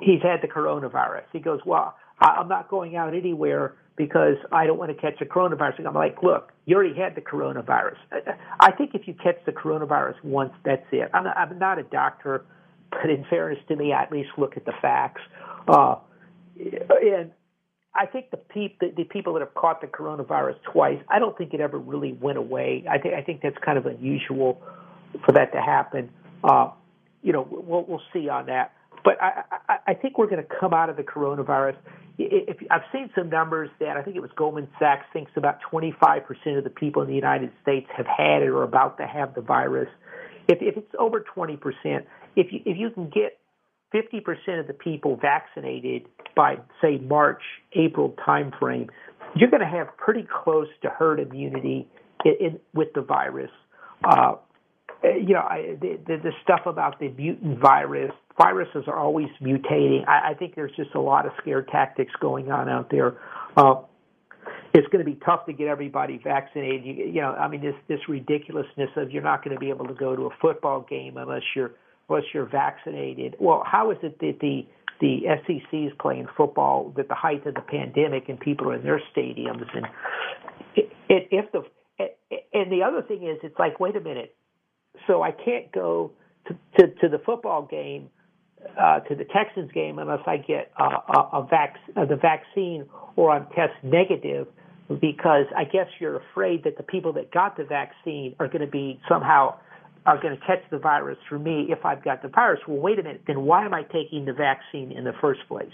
he's 0.00 0.22
had 0.22 0.40
the 0.42 0.48
coronavirus. 0.48 1.24
He 1.32 1.40
goes, 1.40 1.60
well, 1.66 1.96
I'm 2.20 2.48
not 2.48 2.68
going 2.68 2.96
out 2.96 3.14
anywhere 3.14 3.74
because 3.96 4.36
I 4.52 4.66
don't 4.66 4.78
want 4.78 4.94
to 4.94 5.00
catch 5.00 5.18
the 5.18 5.26
coronavirus. 5.26 5.78
And 5.78 5.88
I'm 5.88 5.94
like, 5.94 6.22
look, 6.22 6.52
you 6.64 6.76
already 6.76 6.94
had 6.94 7.14
the 7.14 7.20
coronavirus. 7.20 7.96
I 8.60 8.72
think 8.72 8.94
if 8.94 9.06
you 9.06 9.14
catch 9.14 9.36
the 9.44 9.52
coronavirus 9.52 10.22
once, 10.22 10.52
that's 10.64 10.86
it. 10.92 11.10
I'm 11.12 11.24
not, 11.24 11.36
I'm 11.36 11.58
not 11.58 11.78
a 11.78 11.82
doctor, 11.82 12.44
but 12.90 13.10
in 13.10 13.24
fairness 13.28 13.58
to 13.68 13.76
me, 13.76 13.92
I 13.92 14.02
at 14.02 14.12
least 14.12 14.30
look 14.38 14.56
at 14.56 14.64
the 14.64 14.72
facts. 14.80 15.22
Uh, 15.68 15.96
and 16.58 17.32
I 17.94 18.06
think 18.06 18.30
the, 18.30 18.36
pe- 18.36 18.76
the, 18.80 18.92
the 18.96 19.04
people 19.04 19.34
that 19.34 19.40
have 19.40 19.54
caught 19.54 19.80
the 19.80 19.86
coronavirus 19.86 20.56
twice, 20.70 20.98
I 21.08 21.18
don't 21.18 21.36
think 21.36 21.54
it 21.54 21.60
ever 21.60 21.78
really 21.78 22.12
went 22.12 22.38
away. 22.38 22.84
I 22.90 22.98
think 22.98 23.14
I 23.14 23.22
think 23.22 23.40
that's 23.42 23.56
kind 23.64 23.78
of 23.78 23.86
unusual 23.86 24.60
for 25.24 25.32
that 25.32 25.52
to 25.52 25.60
happen. 25.60 26.10
Uh, 26.44 26.70
you 27.22 27.32
know, 27.32 27.46
we'll 27.50 27.84
we'll 27.86 28.02
see 28.12 28.28
on 28.28 28.46
that. 28.46 28.72
But 29.06 29.22
I, 29.22 29.44
I, 29.68 29.76
I 29.86 29.94
think 29.94 30.18
we're 30.18 30.26
going 30.26 30.42
to 30.42 30.54
come 30.60 30.74
out 30.74 30.90
of 30.90 30.96
the 30.96 31.04
coronavirus. 31.04 31.76
If, 32.18 32.56
I've 32.72 32.82
seen 32.92 33.08
some 33.14 33.30
numbers 33.30 33.70
that 33.78 33.96
I 33.96 34.02
think 34.02 34.16
it 34.16 34.20
was 34.20 34.32
Goldman 34.34 34.66
Sachs 34.80 35.06
thinks 35.12 35.30
about 35.36 35.58
25% 35.72 36.24
of 36.58 36.64
the 36.64 36.70
people 36.70 37.02
in 37.02 37.08
the 37.08 37.14
United 37.14 37.52
States 37.62 37.86
have 37.96 38.06
had 38.06 38.42
it 38.42 38.48
or 38.48 38.64
about 38.64 38.98
to 38.98 39.06
have 39.06 39.36
the 39.36 39.42
virus. 39.42 39.88
If, 40.48 40.58
if 40.60 40.76
it's 40.76 40.92
over 40.98 41.24
20%, 41.36 41.56
if 42.34 42.52
you, 42.52 42.60
if 42.66 42.76
you 42.76 42.90
can 42.90 43.08
get 43.08 43.38
50% 43.94 44.58
of 44.58 44.66
the 44.66 44.74
people 44.74 45.16
vaccinated 45.16 46.08
by, 46.34 46.56
say, 46.82 46.98
March, 46.98 47.42
April 47.74 48.12
timeframe, 48.26 48.88
you're 49.36 49.50
going 49.50 49.62
to 49.62 49.68
have 49.68 49.96
pretty 49.96 50.26
close 50.42 50.68
to 50.82 50.88
herd 50.88 51.20
immunity 51.20 51.86
in, 52.24 52.32
in, 52.40 52.60
with 52.74 52.88
the 52.96 53.02
virus. 53.02 53.52
Uh, 54.04 54.32
you 55.14 55.34
know, 55.34 55.40
I, 55.40 55.76
the, 55.80 55.98
the, 56.06 56.16
the 56.22 56.32
stuff 56.42 56.60
about 56.66 56.98
the 56.98 57.08
mutant 57.08 57.58
virus, 57.60 58.12
viruses 58.38 58.84
are 58.86 58.98
always 58.98 59.28
mutating. 59.40 60.06
I, 60.08 60.30
I 60.30 60.34
think 60.34 60.54
there's 60.54 60.74
just 60.76 60.94
a 60.94 61.00
lot 61.00 61.26
of 61.26 61.32
scare 61.40 61.62
tactics 61.62 62.12
going 62.20 62.50
on 62.50 62.68
out 62.68 62.90
there. 62.90 63.16
Uh, 63.56 63.82
it's 64.74 64.86
going 64.88 65.04
to 65.04 65.10
be 65.10 65.18
tough 65.24 65.46
to 65.46 65.52
get 65.52 65.68
everybody 65.68 66.20
vaccinated. 66.22 66.84
You, 66.84 66.92
you 67.06 67.20
know, 67.20 67.32
I 67.32 67.48
mean, 67.48 67.62
this 67.62 67.74
this 67.88 68.00
ridiculousness 68.08 68.90
of 68.96 69.10
you're 69.10 69.22
not 69.22 69.44
going 69.44 69.54
to 69.54 69.60
be 69.60 69.70
able 69.70 69.86
to 69.86 69.94
go 69.94 70.14
to 70.14 70.22
a 70.22 70.30
football 70.40 70.86
game 70.88 71.16
unless 71.16 71.42
you're 71.54 71.72
unless 72.08 72.24
you're 72.34 72.46
vaccinated. 72.46 73.36
Well, 73.40 73.62
how 73.66 73.90
is 73.90 73.98
it 74.02 74.18
that 74.20 74.38
the 74.40 74.66
the 75.00 75.20
SEC 75.46 75.72
is 75.72 75.92
playing 76.00 76.26
football 76.36 76.92
at 76.98 77.08
the 77.08 77.14
height 77.14 77.46
of 77.46 77.54
the 77.54 77.60
pandemic 77.60 78.28
and 78.28 78.38
people 78.40 78.70
are 78.70 78.76
in 78.76 78.82
their 78.82 79.00
stadiums 79.14 79.66
and 79.74 79.86
it, 80.74 80.90
it, 81.08 81.28
if 81.30 81.52
the 81.52 81.62
and 82.52 82.72
the 82.72 82.82
other 82.82 83.02
thing 83.02 83.26
is 83.26 83.38
it's 83.42 83.58
like 83.58 83.78
wait 83.78 83.96
a 83.96 84.00
minute 84.00 84.34
so 85.06 85.22
I 85.22 85.32
can't 85.32 85.70
go 85.72 86.12
to 86.48 86.56
to, 86.78 86.88
to 87.00 87.08
the 87.08 87.18
football 87.24 87.62
game 87.62 88.10
uh, 88.80 89.00
to 89.00 89.14
the 89.14 89.24
Texans 89.24 89.70
game 89.72 89.98
unless 89.98 90.20
I 90.26 90.36
get 90.38 90.72
uh, 90.78 90.98
a, 91.14 91.38
a 91.38 91.46
vac- 91.48 91.76
uh, 91.96 92.04
the 92.04 92.16
vaccine 92.16 92.86
or 93.16 93.30
I'm 93.30 93.46
test 93.54 93.74
negative 93.82 94.48
because 94.88 95.46
I 95.56 95.64
guess 95.64 95.86
you're 95.98 96.16
afraid 96.16 96.64
that 96.64 96.76
the 96.76 96.82
people 96.82 97.12
that 97.14 97.32
got 97.32 97.56
the 97.56 97.64
vaccine 97.64 98.34
are 98.38 98.46
going 98.46 98.60
to 98.60 98.70
be 98.70 99.00
somehow 99.08 99.58
are 100.06 100.20
going 100.20 100.38
to 100.38 100.46
catch 100.46 100.62
the 100.70 100.78
virus 100.78 101.18
for 101.28 101.38
me 101.38 101.66
if 101.68 101.84
I've 101.84 102.04
got 102.04 102.22
the 102.22 102.28
virus. 102.28 102.60
Well, 102.68 102.78
wait 102.78 102.98
a 102.98 103.02
minute. 103.02 103.22
Then 103.26 103.42
why 103.42 103.64
am 103.64 103.74
I 103.74 103.82
taking 103.82 104.24
the 104.24 104.32
vaccine 104.32 104.92
in 104.92 105.02
the 105.02 105.12
first 105.20 105.40
place? 105.48 105.72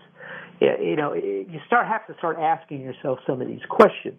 You 0.60 0.96
know, 0.96 1.12
you 1.12 1.60
start 1.66 1.86
have 1.86 2.06
to 2.06 2.14
start 2.18 2.38
asking 2.38 2.80
yourself 2.80 3.18
some 3.26 3.42
of 3.42 3.48
these 3.48 3.60
questions, 3.68 4.16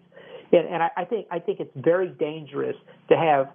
and, 0.52 0.68
and 0.68 0.82
I, 0.82 0.90
I 0.98 1.04
think 1.04 1.26
I 1.30 1.38
think 1.38 1.58
it's 1.58 1.72
very 1.74 2.08
dangerous 2.08 2.76
to 3.08 3.16
have 3.16 3.48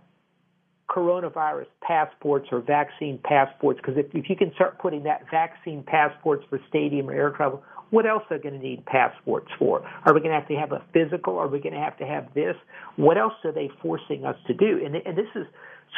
coronavirus 0.90 1.68
passports 1.82 2.48
or 2.52 2.62
vaccine 2.62 3.20
passports 3.24 3.80
because 3.82 3.98
if, 3.98 4.08
if 4.14 4.30
you 4.30 4.36
can 4.36 4.52
start 4.56 4.80
putting 4.80 5.04
that 5.04 5.24
vaccine 5.30 5.84
passports 5.84 6.44
for 6.50 6.60
stadium 6.68 7.10
or 7.10 7.14
air 7.14 7.30
travel, 7.30 7.64
what 7.92 8.06
else 8.06 8.24
are 8.30 8.38
going 8.38 8.60
to 8.60 8.60
need 8.60 8.86
passports 8.86 9.50
for? 9.58 9.82
Are 10.06 10.14
we 10.14 10.20
going 10.20 10.32
to 10.32 10.40
have 10.40 10.48
to 10.48 10.56
have 10.56 10.72
a 10.72 10.84
physical? 10.94 11.38
Are 11.38 11.48
we 11.48 11.60
going 11.60 11.74
to 11.74 11.80
have 11.80 11.98
to 11.98 12.06
have 12.06 12.34
this? 12.34 12.56
What 12.96 13.18
else 13.18 13.34
are 13.44 13.52
they 13.52 13.70
forcing 13.82 14.26
us 14.26 14.36
to 14.48 14.54
do? 14.54 14.82
And, 14.84 14.96
and 14.96 15.18
this 15.18 15.30
is 15.36 15.46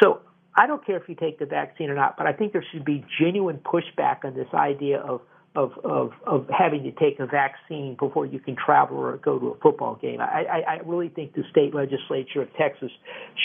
so. 0.02 0.20
I 0.54 0.66
don't 0.66 0.84
care 0.84 0.98
if 0.98 1.08
you 1.08 1.14
take 1.14 1.38
the 1.38 1.46
vaccine 1.46 1.88
or 1.88 1.94
not, 1.94 2.18
but 2.18 2.26
I 2.26 2.34
think 2.34 2.52
there 2.52 2.64
should 2.72 2.84
be 2.84 3.02
genuine 3.18 3.58
pushback 3.58 4.22
on 4.24 4.34
this 4.34 4.48
idea 4.52 4.98
of 4.98 5.22
of, 5.54 5.72
of, 5.84 6.12
of 6.26 6.46
having 6.48 6.82
to 6.84 6.92
take 6.92 7.20
a 7.20 7.26
vaccine 7.26 7.96
before 7.98 8.24
you 8.24 8.40
can 8.40 8.56
travel 8.56 8.96
or 8.96 9.16
go 9.18 9.38
to 9.38 9.48
a 9.48 9.58
football 9.58 9.96
game. 9.96 10.20
I, 10.20 10.44
I, 10.44 10.58
I 10.74 10.80
really 10.84 11.08
think 11.08 11.34
the 11.34 11.42
state 11.50 11.74
legislature 11.74 12.42
of 12.42 12.48
Texas 12.56 12.90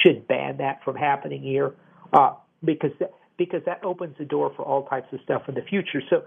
should 0.03 0.28
ban 0.28 0.58
that 0.58 0.84
from 0.86 0.95
happening 0.95 1.41
here 1.41 1.74
uh, 2.14 2.34
because 2.64 2.91
that, 2.99 3.14
because 3.38 3.62
that 3.66 3.84
opens 3.84 4.18
the 4.18 4.26
door 4.26 4.53
for 4.55 4.64
all 4.64 4.86
types 4.86 5.08
of 5.12 5.20
stuff 5.24 5.43
in 5.47 5.55
the 5.55 5.62
future. 5.62 6.01
So, 6.10 6.24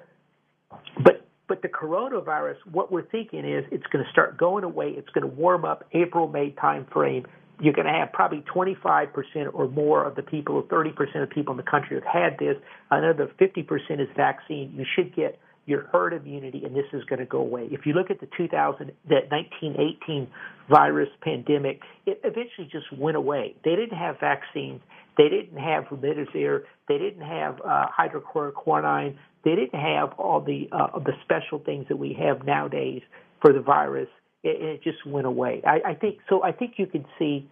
but 1.02 1.26
but 1.48 1.62
the 1.62 1.68
coronavirus, 1.68 2.58
what 2.70 2.92
we're 2.92 3.06
thinking 3.06 3.40
is 3.40 3.64
it's 3.72 3.86
going 3.88 4.04
to 4.04 4.10
start 4.12 4.38
going 4.38 4.62
away. 4.62 4.90
It's 4.90 5.08
going 5.08 5.28
to 5.28 5.34
warm 5.34 5.64
up 5.64 5.84
April 5.92 6.28
May 6.28 6.50
time 6.50 6.86
frame. 6.92 7.26
You're 7.60 7.72
going 7.72 7.88
to 7.88 7.92
have 7.92 8.12
probably 8.12 8.44
25% 8.54 9.08
or 9.52 9.68
more 9.68 10.04
of 10.04 10.14
the 10.14 10.22
people, 10.22 10.54
or 10.54 10.62
30% 10.62 11.22
of 11.24 11.28
people 11.28 11.50
in 11.52 11.56
the 11.56 11.68
country 11.68 11.96
have 11.96 12.04
had 12.04 12.38
this. 12.38 12.54
Another 12.92 13.28
50% 13.40 13.66
is 14.00 14.06
vaccine. 14.14 14.72
You 14.76 14.84
should 14.94 15.14
get 15.14 15.40
your 15.66 15.88
herd 15.92 16.12
immunity, 16.12 16.62
and 16.64 16.74
this 16.74 16.86
is 16.92 17.04
going 17.04 17.18
to 17.20 17.26
go 17.26 17.38
away. 17.38 17.68
If 17.70 17.86
you 17.86 17.92
look 17.92 18.10
at 18.10 18.20
the 18.20 18.28
2000, 18.36 18.92
that 19.08 19.30
1918 19.30 20.28
virus 20.68 21.08
pandemic, 21.22 21.80
it 22.06 22.20
eventually 22.24 22.68
just 22.70 22.92
went 22.96 23.16
away. 23.16 23.54
They 23.64 23.76
didn't 23.76 23.96
have 23.96 24.18
vaccines. 24.18 24.80
They 25.16 25.28
didn't 25.28 25.58
have 25.58 25.84
remdesivir. 25.84 26.62
They 26.88 26.98
didn't 26.98 27.26
have 27.26 27.60
uh, 27.60 27.86
hydrochloroquine. 27.96 29.16
They 29.44 29.54
didn't 29.54 29.78
have 29.78 30.12
all 30.18 30.40
the 30.40 30.68
uh, 30.72 30.98
the 30.98 31.12
special 31.24 31.58
things 31.58 31.86
that 31.88 31.96
we 31.96 32.14
have 32.14 32.44
nowadays 32.44 33.02
for 33.40 33.52
the 33.52 33.60
virus. 33.60 34.08
It, 34.42 34.62
it 34.62 34.82
just 34.82 35.04
went 35.06 35.26
away. 35.26 35.62
I, 35.66 35.90
I 35.90 35.94
think 35.94 36.18
so. 36.28 36.42
I 36.42 36.52
think 36.52 36.74
you 36.76 36.86
can 36.86 37.04
see 37.18 37.48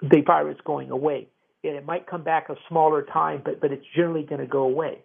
the 0.00 0.22
virus 0.26 0.58
going 0.64 0.90
away. 0.90 1.28
And 1.62 1.76
it 1.76 1.86
might 1.86 2.06
come 2.06 2.22
back 2.22 2.50
a 2.50 2.56
smaller 2.68 3.02
time, 3.02 3.42
but 3.44 3.60
but 3.60 3.72
it's 3.72 3.84
generally 3.96 4.22
going 4.22 4.40
to 4.40 4.46
go 4.46 4.62
away. 4.62 4.98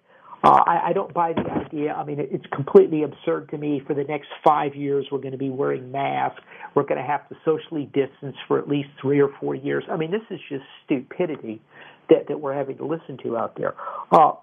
Uh, 0.44 0.62
I, 0.66 0.90
I 0.90 0.94
don't 0.94 1.14
buy 1.14 1.34
the 1.34 1.50
idea. 1.52 1.94
I 1.94 2.06
mean, 2.06 2.20
it, 2.20 2.30
it's 2.32 2.46
completely 2.54 3.04
absurd 3.04 3.50
to 3.50 3.58
me. 3.58 3.82
For 3.86 3.94
the 3.94 4.06
next 4.06 4.30
five 4.44 4.76
years, 4.76 5.08
we're 5.12 5.20
going 5.20 5.34
to 5.34 5.38
be 5.38 5.50
wearing 5.50 5.92
masks. 5.92 6.42
We're 6.76 6.84
going 6.84 7.02
to 7.02 7.08
have 7.08 7.28
to 7.30 7.36
socially 7.44 7.86
distance 7.94 8.36
for 8.48 8.58
at 8.58 8.68
least 8.70 8.90
three 9.02 9.20
or 9.20 9.30
four 9.40 9.56
years. 9.56 9.84
I 9.92 9.98
mean, 9.98 10.12
this 10.12 10.22
is 10.30 10.40
just 10.50 10.64
stupidity 10.86 11.62
that, 12.10 12.28
that 12.30 12.40
we're 12.40 12.54
having 12.54 12.78
to 12.78 12.86
listen 12.86 13.18
to 13.24 13.38
out 13.38 13.58
there. 13.58 13.76
Uh, 14.12 14.34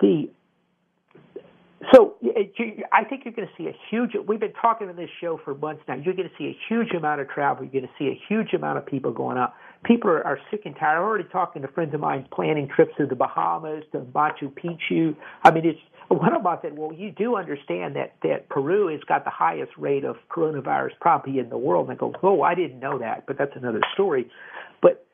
the 0.00 0.28
so 1.92 2.14
I 2.92 3.04
think 3.04 3.24
you're 3.24 3.34
going 3.34 3.48
to 3.48 3.54
see 3.58 3.66
a 3.66 3.74
huge. 3.90 4.12
We've 4.28 4.38
been 4.38 4.52
talking 4.52 4.88
on 4.88 4.94
this 4.94 5.10
show 5.20 5.40
for 5.44 5.54
months 5.54 5.82
now. 5.88 5.94
You're 5.94 6.14
going 6.14 6.28
to 6.28 6.34
see 6.38 6.44
a 6.44 6.56
huge 6.68 6.92
amount 6.92 7.20
of 7.20 7.28
travel. 7.28 7.64
You're 7.64 7.72
going 7.72 7.84
to 7.84 7.94
see 7.98 8.06
a 8.06 8.20
huge 8.28 8.52
amount 8.54 8.78
of 8.78 8.86
people 8.86 9.12
going 9.12 9.36
out. 9.36 9.54
People 9.84 10.10
are, 10.10 10.24
are 10.24 10.38
sick 10.50 10.62
and 10.64 10.76
tired. 10.76 10.98
I'm 10.98 11.02
already 11.02 11.24
talking 11.24 11.62
to 11.62 11.68
friends 11.68 11.92
of 11.94 12.00
mine 12.00 12.26
planning 12.32 12.68
trips 12.74 12.92
to 12.98 13.06
the 13.06 13.16
Bahamas, 13.16 13.84
to 13.92 14.00
Machu 14.00 14.52
Picchu. 14.52 15.16
I 15.42 15.50
mean, 15.50 15.66
it's 15.66 15.80
one 16.08 16.34
of 16.34 16.42
them 16.42 16.58
said, 16.62 16.78
"Well, 16.78 16.92
you 16.92 17.10
do 17.10 17.36
understand 17.36 17.96
that 17.96 18.14
that 18.22 18.48
Peru 18.48 18.88
has 18.88 19.00
got 19.08 19.24
the 19.24 19.30
highest 19.30 19.72
rate 19.76 20.04
of 20.04 20.16
coronavirus 20.30 20.92
probably 21.00 21.38
in 21.38 21.48
the 21.48 21.58
world." 21.58 21.88
And 21.88 21.96
I 21.96 21.98
go, 21.98 22.14
"Oh, 22.22 22.42
I 22.42 22.54
didn't 22.54 22.80
know 22.80 22.98
that, 22.98 23.24
but 23.26 23.38
that's 23.38 23.56
another 23.56 23.80
story." 23.94 24.30
But 24.80 25.04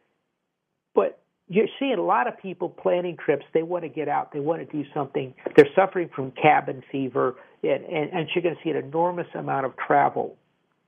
but 0.94 1.20
you're 1.48 1.68
seeing 1.78 1.98
a 1.98 2.02
lot 2.02 2.26
of 2.26 2.38
people 2.38 2.68
planning 2.68 3.16
trips. 3.16 3.44
They 3.54 3.62
want 3.62 3.84
to 3.84 3.88
get 3.88 4.08
out. 4.08 4.32
They 4.32 4.40
want 4.40 4.68
to 4.68 4.76
do 4.76 4.86
something. 4.92 5.34
They're 5.56 5.68
suffering 5.74 6.10
from 6.14 6.32
cabin 6.32 6.82
fever, 6.92 7.36
and, 7.62 7.84
and, 7.84 8.10
and 8.12 8.28
you're 8.34 8.42
going 8.42 8.54
to 8.54 8.60
see 8.62 8.70
an 8.70 8.76
enormous 8.76 9.28
amount 9.34 9.64
of 9.64 9.72
travel. 9.76 10.36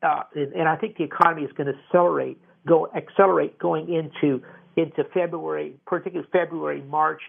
Uh, 0.02 0.22
and, 0.34 0.52
and 0.52 0.68
I 0.68 0.76
think 0.76 0.96
the 0.96 1.04
economy 1.04 1.42
is 1.42 1.52
going 1.52 1.66
to 1.66 1.78
accelerate, 1.86 2.38
go 2.66 2.88
accelerate 2.94 3.58
going 3.58 3.92
into 3.92 4.42
into 4.76 5.04
February, 5.12 5.74
particularly 5.86 6.28
February, 6.32 6.80
March, 6.82 7.20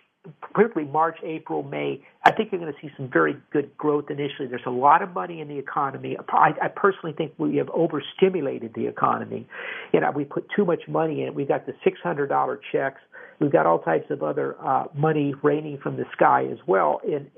particularly 0.53 0.89
March, 0.91 1.17
April, 1.23 1.63
May. 1.63 2.05
I 2.23 2.31
think 2.31 2.51
you're 2.51 2.61
going 2.61 2.71
to 2.71 2.79
see 2.79 2.93
some 2.95 3.09
very 3.11 3.35
good 3.51 3.75
growth 3.77 4.05
initially. 4.11 4.47
There's 4.47 4.61
a 4.67 4.69
lot 4.69 5.01
of 5.01 5.13
money 5.13 5.41
in 5.41 5.47
the 5.47 5.57
economy. 5.57 6.17
I, 6.29 6.51
I 6.61 6.67
personally 6.67 7.13
think 7.13 7.33
we 7.39 7.57
have 7.57 7.69
overstimulated 7.71 8.73
the 8.75 8.85
economy. 8.85 9.47
You 9.91 10.01
know, 10.01 10.11
we 10.11 10.23
put 10.23 10.47
too 10.55 10.65
much 10.65 10.87
money 10.87 11.23
in 11.23 11.29
it. 11.29 11.35
We 11.35 11.45
got 11.45 11.65
the 11.65 11.73
$600 11.83 12.59
checks 12.71 13.01
We've 13.41 13.51
got 13.51 13.65
all 13.65 13.79
types 13.79 14.11
of 14.11 14.21
other 14.21 14.55
uh, 14.63 14.85
money 14.93 15.33
raining 15.41 15.79
from 15.79 15.97
the 15.97 16.05
sky 16.13 16.47
as 16.51 16.59
well, 16.67 17.01
and, 17.03 17.31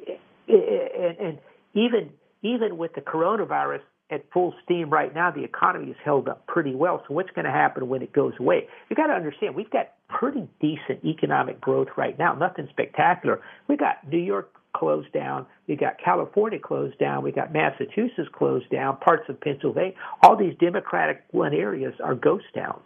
and 0.49 1.17
and 1.17 1.39
even 1.73 2.09
even 2.41 2.77
with 2.77 2.93
the 2.93 2.99
coronavirus 2.99 3.79
at 4.11 4.25
full 4.31 4.53
steam 4.63 4.89
right 4.89 5.13
now, 5.13 5.31
the 5.31 5.43
economy 5.43 5.91
is 5.91 5.97
held 6.03 6.27
up 6.27 6.45
pretty 6.47 6.75
well. 6.75 7.03
So 7.07 7.13
what's 7.13 7.31
going 7.31 7.45
to 7.45 7.51
happen 7.51 7.87
when 7.87 8.01
it 8.01 8.13
goes 8.13 8.33
away? 8.39 8.67
You've 8.89 8.97
got 8.97 9.07
to 9.07 9.13
understand 9.13 9.55
we've 9.55 9.69
got 9.69 9.91
pretty 10.09 10.47
decent 10.59 11.03
economic 11.03 11.59
growth 11.59 11.87
right 11.97 12.17
now. 12.17 12.33
Nothing 12.33 12.67
spectacular. 12.69 13.41
We 13.67 13.77
got 13.77 14.07
New 14.07 14.19
York 14.19 14.53
closed 14.73 15.11
down. 15.13 15.45
We 15.67 15.75
got 15.75 15.97
California 16.03 16.59
closed 16.59 16.97
down. 16.99 17.23
We 17.23 17.31
got 17.31 17.53
Massachusetts 17.53 18.29
closed 18.33 18.69
down. 18.69 18.97
Parts 18.97 19.23
of 19.29 19.39
Pennsylvania. 19.39 19.93
All 20.21 20.35
these 20.35 20.55
Democratic 20.59 21.23
run 21.31 21.53
areas 21.53 21.93
are 22.03 22.15
ghost 22.15 22.45
towns. 22.53 22.83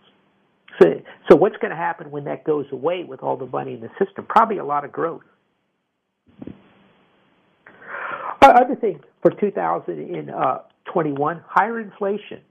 So, 0.81 1.01
so 1.29 1.35
what's 1.35 1.57
going 1.57 1.71
to 1.71 1.77
happen 1.77 2.11
when 2.11 2.25
that 2.25 2.43
goes 2.43 2.65
away 2.71 3.03
with 3.03 3.23
all 3.23 3.35
the 3.35 3.47
money 3.47 3.73
in 3.73 3.81
the 3.81 3.89
system? 3.97 4.25
Probably 4.27 4.57
a 4.57 4.65
lot 4.65 4.85
of 4.85 4.91
growth. 4.91 5.23
other 8.67 8.75
thing 8.75 8.99
for 9.21 9.31
uh, 10.29 10.59
2021, 10.87 11.43
higher 11.47 11.79
inflation. 11.79 12.41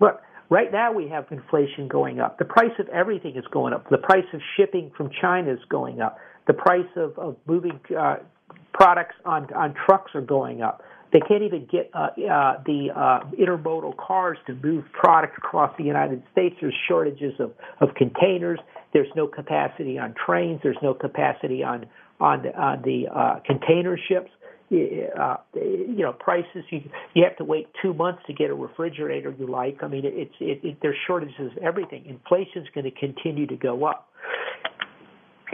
Look, 0.00 0.20
right 0.50 0.70
now 0.72 0.92
we 0.92 1.08
have 1.08 1.26
inflation 1.30 1.88
going 1.88 2.20
up. 2.20 2.38
The 2.38 2.44
price 2.44 2.72
of 2.78 2.88
everything 2.88 3.36
is 3.36 3.44
going 3.52 3.74
up. 3.74 3.88
The 3.90 3.98
price 3.98 4.24
of 4.32 4.40
shipping 4.56 4.92
from 4.96 5.10
China 5.20 5.52
is 5.52 5.58
going 5.68 6.00
up. 6.00 6.18
The 6.46 6.54
price 6.54 6.88
of, 6.96 7.18
of 7.18 7.36
moving 7.46 7.78
uh, 7.96 8.16
products 8.72 9.14
on 9.24 9.52
on 9.54 9.74
trucks 9.86 10.12
are 10.14 10.22
going 10.22 10.62
up. 10.62 10.82
They 11.12 11.20
can't 11.20 11.42
even 11.42 11.68
get 11.70 11.90
uh, 11.92 11.98
uh, 11.98 12.62
the 12.64 12.88
uh, 12.96 13.20
intermodal 13.38 13.96
cars 13.98 14.38
to 14.46 14.54
move 14.54 14.84
product 14.92 15.36
across 15.36 15.76
the 15.76 15.84
United 15.84 16.22
States. 16.32 16.56
There's 16.60 16.74
shortages 16.88 17.34
of, 17.38 17.52
of 17.80 17.94
containers. 17.96 18.58
There's 18.94 19.10
no 19.14 19.26
capacity 19.26 19.98
on 19.98 20.14
trains. 20.26 20.60
There's 20.62 20.78
no 20.82 20.94
capacity 20.94 21.62
on 21.62 21.86
on 22.18 22.42
the, 22.42 22.56
on 22.58 22.82
the 22.82 23.08
uh, 23.14 23.40
container 23.44 23.98
ships. 24.08 24.30
Uh, 24.72 25.36
you 25.54 25.98
know, 25.98 26.14
prices. 26.14 26.64
You 26.70 26.80
you 27.14 27.24
have 27.24 27.36
to 27.36 27.44
wait 27.44 27.68
two 27.82 27.92
months 27.92 28.22
to 28.26 28.32
get 28.32 28.48
a 28.48 28.54
refrigerator 28.54 29.34
you 29.38 29.46
like. 29.46 29.82
I 29.82 29.88
mean, 29.88 30.02
it's 30.04 30.34
it, 30.40 30.60
it 30.64 30.78
there's 30.80 30.96
shortages 31.06 31.34
of 31.38 31.58
everything. 31.62 32.06
Inflation's 32.06 32.68
going 32.74 32.84
to 32.84 32.90
continue 32.90 33.46
to 33.48 33.56
go 33.56 33.84
up. 33.84 34.08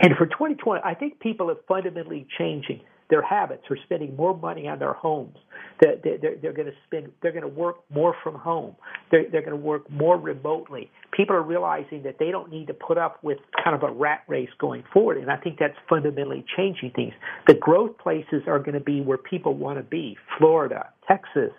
And 0.01 0.15
for 0.17 0.27
2020, 0.27 0.83
I 0.85 0.95
think 0.95 1.19
people 1.19 1.51
are 1.51 1.57
fundamentally 1.67 2.29
changing 2.39 2.81
their 3.11 3.23
habits 3.23 3.63
are 3.71 3.79
spending 3.85 4.15
more 4.17 4.37
money 4.37 4.69
on 4.69 4.79
their 4.79 4.93
homes. 4.93 5.37
They're, 5.81 5.97
they're, 6.03 6.37
they're 6.43 6.53
going 6.53 6.67
to 6.67 6.75
spend. 6.87 7.11
They're 7.23 7.33
going 7.33 7.43
to 7.43 7.49
work 7.49 7.77
more 7.91 8.15
from 8.23 8.35
home. 8.35 8.77
They're, 9.11 9.25
they're 9.31 9.43
going 9.43 9.57
to 9.59 9.65
work 9.65 9.91
more 9.91 10.19
remotely. 10.19 10.91
People 11.17 11.37
are 11.37 11.43
realizing 11.43 12.03
that 12.03 12.17
they 12.19 12.31
don't 12.31 12.51
need 12.51 12.67
to 12.67 12.75
put 12.75 12.99
up 12.99 13.23
with 13.23 13.39
kind 13.63 13.75
of 13.75 13.83
a 13.83 13.93
rat 13.93 14.25
race 14.29 14.51
going 14.59 14.85
forward, 14.93 15.19
and 15.19 15.31
I 15.31 15.37
think 15.37 15.59
that's 15.59 15.77
fundamentally 15.89 16.45
changing 16.57 16.93
things. 16.95 17.13
The 17.47 17.55
growth 17.55 17.97
places 17.99 18.43
are 18.47 18.59
going 18.59 18.75
to 18.75 18.81
be 18.81 19.01
where 19.01 19.19
people 19.19 19.55
want 19.55 19.79
to 19.79 19.85
be: 19.85 20.17
Florida, 20.39 20.91
Texas. 21.07 21.53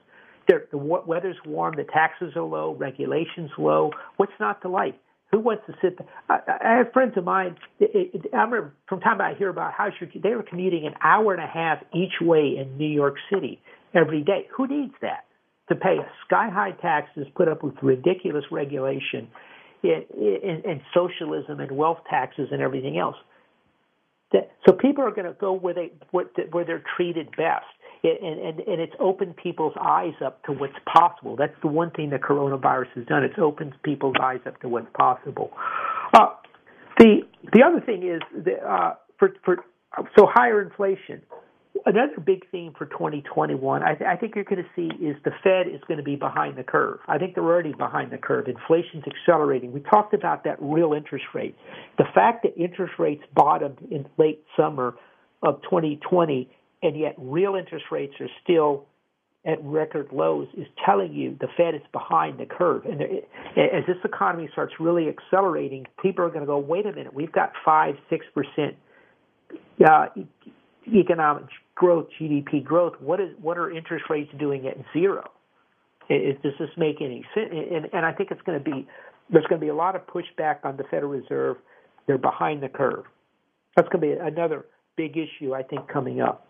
The 0.47 0.77
weather's 0.77 1.37
warm, 1.45 1.75
the 1.75 1.83
taxes 1.83 2.33
are 2.35 2.41
low, 2.41 2.73
regulations 2.73 3.51
low. 3.59 3.91
What's 4.17 4.31
not 4.39 4.63
to 4.63 4.67
like? 4.67 4.95
Who 5.31 5.39
wants 5.39 5.63
to 5.67 5.73
sit? 5.81 5.99
I, 6.27 6.39
I 6.47 6.77
have 6.77 6.91
friends 6.91 7.13
of 7.15 7.23
mine. 7.23 7.55
It, 7.79 8.11
it, 8.13 8.33
I 8.33 8.37
remember 8.37 8.73
from 8.87 8.99
time 8.99 9.21
I 9.21 9.35
hear 9.35 9.49
about 9.49 9.73
how 9.73 9.89
should 9.97 10.11
they 10.23 10.35
were 10.35 10.43
commuting 10.43 10.87
an 10.87 10.93
hour 11.03 11.33
and 11.33 11.43
a 11.43 11.47
half 11.47 11.83
each 11.93 12.19
way 12.19 12.55
in 12.59 12.77
New 12.77 12.87
York 12.87 13.15
City 13.31 13.61
every 13.93 14.23
day. 14.23 14.47
Who 14.57 14.67
needs 14.67 14.93
that? 15.01 15.25
To 15.69 15.75
pay 15.75 15.97
sky 16.25 16.49
high 16.51 16.71
taxes, 16.71 17.27
put 17.35 17.47
up 17.47 17.63
with 17.63 17.75
ridiculous 17.83 18.43
regulation, 18.51 19.27
and 19.83 20.81
socialism 20.95 21.59
and 21.59 21.71
wealth 21.71 21.99
taxes 22.09 22.49
and 22.51 22.59
everything 22.59 22.97
else. 22.97 23.15
That, 24.31 24.51
so 24.67 24.73
people 24.73 25.03
are 25.03 25.11
going 25.11 25.27
to 25.27 25.37
go 25.39 25.53
where 25.53 25.75
they 25.75 25.91
where 26.11 26.65
they're 26.65 26.83
treated 26.95 27.29
best 27.37 27.65
and, 28.03 28.39
and, 28.39 28.59
and 28.59 28.81
it's 28.81 28.93
opened 28.99 29.35
people's 29.37 29.73
eyes 29.79 30.13
up 30.23 30.43
to 30.45 30.51
what's 30.51 30.73
possible. 30.91 31.35
That's 31.35 31.55
the 31.61 31.67
one 31.67 31.91
thing 31.91 32.09
the 32.09 32.17
coronavirus 32.17 32.87
has 32.95 33.05
done. 33.05 33.23
It's 33.23 33.39
opened 33.39 33.73
people's 33.83 34.15
eyes 34.21 34.39
up 34.45 34.59
to 34.61 34.69
what's 34.69 34.87
possible. 34.97 35.51
Uh, 36.13 36.27
the 36.97 37.21
the 37.53 37.63
other 37.63 37.81
thing 37.85 38.03
is 38.03 38.21
that, 38.45 38.65
uh, 38.65 38.95
for 39.17 39.33
for 39.43 39.57
so 40.17 40.27
higher 40.31 40.61
inflation. 40.61 41.21
Another 41.85 42.19
big 42.19 42.43
theme 42.51 42.73
for 42.77 42.87
2021, 42.87 43.83
I, 43.83 43.93
th- 43.93 44.01
I 44.01 44.17
think 44.17 44.35
you're 44.35 44.43
going 44.43 44.61
to 44.61 44.69
see 44.75 44.93
is 45.01 45.15
the 45.23 45.31
Fed 45.41 45.73
is 45.73 45.79
going 45.87 45.97
to 45.97 46.03
be 46.03 46.17
behind 46.17 46.57
the 46.57 46.63
curve. 46.63 46.99
I 47.07 47.17
think 47.17 47.35
they're 47.35 47.43
already 47.43 47.71
behind 47.71 48.11
the 48.11 48.17
curve. 48.17 48.47
Inflation's 48.49 49.05
accelerating. 49.07 49.71
We 49.71 49.79
talked 49.79 50.13
about 50.13 50.43
that 50.43 50.57
real 50.59 50.91
interest 50.91 51.23
rate. 51.33 51.55
The 51.97 52.03
fact 52.13 52.43
that 52.43 52.61
interest 52.61 52.93
rates 52.99 53.23
bottomed 53.33 53.77
in 53.89 54.05
late 54.17 54.43
summer 54.57 54.95
of 55.41 55.61
2020 55.61 56.49
and 56.81 56.97
yet 56.97 57.15
real 57.17 57.55
interest 57.55 57.85
rates 57.91 58.13
are 58.19 58.29
still 58.43 58.85
at 59.45 59.63
record 59.63 60.09
lows 60.11 60.47
is 60.57 60.67
telling 60.85 61.13
you 61.13 61.37
the 61.39 61.47
Fed 61.55 61.73
is 61.73 61.81
behind 61.93 62.39
the 62.39 62.45
curve. 62.45 62.85
And 62.85 63.01
as 63.01 63.85
this 63.87 63.97
economy 64.03 64.49
starts 64.51 64.73
really 64.79 65.07
accelerating, 65.07 65.85
people 66.01 66.25
are 66.25 66.29
going 66.29 66.41
to 66.41 66.45
go, 66.45 66.57
wait 66.57 66.85
a 66.85 66.91
minute, 66.91 67.13
we've 67.13 67.31
got 67.31 67.53
five, 67.63 67.95
six 68.09 68.25
percent 68.33 68.75
uh, 69.85 70.07
economic 70.93 71.45
growth, 71.75 72.07
GDP 72.19 72.63
growth. 72.63 72.93
What 72.99 73.21
is 73.21 73.29
what 73.41 73.57
are 73.57 73.71
interest 73.71 74.05
rates 74.09 74.31
doing 74.37 74.67
at 74.67 74.77
zero? 74.93 75.31
It, 76.09 76.41
does 76.41 76.53
this 76.59 76.69
make 76.75 77.01
any 77.01 77.23
sense? 77.33 77.49
And, 77.51 77.87
and 77.93 78.05
I 78.05 78.11
think 78.11 78.31
it's 78.31 78.41
going 78.41 78.61
to 78.61 78.63
be 78.63 78.87
there's 79.31 79.45
going 79.45 79.59
to 79.59 79.65
be 79.65 79.69
a 79.69 79.75
lot 79.75 79.95
of 79.95 80.01
pushback 80.07 80.65
on 80.65 80.75
the 80.75 80.83
Federal 80.83 81.11
Reserve. 81.11 81.57
They're 82.07 82.17
behind 82.17 82.61
the 82.61 82.69
curve. 82.69 83.05
That's 83.75 83.87
going 83.89 84.01
to 84.01 84.15
be 84.15 84.21
another 84.21 84.65
big 84.97 85.15
issue 85.15 85.53
I 85.53 85.63
think 85.63 85.87
coming 85.87 86.19
up. 86.19 86.48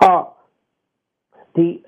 Uh, 0.00 0.24
the 1.54 1.82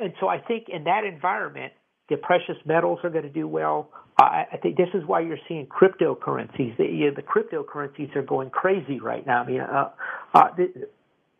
and 0.00 0.12
so 0.20 0.28
I 0.28 0.38
think 0.38 0.68
in 0.68 0.84
that 0.84 1.04
environment, 1.04 1.72
the 2.08 2.16
precious 2.16 2.56
metals 2.64 3.00
are 3.02 3.10
going 3.10 3.24
to 3.24 3.30
do 3.30 3.48
well. 3.48 3.90
I, 4.18 4.58
think 4.62 4.78
this 4.78 4.88
is 4.94 5.02
why 5.04 5.20
you're 5.20 5.38
seeing 5.46 5.66
cryptocurrencies. 5.66 6.76
The, 6.78 6.84
you 6.84 7.10
know, 7.10 7.14
the 7.14 7.22
cryptocurrencies 7.22 8.16
are 8.16 8.22
going 8.22 8.48
crazy 8.48 8.98
right 8.98 9.26
now. 9.26 9.42
I 9.42 9.46
mean, 9.46 9.60
uh, 9.60 9.90
uh, 10.32 10.48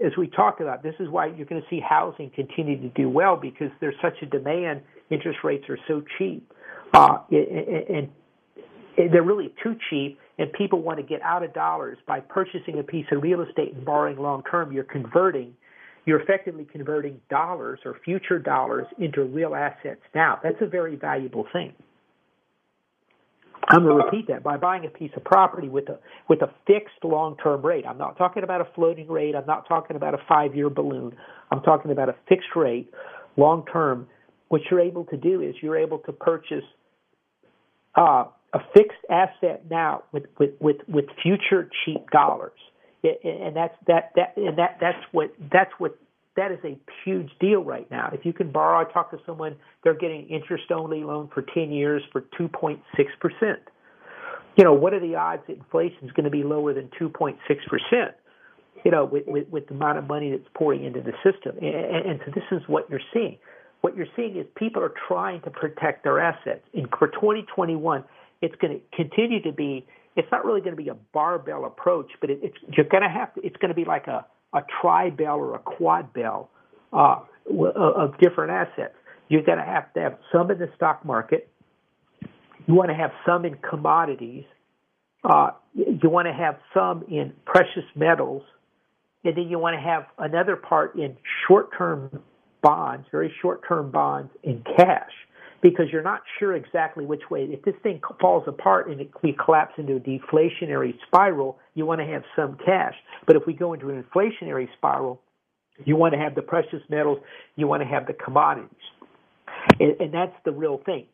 as 0.05 0.13
we 0.19 0.27
talked 0.29 0.61
about, 0.61 0.83
this 0.83 0.95
is 1.01 1.09
why 1.09 1.27
you're 1.27 1.47
going 1.47 1.63
to 1.63 1.69
see 1.71 1.81
housing 1.81 2.31
continue 2.31 2.79
to 2.83 2.89
do 2.91 3.09
well 3.09 3.35
because 3.37 3.71
there's 3.81 3.95
such 4.03 4.21
a 4.21 4.27
demand. 4.27 4.83
Interest 5.11 5.39
rates 5.43 5.65
are 5.71 5.79
so 5.89 6.03
cheap, 6.19 6.53
uh, 6.93 7.19
and, 7.31 8.11
and 8.99 9.13
they're 9.13 9.23
really 9.23 9.55
too 9.63 9.77
cheap 9.89 10.19
and 10.39 10.53
people 10.53 10.83
want 10.83 10.99
to 10.99 11.03
get 11.03 11.23
out 11.23 11.43
of 11.43 11.55
dollars 11.55 11.99
by 12.07 12.21
purchasing 12.21 12.79
a 12.79 12.83
piece 12.83 13.07
of 13.13 13.23
real 13.23 13.43
estate 13.43 13.75
and 13.75 13.85
borrowing 13.85 14.19
long 14.19 14.43
term, 14.51 14.73
you're 14.73 14.85
converting, 14.85 15.55
you're 16.05 16.21
effectively 16.21 16.67
converting 16.71 17.21
dollars 17.31 17.81
or 17.85 17.97
future 18.05 18.39
dollars 18.39 18.87
into 18.99 19.25
real 19.25 19.55
assets 19.55 20.01
now. 20.15 20.39
That's 20.43 20.61
a 20.61 20.67
very 20.67 20.97
valuable 20.97 21.47
thing. 21.53 21.73
I'm 23.69 23.83
going 23.83 23.99
to 23.99 24.05
repeat 24.05 24.29
that 24.29 24.45
by 24.45 24.59
buying 24.59 24.85
a 24.87 24.89
piece 24.89 25.11
of 25.17 25.25
property 25.25 25.69
with 25.69 25.89
a 25.89 25.99
with 26.29 26.41
a 26.43 26.51
fixed 26.67 27.03
long-term 27.03 27.63
rate. 27.63 27.85
I'm 27.85 27.99
not 27.99 28.17
talking 28.17 28.45
about 28.45 28.61
a 28.61 28.69
floating 28.77 29.09
rate. 29.09 29.35
I'm 29.35 29.47
not 29.47 29.67
talking 29.67 29.97
about 29.97 30.15
a 30.15 30.19
five-year 30.29 30.71
balloon. 30.71 31.17
I'm 31.51 31.63
talking 31.63 31.91
about 31.91 32.09
a 32.09 32.15
fixed 32.29 32.55
rate, 32.55 32.91
long-term. 33.37 34.07
What 34.49 34.61
you're 34.71 34.81
able 34.81 35.05
to 35.07 35.17
do 35.17 35.43
is 35.43 35.57
you're 35.61 35.77
able 35.77 35.99
to 36.01 36.13
purchase 36.13 36.63
uh, 37.97 38.27
a 38.57 38.61
fixed 38.73 39.05
asset 39.11 39.65
now 39.71 40.03
with 40.13 40.25
with 40.39 40.51
with, 40.61 40.77
with 40.89 41.05
future 41.23 41.69
cheap 41.85 42.09
dollars, 42.11 42.59
and 43.05 43.55
that's 43.55 43.75
that 43.87 44.13
that 44.17 44.37
and 44.37 44.57
that 44.59 44.79
that's 44.81 45.05
what 45.13 45.31
that's 45.53 45.73
what 45.79 45.99
that 46.37 46.53
is 46.53 46.59
a 46.65 46.79
huge 47.05 47.31
deal 47.41 47.65
right 47.65 47.91
now. 47.91 48.11
If 48.13 48.25
you 48.25 48.33
can 48.33 48.53
borrow, 48.53 48.79
I 48.79 48.91
talked 48.93 49.13
to 49.13 49.19
someone, 49.25 49.57
they're 49.83 49.95
getting 49.95 50.29
interest 50.29 50.65
only 50.71 51.03
loan 51.03 51.31
for 51.33 51.43
10 51.43 51.73
years 51.73 52.03
for 52.13 52.23
2.6%. 52.39 52.81
You 54.57 54.65
know, 54.65 54.75
what 54.75 54.93
are 54.93 55.01
the 55.01 55.15
odds 55.15 55.43
that 55.49 55.57
inflation 55.57 55.99
is 56.03 56.13
going 56.13 56.25
to 56.25 56.31
be 56.31 56.43
lower 56.43 56.75
than 56.75 56.91
2.6%? 57.01 57.37
You 58.85 58.91
know, 58.91 59.07
with, 59.07 59.27
with, 59.27 59.49
with 59.49 59.67
the 59.69 59.75
amount 59.75 59.97
of 59.97 60.07
money 60.07 60.31
that's 60.31 60.49
pouring 60.55 60.85
into 60.85 61.01
the 61.01 61.13
system. 61.25 61.57
And, 61.57 62.11
and 62.11 62.21
so 62.27 62.33
this 62.35 62.45
is 62.53 62.63
what 62.67 62.89
you're 62.91 63.01
seeing. 63.15 63.39
What 63.81 63.97
you're 63.97 64.07
seeing 64.15 64.37
is 64.37 64.47
people 64.57 64.83
are 64.83 64.93
trying 65.09 65.41
to 65.43 65.51
protect 65.51 66.05
their 66.05 66.21
assets. 66.21 66.63
And 66.75 66.87
for 66.99 67.09
2021, 67.09 68.05
it's 68.47 68.55
going 68.61 68.81
to 68.81 68.97
continue 68.97 69.43
to 69.43 69.53
be. 69.53 69.85
It's 70.15 70.29
not 70.31 70.45
really 70.45 70.61
going 70.61 70.75
to 70.77 70.83
be 70.83 70.89
a 70.89 70.97
barbell 71.13 71.67
approach, 71.67 72.11
but 72.21 72.31
it, 72.31 72.39
it's 72.43 72.57
you're 72.77 72.87
going 72.87 73.03
to 73.03 73.09
have 73.09 73.35
to. 73.35 73.45
It's 73.45 73.57
going 73.57 73.71
to 73.71 73.75
be 73.75 73.85
like 73.85 74.07
a 74.07 74.25
a 74.55 74.63
tri 74.81 75.11
bell 75.11 75.37
or 75.37 75.57
a 75.57 75.59
quad 75.59 76.13
bell 76.13 76.49
uh, 76.93 77.17
of 77.51 78.19
different 78.19 78.53
assets. 78.53 78.95
You're 79.29 79.43
going 79.43 79.59
to 79.59 79.65
have 79.65 79.93
to 79.95 80.01
have 80.01 80.19
some 80.33 80.51
in 80.53 80.59
the 80.59 80.71
stock 80.77 81.05
market. 81.05 81.49
You 82.67 82.75
want 82.75 82.91
to 82.91 82.95
have 82.95 83.11
some 83.27 83.45
in 83.45 83.57
commodities. 83.69 84.45
Uh, 85.25 85.51
you 85.75 86.09
want 86.09 86.29
to 86.29 86.33
have 86.33 86.59
some 86.73 87.05
in 87.09 87.33
precious 87.45 87.85
metals, 87.97 88.43
and 89.25 89.37
then 89.37 89.49
you 89.49 89.59
want 89.59 89.75
to 89.75 89.81
have 89.81 90.07
another 90.19 90.55
part 90.55 90.95
in 90.95 91.17
short-term 91.47 92.23
bonds, 92.63 93.07
very 93.11 93.35
short-term 93.43 93.91
bonds, 93.91 94.31
in 94.45 94.63
cash 94.77 95.11
because 95.63 95.87
you're 95.91 96.03
not 96.03 96.23
sure 96.39 96.55
exactly 96.55 97.05
which 97.05 97.23
way. 97.31 97.45
If 97.45 97.63
this 97.63 97.75
thing 97.83 98.01
falls 98.21 98.45
apart 98.47 98.89
and 98.89 99.01
it, 99.01 99.11
we 99.23 99.37
collapse 99.45 99.75
into 99.79 99.97
a 99.97 100.01
deflationary 100.01 100.95
spiral, 101.07 101.59
you 101.75 101.87
want 101.87 102.01
to 102.01 102.07
have 102.07 102.23
some 102.35 102.59
cash. 102.65 102.95
But 103.27 103.37
if 103.37 103.43
we 103.47 103.53
go 103.53 103.73
into 103.73 103.91
an 103.91 104.03
inflationary 104.03 104.69
spiral, 104.77 105.21
you 105.85 105.97
want 105.97 106.15
to 106.15 106.19
have 106.19 106.35
the 106.35 106.43
precious 106.43 106.81
metals, 106.89 107.19
you 107.57 107.67
want 107.67 107.83
to 107.83 107.89
have 107.89 108.07
the 108.07 108.13
commodities. 108.13 108.71
And, 109.81 110.01
and 110.01 110.15
that's 110.15 110.37
the 110.45 110.53
real 110.53 110.81
thing. 110.85 111.07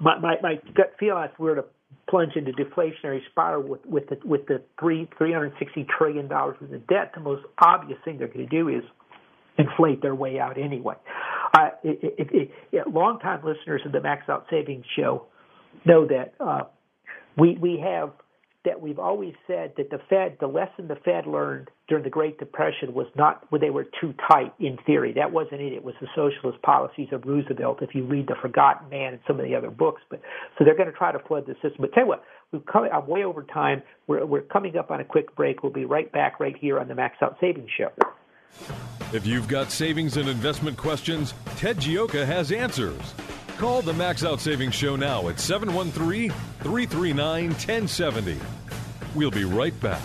My, 0.00 0.18
my, 0.18 0.34
my 0.42 0.54
gut 0.74 0.94
feel 0.98 1.22
we 1.38 1.48
were 1.48 1.56
to 1.56 1.64
plunge 2.08 2.32
into 2.36 2.52
deflationary 2.52 3.20
spiral 3.30 3.62
with, 3.62 3.84
with 3.86 4.08
the, 4.08 4.18
with 4.24 4.46
the 4.46 4.62
three, 4.78 5.08
$360 5.20 5.52
trillion 5.96 6.28
worth 6.28 6.60
of 6.60 6.86
debt, 6.88 7.12
the 7.14 7.20
most 7.20 7.44
obvious 7.58 7.98
thing 8.04 8.18
they're 8.18 8.28
going 8.28 8.46
to 8.46 8.46
do 8.46 8.68
is 8.68 8.82
inflate 9.58 10.02
their 10.02 10.14
way 10.14 10.40
out 10.40 10.58
anyway. 10.58 10.96
Uh, 11.54 11.68
it, 11.84 12.16
it, 12.18 12.50
it, 12.72 12.86
longtime 12.88 13.44
listeners 13.44 13.80
of 13.86 13.92
the 13.92 14.00
Max 14.00 14.28
Out 14.28 14.46
Savings 14.50 14.84
Show 14.96 15.26
know 15.84 16.06
that 16.06 16.34
uh, 16.40 16.62
we 17.36 17.56
we 17.60 17.78
have 17.84 18.10
that 18.64 18.80
we've 18.80 18.98
always 18.98 19.34
said 19.46 19.74
that 19.76 19.90
the 19.90 19.98
Fed, 20.08 20.38
the 20.40 20.46
lesson 20.46 20.88
the 20.88 20.96
Fed 21.04 21.26
learned 21.26 21.70
during 21.86 22.02
the 22.02 22.10
Great 22.10 22.38
Depression 22.38 22.94
was 22.94 23.06
not 23.14 23.44
when 23.50 23.60
they 23.60 23.70
were 23.70 23.84
too 24.00 24.14
tight 24.28 24.54
in 24.58 24.78
theory. 24.86 25.12
That 25.12 25.32
wasn't 25.32 25.60
it. 25.60 25.74
It 25.74 25.84
was 25.84 25.94
the 26.00 26.08
socialist 26.16 26.62
policies 26.62 27.08
of 27.12 27.24
Roosevelt. 27.26 27.82
If 27.82 27.94
you 27.94 28.04
read 28.04 28.26
The 28.26 28.36
Forgotten 28.40 28.88
Man 28.88 29.12
and 29.12 29.22
some 29.26 29.38
of 29.38 29.44
the 29.44 29.54
other 29.54 29.70
books, 29.70 30.00
but 30.08 30.22
so 30.58 30.64
they're 30.64 30.76
going 30.76 30.90
to 30.90 30.96
try 30.96 31.12
to 31.12 31.18
flood 31.20 31.44
the 31.46 31.54
system. 31.54 31.76
But 31.80 31.92
tell 31.92 32.04
you 32.04 32.08
what, 32.08 32.24
we've 32.52 32.64
come. 32.64 32.88
I'm 32.92 33.06
way 33.06 33.24
over 33.24 33.42
time. 33.42 33.82
We're 34.06 34.24
we're 34.24 34.42
coming 34.42 34.76
up 34.76 34.90
on 34.90 35.00
a 35.00 35.04
quick 35.04 35.36
break. 35.36 35.62
We'll 35.62 35.72
be 35.72 35.84
right 35.84 36.10
back 36.10 36.40
right 36.40 36.56
here 36.56 36.80
on 36.80 36.88
the 36.88 36.94
Max 36.94 37.16
Out 37.22 37.36
Savings 37.40 37.70
Show. 37.76 38.83
If 39.12 39.26
you've 39.26 39.46
got 39.46 39.70
savings 39.70 40.16
and 40.16 40.28
investment 40.28 40.76
questions, 40.76 41.34
Ted 41.56 41.76
Gioka 41.76 42.26
has 42.26 42.50
answers. 42.50 43.14
Call 43.58 43.80
the 43.82 43.92
Max 43.92 44.24
Out 44.24 44.40
Savings 44.40 44.74
Show 44.74 44.96
now 44.96 45.28
at 45.28 45.38
713 45.38 46.30
339 46.30 47.48
1070. 47.50 48.38
We'll 49.14 49.30
be 49.30 49.44
right 49.44 49.78
back. 49.80 50.02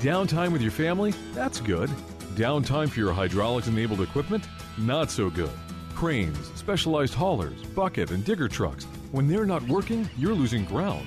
Downtime 0.00 0.52
with 0.52 0.60
your 0.60 0.70
family? 0.70 1.14
That's 1.32 1.60
good. 1.60 1.88
Downtime 2.34 2.90
for 2.90 3.00
your 3.00 3.14
hydraulics 3.14 3.68
enabled 3.68 4.02
equipment? 4.02 4.46
Not 4.76 5.10
so 5.10 5.30
good. 5.30 5.50
Cranes, 5.94 6.50
specialized 6.54 7.14
haulers, 7.14 7.62
bucket, 7.62 8.10
and 8.10 8.22
digger 8.22 8.48
trucks. 8.48 8.84
When 9.12 9.26
they're 9.26 9.46
not 9.46 9.62
working, 9.62 10.06
you're 10.18 10.34
losing 10.34 10.66
ground 10.66 11.06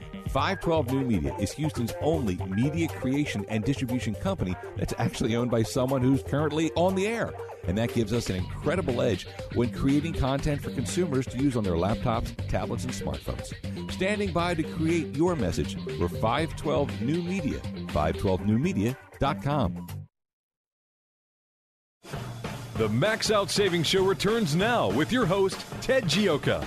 512 0.31 0.93
New 0.93 1.01
Media 1.01 1.35
is 1.39 1.51
Houston's 1.51 1.93
only 2.01 2.37
media 2.47 2.87
creation 2.87 3.45
and 3.49 3.65
distribution 3.65 4.15
company 4.15 4.55
that's 4.77 4.93
actually 4.97 5.35
owned 5.35 5.51
by 5.51 5.61
someone 5.61 6.01
who's 6.01 6.23
currently 6.23 6.71
on 6.75 6.95
the 6.95 7.05
air. 7.05 7.33
And 7.67 7.77
that 7.77 7.93
gives 7.93 8.13
us 8.13 8.29
an 8.29 8.37
incredible 8.37 9.01
edge 9.01 9.27
when 9.55 9.71
creating 9.71 10.13
content 10.13 10.61
for 10.61 10.71
consumers 10.71 11.27
to 11.27 11.37
use 11.37 11.57
on 11.57 11.65
their 11.65 11.73
laptops, 11.73 12.33
tablets, 12.47 12.85
and 12.85 12.93
smartphones. 12.93 13.51
Standing 13.91 14.31
by 14.31 14.55
to 14.55 14.63
create 14.63 15.17
your 15.17 15.35
message, 15.35 15.75
we're 15.99 16.07
512 16.07 17.01
New 17.01 17.21
Media, 17.21 17.59
512newmedia.com. 17.87 19.87
The 22.77 22.87
Max 22.89 23.31
Out 23.31 23.51
Savings 23.51 23.87
Show 23.87 24.05
returns 24.05 24.55
now 24.55 24.89
with 24.89 25.11
your 25.11 25.25
host, 25.25 25.59
Ted 25.81 26.05
Gioka. 26.05 26.65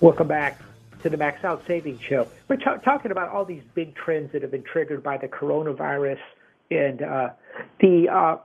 Welcome 0.00 0.28
back 0.28 0.60
to 1.02 1.08
the 1.08 1.16
Max 1.16 1.42
Out 1.42 1.62
Savings 1.66 2.02
Show. 2.02 2.28
We're 2.48 2.56
t- 2.56 2.64
talking 2.84 3.10
about 3.12 3.30
all 3.30 3.46
these 3.46 3.62
big 3.74 3.94
trends 3.94 4.30
that 4.32 4.42
have 4.42 4.50
been 4.50 4.62
triggered 4.62 5.02
by 5.02 5.16
the 5.16 5.26
coronavirus 5.26 6.18
and 6.70 7.00
uh, 7.00 7.28
the, 7.80 8.06
uh, 8.12 8.36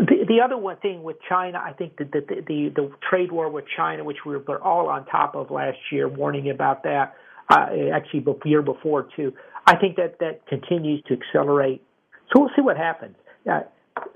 the 0.00 0.26
the 0.28 0.40
other 0.44 0.58
one 0.58 0.76
thing 0.76 1.02
with 1.02 1.16
China. 1.26 1.58
I 1.58 1.72
think 1.72 1.96
that 1.96 2.12
the, 2.12 2.20
the, 2.20 2.42
the 2.46 2.68
the 2.76 2.90
trade 3.08 3.32
war 3.32 3.48
with 3.48 3.64
China, 3.74 4.04
which 4.04 4.18
we 4.26 4.36
were 4.36 4.62
all 4.62 4.90
on 4.90 5.06
top 5.06 5.34
of 5.34 5.50
last 5.50 5.78
year, 5.90 6.06
warning 6.06 6.50
about 6.50 6.82
that. 6.82 7.14
Uh, 7.48 7.66
actually, 7.94 8.20
the 8.20 8.38
year 8.44 8.60
before 8.60 9.08
too. 9.16 9.32
I 9.66 9.76
think 9.76 9.96
that 9.96 10.18
that 10.20 10.46
continues 10.48 11.02
to 11.04 11.14
accelerate. 11.14 11.82
So 12.30 12.40
we'll 12.40 12.50
see 12.54 12.62
what 12.62 12.76
happens. 12.76 13.16
Uh, 13.50 13.60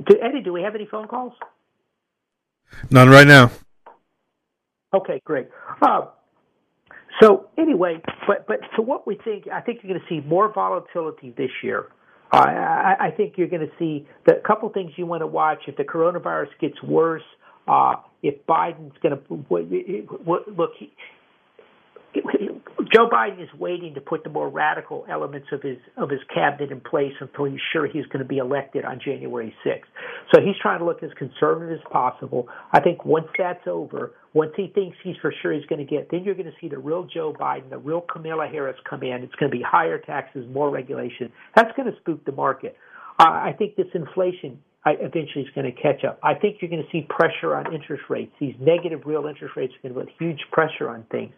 do, 0.07 0.19
Eddie, 0.21 0.43
do 0.43 0.53
we 0.53 0.63
have 0.63 0.75
any 0.75 0.87
phone 0.87 1.09
calls? 1.09 1.33
None 2.91 3.09
right 3.09 3.27
now. 3.27 3.51
Okay, 4.93 5.23
great. 5.25 5.49
Uh, 5.81 6.07
so 7.21 7.49
anyway, 7.59 8.01
but 8.27 8.47
but 8.47 8.61
so 8.77 8.83
what 8.83 9.07
we 9.07 9.19
think, 9.25 9.45
I 9.53 9.61
think 9.61 9.81
you're 9.83 9.93
going 9.93 10.01
to 10.01 10.15
see 10.15 10.27
more 10.27 10.53
volatility 10.53 11.35
this 11.37 11.51
year. 11.63 11.87
Uh, 12.33 12.39
I, 12.39 12.97
I 12.99 13.11
think 13.11 13.35
you're 13.37 13.49
going 13.49 13.67
to 13.67 13.73
see 13.79 14.07
the 14.27 14.41
couple 14.47 14.69
things 14.71 14.93
you 14.97 15.05
want 15.05 15.21
to 15.21 15.27
watch. 15.27 15.59
If 15.67 15.77
the 15.77 15.85
coronavirus 15.85 16.49
gets 16.61 16.83
worse, 16.83 17.23
uh, 17.69 17.97
if 18.23 18.35
Biden's 18.47 18.97
going 19.03 19.17
to 19.17 19.45
look, 20.57 20.71
Joe 22.15 23.09
Biden 23.09 23.43
is 23.43 23.49
waiting 23.59 23.95
to 23.95 24.03
put 24.03 24.23
the 24.23 24.29
more 24.29 24.51
radical 24.51 25.07
elements 25.09 25.49
of 25.51 25.63
his 25.63 25.79
of 25.97 26.11
his 26.11 26.21
cabinet 26.35 26.71
in 26.71 26.81
place 26.81 27.15
until 27.21 27.47
he's 27.47 27.61
sure 27.73 27.87
he's 27.87 28.05
going 28.07 28.19
to 28.19 28.29
be 28.29 28.37
elected 28.37 28.85
on 28.85 29.01
January 29.03 29.55
6th. 29.65 29.81
So 30.35 30.43
he's 30.43 30.57
trying 30.61 30.81
to 30.81 30.85
look 30.85 31.03
as 31.03 31.11
conservative 31.19 31.79
as 31.79 31.85
possible. 31.91 32.49
I 32.73 32.81
think 32.81 33.07
once 33.07 33.29
that's 33.39 33.67
over, 33.67 34.13
once 34.35 34.53
he 34.57 34.71
thinks 34.75 34.99
he's 35.03 35.17
for 35.23 35.33
sure 35.41 35.53
he's 35.53 35.65
going 35.67 35.79
to 35.79 35.91
get, 35.91 36.11
then 36.11 36.23
you're 36.25 36.35
going 36.35 36.47
to 36.47 36.57
see 36.61 36.69
the 36.69 36.79
real 36.79 37.05
Joe 37.05 37.35
Biden, 37.39 37.71
the 37.71 37.79
real 37.79 38.03
Kamala 38.03 38.47
Harris 38.47 38.77
come 38.89 39.03
in. 39.03 39.23
It's 39.23 39.35
going 39.37 39.51
to 39.51 39.57
be 39.57 39.65
higher 39.67 39.99
taxes, 39.99 40.47
more 40.53 40.71
regulation. 40.71 41.33
That's 41.57 41.75
going 41.77 41.91
to 41.91 41.99
spook 42.01 42.25
the 42.27 42.33
market. 42.33 42.77
I 43.19 43.55
think 43.57 43.77
this 43.77 43.87
inflation 43.95 44.59
I, 44.85 44.93
eventually 44.93 45.45
is 45.45 45.51
going 45.55 45.73
to 45.73 45.81
catch 45.81 46.05
up. 46.05 46.19
I 46.23 46.35
think 46.35 46.57
you're 46.61 46.71
going 46.71 46.83
to 46.83 46.91
see 46.91 47.07
pressure 47.09 47.55
on 47.55 47.73
interest 47.73 48.05
rates. 48.09 48.33
These 48.41 48.55
negative 48.61 49.03
real 49.07 49.27
interest 49.27 49.55
rates 49.57 49.73
are 49.75 49.89
going 49.89 49.95
to 49.95 50.01
put 50.01 50.13
huge 50.19 50.41
pressure 50.51 50.89
on 50.89 51.05
things. 51.11 51.33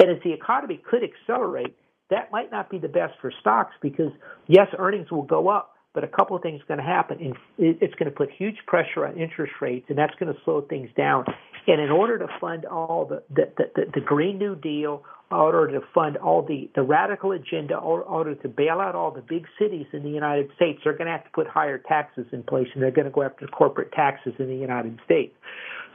And 0.00 0.10
as 0.10 0.22
the 0.22 0.32
economy 0.32 0.80
could 0.88 1.02
accelerate, 1.02 1.76
that 2.10 2.30
might 2.30 2.50
not 2.50 2.70
be 2.70 2.78
the 2.78 2.88
best 2.88 3.14
for 3.20 3.32
stocks 3.40 3.72
because, 3.80 4.12
yes, 4.46 4.68
earnings 4.78 5.10
will 5.10 5.22
go 5.22 5.48
up, 5.48 5.74
but 5.92 6.04
a 6.04 6.08
couple 6.08 6.36
of 6.36 6.42
things 6.42 6.60
are 6.62 6.66
going 6.66 6.78
to 6.78 6.84
happen. 6.84 7.34
It's 7.58 7.94
going 7.94 8.10
to 8.10 8.16
put 8.16 8.30
huge 8.30 8.56
pressure 8.66 9.06
on 9.06 9.18
interest 9.18 9.54
rates, 9.60 9.86
and 9.88 9.98
that's 9.98 10.14
going 10.20 10.32
to 10.32 10.38
slow 10.44 10.60
things 10.60 10.90
down. 10.96 11.24
And 11.66 11.80
in 11.80 11.90
order 11.90 12.18
to 12.18 12.26
fund 12.40 12.66
all 12.66 13.06
the, 13.06 13.22
the, 13.34 13.50
the, 13.56 13.84
the 13.94 14.00
Green 14.00 14.38
New 14.38 14.54
Deal, 14.54 15.02
order 15.34 15.78
to 15.78 15.86
fund 15.94 16.16
all 16.16 16.42
the, 16.42 16.70
the 16.74 16.82
radical 16.82 17.32
agenda, 17.32 17.74
in 17.74 17.80
order 17.80 18.34
to 18.34 18.48
bail 18.48 18.80
out 18.80 18.94
all 18.94 19.10
the 19.10 19.22
big 19.22 19.46
cities 19.58 19.86
in 19.92 20.02
the 20.02 20.10
United 20.10 20.50
States, 20.56 20.80
they're 20.84 20.96
going 20.96 21.06
to 21.06 21.12
have 21.12 21.24
to 21.24 21.30
put 21.30 21.46
higher 21.46 21.78
taxes 21.78 22.26
in 22.32 22.42
place, 22.42 22.68
and 22.74 22.82
they're 22.82 22.90
going 22.90 23.06
to 23.06 23.10
go 23.10 23.22
after 23.22 23.46
corporate 23.46 23.92
taxes 23.92 24.32
in 24.38 24.48
the 24.48 24.56
United 24.56 24.98
States. 25.04 25.34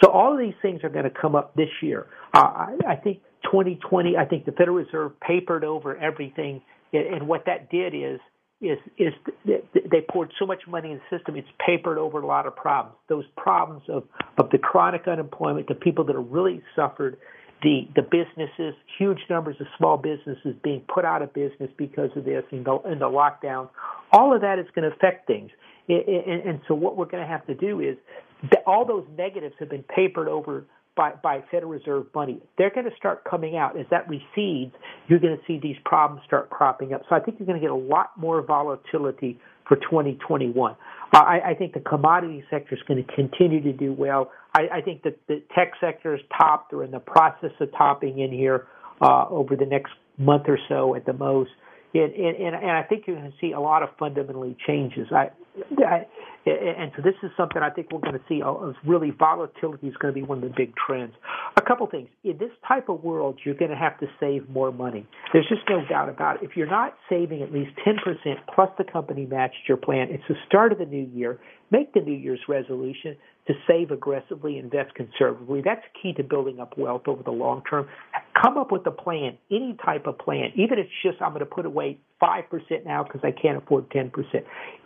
So 0.04 0.12
all 0.12 0.34
of 0.34 0.40
these 0.40 0.54
things 0.62 0.82
are 0.84 0.90
going 0.90 1.06
to 1.06 1.12
come 1.12 1.36
up 1.36 1.56
this 1.56 1.70
year. 1.82 2.08
Uh, 2.34 2.40
I, 2.40 2.78
I 2.90 2.96
think 2.96 3.20
2020, 3.44 4.16
I 4.18 4.26
think 4.26 4.46
the 4.46 4.52
Federal 4.52 4.78
Reserve 4.78 5.20
papered 5.20 5.64
over 5.64 5.98
everything, 5.98 6.62
and 6.94 7.28
what 7.28 7.46
that 7.46 7.70
did 7.70 7.94
is 7.94 8.20
is 8.62 8.78
is 8.98 9.14
they 9.46 10.02
poured 10.10 10.34
so 10.38 10.46
much 10.46 10.60
money 10.68 10.92
in 10.92 11.00
the 11.00 11.18
system, 11.18 11.38
it's 11.38 11.48
papered 11.66 11.98
over 11.98 12.20
a 12.20 12.28
lot 12.28 12.46
of 12.46 12.56
problems. 12.56 12.98
Those 13.08 13.24
problems 13.38 13.84
of 13.88 14.04
of 14.38 14.50
the 14.50 14.58
chronic 14.58 15.08
unemployment, 15.08 15.68
the 15.68 15.76
people 15.76 16.04
that 16.06 16.16
have 16.16 16.28
really 16.30 16.62
suffered, 16.76 17.18
the 17.62 17.88
the 17.96 18.02
businesses, 18.02 18.74
huge 18.98 19.20
numbers 19.30 19.56
of 19.60 19.68
small 19.78 19.98
businesses 19.98 20.56
being 20.64 20.82
put 20.94 21.06
out 21.06 21.22
of 21.22 21.34
business 21.34 21.70
because 21.78 22.10
of 22.16 22.26
this 22.26 22.44
and 22.52 22.66
the, 22.66 22.80
and 22.86 23.02
the 23.02 23.10
lockdown. 23.10 23.70
All 24.12 24.34
of 24.34 24.42
that 24.42 24.60
is 24.60 24.66
going 24.74 24.90
to 24.90 24.96
affect 24.96 25.28
things. 25.28 25.52
And, 25.88 26.42
and 26.48 26.62
so 26.68 26.76
what 26.76 26.98
we're 26.98 27.06
going 27.06 27.24
to 27.24 27.30
have 27.30 27.46
to 27.48 27.56
do 27.56 27.80
is 27.80 27.98
that 28.52 28.64
all 28.66 28.86
those 28.86 29.06
negatives 29.18 29.56
have 29.60 29.70
been 29.70 29.84
papered 29.84 30.28
over 30.28 30.66
by, 30.96 31.14
by 31.24 31.44
Federal 31.50 31.72
Reserve 31.72 32.08
money. 32.14 32.40
They're 32.58 32.70
going 32.70 32.86
to 32.86 32.96
start 32.96 33.24
coming 33.24 33.56
out. 33.56 33.80
As 33.80 33.86
that 33.90 34.08
recedes, 34.08 34.74
you're 35.08 35.20
going 35.20 35.38
to 35.38 35.44
see 35.48 35.60
these 35.62 35.78
problems 35.86 36.22
start 36.26 36.50
cropping 36.50 36.94
up. 36.94 37.04
So 37.10 37.16
I 37.16 37.20
think 37.20 37.40
you're 37.40 37.48
going 37.48 37.60
to 37.60 37.66
get 37.66 37.72
a 37.72 37.76
lot 37.76 38.12
more 38.18 38.42
volatility 38.42 39.40
for 39.70 39.78
2021. 39.78 40.76
Uh, 41.14 41.18
I, 41.18 41.52
I 41.52 41.54
think 41.54 41.74
the 41.74 41.80
commodity 41.80 42.44
sector 42.50 42.76
is 42.76 42.82
going 42.88 43.04
to 43.06 43.16
continue 43.16 43.62
to 43.64 43.72
do 43.72 43.94
well. 43.94 44.32
I, 44.54 44.80
I 44.80 44.82
think 44.82 45.04
that 45.04 45.18
the 45.28 45.42
tech 45.56 45.74
sector 45.80 46.16
is 46.16 46.22
topped 46.38 46.74
or 46.74 46.84
in 46.84 46.92
the 46.92 47.00
process 47.00 47.52
of 47.62 47.72
topping 47.78 48.20
in 48.20 48.32
here 48.32 48.68
uh, 49.02 49.26
over 49.30 49.56
the 49.56 49.66
next 49.66 49.94
month 50.18 50.44
or 50.48 50.60
so 50.68 50.96
at 50.96 51.06
the 51.06 51.14
most. 51.14 51.52
And, 51.94 52.14
and, 52.14 52.56
and 52.56 52.72
I 52.72 52.84
think 52.84 53.06
you're 53.08 53.16
going 53.18 53.32
to 53.32 53.38
see 53.42 53.52
a 53.52 53.60
lot 53.60 53.84
of 53.84 53.90
fundamentally 53.98 54.56
changes. 54.68 55.08
I, 55.12 55.32
I, 55.80 56.06
and 56.46 56.92
so 56.96 57.02
this 57.02 57.16
is 57.22 57.32
something 57.36 57.62
I 57.62 57.70
think 57.70 57.92
we're 57.92 58.00
going 58.00 58.14
to 58.14 58.22
see. 58.30 58.42
Really, 58.88 59.12
volatility 59.12 59.88
is 59.88 59.96
going 59.98 60.14
to 60.14 60.20
be 60.20 60.26
one 60.26 60.38
of 60.38 60.44
the 60.44 60.56
big 60.56 60.74
trends. 60.76 61.14
A 61.58 61.62
couple 61.62 61.86
things 61.88 62.10
in 62.24 62.38
this 62.38 62.52
type 62.68 62.90
of 62.90 63.04
world, 63.04 63.40
you're 63.44 63.56
going 63.56 63.72
to 63.72 63.78
have 63.78 64.00
to 64.00 64.08
save 64.20 64.50
more 64.50 64.72
money. 64.72 65.06
There's 65.34 65.48
just 65.48 65.62
no 65.70 65.86
doubt 65.88 66.10
about 66.10 66.38
it. 66.38 66.50
If 66.50 66.56
you're 66.56 66.70
not 66.70 66.96
saving 67.10 67.42
at 67.42 67.52
least 67.52 67.72
10% 67.86 67.96
plus 68.54 68.70
the 68.78 68.84
company 68.84 69.26
matched 69.26 69.68
your 69.68 69.78
plan, 69.78 70.08
it's 70.10 70.24
the 70.30 70.36
start 70.48 70.72
of 70.72 70.78
the 70.78 70.86
new 70.86 71.10
year. 71.14 71.40
Make 71.72 71.94
the 71.94 72.02
New 72.02 72.18
Year's 72.18 72.40
resolution 72.48 73.16
to 73.50 73.56
save 73.68 73.90
aggressively, 73.90 74.60
invest 74.60 74.94
conservatively. 74.94 75.62
That's 75.66 75.82
key 76.00 76.14
to 76.14 76.24
building 76.24 76.60
up 76.60 76.78
wealth 76.78 77.08
over 77.08 77.24
the 77.24 77.32
long 77.32 77.64
term. 77.68 77.88
Come 78.40 78.60
up 78.60 78.72
with 78.72 78.86
a 78.86 78.92
plan, 78.92 79.40
any 79.50 79.76
type 79.84 80.06
of 80.06 80.20
plan, 80.20 80.52
even 80.54 80.78
if 80.78 80.86
it's 80.86 80.94
just 81.02 81.20
I'm 81.20 81.30
going 81.30 81.40
to 81.40 81.48
put 81.48 81.66
away 81.66 81.98
5% 82.22 82.44
now 82.86 83.04
because 83.04 83.22
I 83.24 83.32
can't 83.32 83.58
afford 83.58 83.90
10%. 83.90 84.12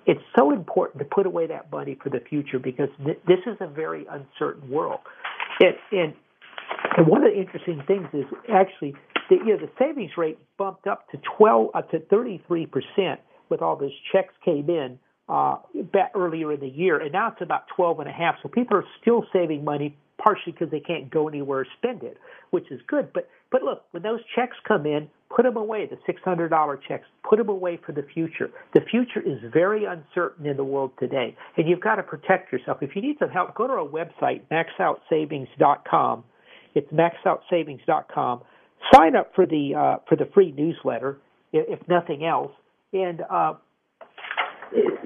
It's 0.06 0.22
so 0.38 0.52
important 0.52 1.00
to 1.00 1.06
put 1.14 1.26
away 1.26 1.46
that 1.48 1.70
money 1.70 1.98
for 2.02 2.10
the 2.10 2.22
future 2.22 2.58
because 2.58 2.88
th- 3.04 3.20
this 3.28 3.40
is 3.46 3.58
a 3.60 3.68
very 3.68 4.06
uncertain 4.10 4.70
world. 4.70 5.02
And, 5.60 5.76
and, 5.92 6.14
and 6.96 7.08
one 7.08 7.26
of 7.26 7.34
the 7.34 7.38
interesting 7.38 7.84
things 7.86 8.08
is 8.14 8.26
actually 8.50 8.96
the, 9.30 9.36
you 9.36 9.58
know, 9.58 9.58
the 9.58 9.70
savings 9.78 10.12
rate 10.16 10.40
bumped 10.58 10.88
up 10.88 11.10
to 11.10 11.18
12 11.38 11.72
up 11.76 11.92
to 11.92 12.00
33% 12.00 12.70
with 13.50 13.62
all 13.62 13.76
those 13.76 13.92
checks 14.14 14.34
came 14.46 14.70
in 14.70 14.98
uh, 15.30 15.58
earlier 16.16 16.52
in 16.52 16.60
the 16.60 16.68
year, 16.68 17.00
and 17.00 17.12
now 17.12 17.30
it's 17.32 17.42
about 17.42 17.64
12 17.76 18.02
and 18.02 18.10
a 18.10 18.12
half. 18.12 18.36
So 18.44 18.50
people 18.50 18.78
are 18.78 18.86
still 19.02 19.26
saving 19.32 19.64
money, 19.64 19.98
partially 20.22 20.52
because 20.52 20.70
they 20.70 20.80
can't 20.80 21.10
go 21.10 21.28
anywhere 21.28 21.60
or 21.60 21.68
spend 21.78 22.04
it, 22.04 22.18
which 22.52 22.70
is 22.72 22.82
good. 22.88 23.12
But 23.14 23.30
but 23.52 23.62
look, 23.62 23.84
when 23.92 24.02
those 24.02 24.20
checks 24.36 24.58
come 24.68 24.88
in, 24.88 25.08
put 25.34 25.44
them 25.44 25.58
away. 25.58 25.88
The 25.88 25.98
$600 26.12 26.80
checks, 26.88 27.06
put 27.28 27.38
them 27.38 27.50
away 27.50 27.80
for 27.86 27.92
the 27.92 28.04
future. 28.14 28.50
The 28.74 28.82
future 28.90 29.22
is 29.22 29.40
very 29.54 29.86
uncertain 29.86 30.48
in 30.48 30.58
the 30.58 30.64
world 30.64 30.92
today, 31.00 31.36
and 31.56 31.70
you've 31.70 31.80
got 31.80 31.96
to 31.96 32.04
protect 32.04 32.52
yourself. 32.52 32.80
If 32.82 32.96
you 32.96 33.02
need 33.02 33.18
some 33.20 33.30
help, 33.30 33.54
go 33.56 33.68
to 33.68 33.74
our 33.74 33.88
website, 33.88 34.42
maxoutsavings.com. 34.52 36.24
It's 36.76 36.92
maxoutsavings.com. 36.92 38.42
Sign 38.94 39.16
up 39.16 39.32
for 39.36 39.46
the 39.46 39.76
uh, 39.76 39.98
for 40.10 40.16
the 40.16 40.26
free 40.34 40.52
newsletter, 40.52 41.20
if 41.54 41.80
nothing 41.88 42.26
else, 42.26 42.52
and 42.92 43.22
uh, 43.30 43.54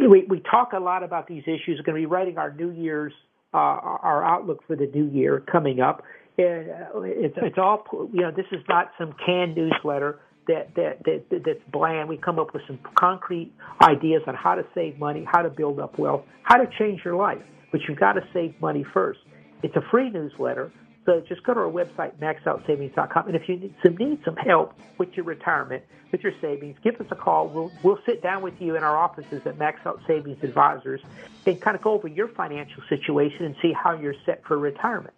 we, 0.10 0.26
we 0.30 0.42
talk 0.50 0.74
a 0.74 0.80
lot 0.80 1.04
about 1.04 1.28
these 1.28 1.44
issues. 1.44 1.80
We're 1.80 1.84
going 1.84 2.02
to 2.02 2.02
be 2.02 2.06
writing 2.06 2.38
our 2.38 2.52
New 2.52 2.72
Year's, 2.72 3.14
uh, 3.54 3.58
our 3.58 4.24
outlook 4.24 4.64
for 4.68 4.76
the 4.76 4.88
new 4.88 5.10
year 5.10 5.44
coming 5.52 5.80
up. 5.80 6.04
And 6.38 6.70
uh, 6.70 7.02
it's, 7.02 7.36
it's 7.38 7.58
all, 7.58 7.84
you 8.14 8.22
know, 8.22 8.32
this 8.32 8.46
is 8.52 8.62
not 8.70 8.92
some 8.98 9.16
canned 9.26 9.56
newsletter 9.56 10.20
that, 10.48 10.76
that, 10.76 11.04
that, 11.06 11.42
that's 11.46 11.60
bland. 11.72 12.10
We 12.10 12.18
come 12.18 12.40
up 12.40 12.54
with 12.54 12.64
some 12.68 12.80
concrete 12.98 13.52
ideas 13.82 14.22
on 14.28 14.36
how 14.36 14.56
to 14.56 14.64
save 14.74 15.00
money, 15.00 15.26
how 15.30 15.42
to 15.42 15.50
build 15.50 15.80
up 15.80 15.98
wealth, 15.98 16.24
how 16.44 16.58
to 16.58 16.70
change 16.78 17.02
your 17.04 17.16
life. 17.16 17.42
But 17.72 17.82
you've 17.88 18.00
got 18.00 18.14
to 18.14 18.22
save 18.34 18.60
money 18.62 18.86
first. 18.94 19.20
It's 19.64 19.76
a 19.76 19.82
free 19.92 20.10
newsletter. 20.10 20.72
So 21.08 21.22
just 21.22 21.42
go 21.44 21.54
to 21.54 21.62
our 21.62 21.72
website, 21.72 22.18
maxoutsavings.com. 22.18 23.28
And 23.28 23.36
if 23.36 23.48
you 23.48 23.56
need 23.56 23.74
some, 23.82 23.96
need 23.96 24.20
some 24.26 24.36
help 24.36 24.74
with 24.98 25.16
your 25.16 25.26
retirement, 25.26 25.84
with 26.12 26.22
your 26.22 26.34
savings, 26.42 26.76
give 26.84 27.00
us 27.00 27.08
a 27.12 27.16
call. 27.16 27.48
We'll, 27.48 27.72
we'll 27.82 28.00
sit 28.06 28.22
down 28.22 28.42
with 28.42 28.60
you 28.60 28.76
in 28.76 28.84
our 28.84 28.98
offices 28.98 29.42
at 29.46 29.58
Max 29.58 29.80
Out 29.86 30.02
Savings 30.06 30.44
Advisors 30.44 31.00
and 31.46 31.62
kind 31.62 31.78
of 31.78 31.82
go 31.82 31.94
over 31.94 32.10
your 32.10 32.28
financial 32.28 32.84
situation 32.90 33.46
and 33.46 33.56
see 33.62 33.72
how 33.72 33.94
you're 33.94 34.16
set 34.26 34.44
for 34.44 34.58
retirement. 34.58 35.14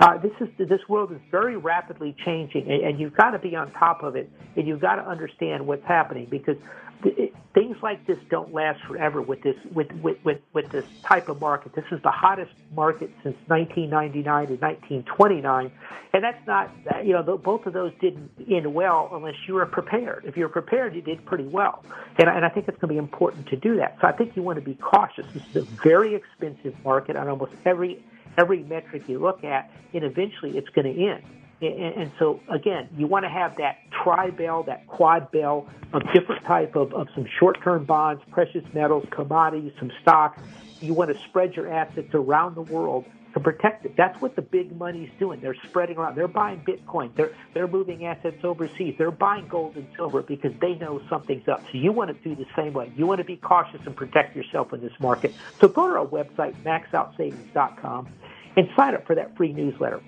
Uh, 0.00 0.18
this 0.18 0.32
is 0.40 0.48
this 0.58 0.80
world 0.88 1.12
is 1.12 1.20
very 1.30 1.56
rapidly 1.56 2.16
changing, 2.24 2.70
and, 2.70 2.82
and 2.82 3.00
you've 3.00 3.16
got 3.16 3.30
to 3.30 3.38
be 3.38 3.54
on 3.54 3.70
top 3.72 4.02
of 4.02 4.16
it, 4.16 4.28
and 4.56 4.66
you've 4.66 4.80
got 4.80 4.96
to 4.96 5.06
understand 5.06 5.64
what's 5.64 5.84
happening 5.86 6.26
because 6.28 6.56
th- 7.04 7.32
things 7.54 7.76
like 7.80 8.04
this 8.04 8.18
don't 8.28 8.52
last 8.52 8.82
forever 8.88 9.22
with 9.22 9.40
this 9.42 9.54
with, 9.72 9.92
with, 10.02 10.16
with, 10.24 10.40
with 10.52 10.68
this 10.70 10.84
type 11.04 11.28
of 11.28 11.40
market. 11.40 11.76
This 11.76 11.84
is 11.92 12.02
the 12.02 12.10
hottest 12.10 12.52
market 12.74 13.08
since 13.22 13.36
1999 13.46 14.48
and 14.48 14.60
1929, 14.60 15.70
and 16.12 16.24
that's 16.24 16.44
not 16.44 16.72
you 17.04 17.12
know 17.12 17.22
the, 17.22 17.36
both 17.36 17.64
of 17.66 17.72
those 17.72 17.92
didn't 18.00 18.32
end 18.50 18.74
well 18.74 19.10
unless 19.12 19.36
you 19.46 19.54
were 19.54 19.66
prepared. 19.66 20.24
If 20.24 20.36
you're 20.36 20.48
prepared, 20.48 20.96
you 20.96 21.02
did 21.02 21.24
pretty 21.24 21.46
well, 21.46 21.84
and, 22.18 22.28
and 22.28 22.44
I 22.44 22.48
think 22.48 22.66
it's 22.66 22.78
going 22.80 22.88
to 22.88 22.94
be 22.94 22.98
important 22.98 23.46
to 23.48 23.56
do 23.56 23.76
that. 23.76 23.98
So 24.00 24.08
I 24.08 24.12
think 24.12 24.34
you 24.34 24.42
want 24.42 24.58
to 24.58 24.64
be 24.64 24.74
cautious. 24.74 25.26
This 25.32 25.42
is 25.50 25.56
a 25.56 25.62
very 25.84 26.16
expensive 26.16 26.74
market 26.84 27.14
on 27.14 27.28
almost 27.28 27.52
every 27.64 28.02
every 28.38 28.62
metric 28.62 29.08
you 29.08 29.18
look 29.18 29.44
at, 29.44 29.70
and 29.92 30.04
eventually 30.04 30.56
it's 30.56 30.68
going 30.70 30.94
to 30.94 31.06
end. 31.06 31.22
And, 31.60 31.94
and 31.94 32.12
so 32.18 32.40
again, 32.48 32.88
you 32.96 33.06
want 33.06 33.24
to 33.24 33.28
have 33.28 33.56
that 33.56 33.78
tri 33.90 34.30
bell, 34.30 34.64
that 34.64 34.86
quad 34.86 35.30
bell 35.30 35.68
of 35.92 36.02
different 36.12 36.44
type 36.44 36.76
of, 36.76 36.92
of 36.92 37.08
some 37.14 37.26
short-term 37.38 37.84
bonds, 37.84 38.22
precious 38.30 38.64
metals, 38.72 39.06
commodities, 39.10 39.72
some 39.78 39.92
stocks. 40.02 40.40
You 40.80 40.94
want 40.94 41.16
to 41.16 41.22
spread 41.24 41.54
your 41.54 41.72
assets 41.72 42.10
around 42.12 42.56
the 42.56 42.62
world 42.62 43.04
to 43.34 43.40
protect 43.40 43.84
it. 43.84 43.94
That's 43.96 44.20
what 44.20 44.36
the 44.36 44.42
big 44.42 44.76
money's 44.76 45.10
doing. 45.18 45.40
They're 45.40 45.56
spreading 45.68 45.96
around. 45.96 46.14
They're 46.14 46.28
buying 46.28 46.60
Bitcoin. 46.60 47.14
They're 47.16 47.32
they're 47.52 47.68
moving 47.68 48.06
assets 48.06 48.44
overseas. 48.44 48.94
They're 48.96 49.10
buying 49.10 49.48
gold 49.48 49.76
and 49.76 49.86
silver 49.96 50.22
because 50.22 50.52
they 50.60 50.74
know 50.74 51.02
something's 51.10 51.48
up. 51.48 51.62
So 51.72 51.78
you 51.78 51.92
want 51.92 52.16
to 52.16 52.28
do 52.28 52.34
the 52.36 52.48
same 52.56 52.72
way. 52.72 52.92
You 52.96 53.06
want 53.06 53.18
to 53.18 53.24
be 53.24 53.36
cautious 53.36 53.80
and 53.86 53.94
protect 53.94 54.36
yourself 54.36 54.72
in 54.72 54.80
this 54.80 54.92
market. 55.00 55.34
So 55.60 55.68
go 55.68 55.88
to 55.88 55.94
our 55.96 56.06
website, 56.06 56.54
maxoutsavings.com 56.62 58.08
and 58.56 58.68
sign 58.76 58.94
up 58.94 59.06
for 59.06 59.16
that 59.16 59.36
free 59.36 59.52
newsletter. 59.52 60.00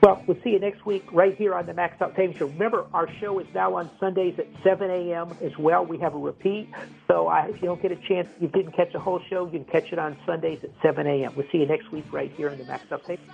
Well, 0.00 0.22
we'll 0.26 0.38
see 0.42 0.50
you 0.50 0.58
next 0.58 0.86
week 0.86 1.04
right 1.12 1.36
here 1.36 1.54
on 1.54 1.66
the 1.66 1.74
Max 1.74 2.00
Out 2.00 2.14
Show. 2.16 2.46
Remember, 2.46 2.86
our 2.94 3.08
show 3.20 3.38
is 3.38 3.46
now 3.54 3.74
on 3.74 3.90
Sundays 4.00 4.38
at 4.38 4.46
7 4.62 4.90
a.m. 4.90 5.36
as 5.42 5.56
well. 5.58 5.84
We 5.84 5.98
have 5.98 6.14
a 6.14 6.18
repeat. 6.18 6.68
So 7.08 7.28
uh, 7.28 7.46
if 7.48 7.56
you 7.56 7.68
don't 7.68 7.82
get 7.82 7.92
a 7.92 7.96
chance, 7.96 8.28
you 8.40 8.48
didn't 8.48 8.72
catch 8.72 8.92
the 8.92 8.98
whole 8.98 9.20
show, 9.28 9.44
you 9.46 9.52
can 9.52 9.64
catch 9.64 9.92
it 9.92 9.98
on 9.98 10.16
Sundays 10.24 10.64
at 10.64 10.70
7 10.82 11.06
a.m. 11.06 11.32
We'll 11.36 11.46
see 11.52 11.58
you 11.58 11.66
next 11.66 11.92
week 11.92 12.04
right 12.12 12.32
here 12.32 12.50
on 12.50 12.58
the 12.58 12.64
Max 12.64 12.90
Out 12.90 13.04
Savings 13.06 13.30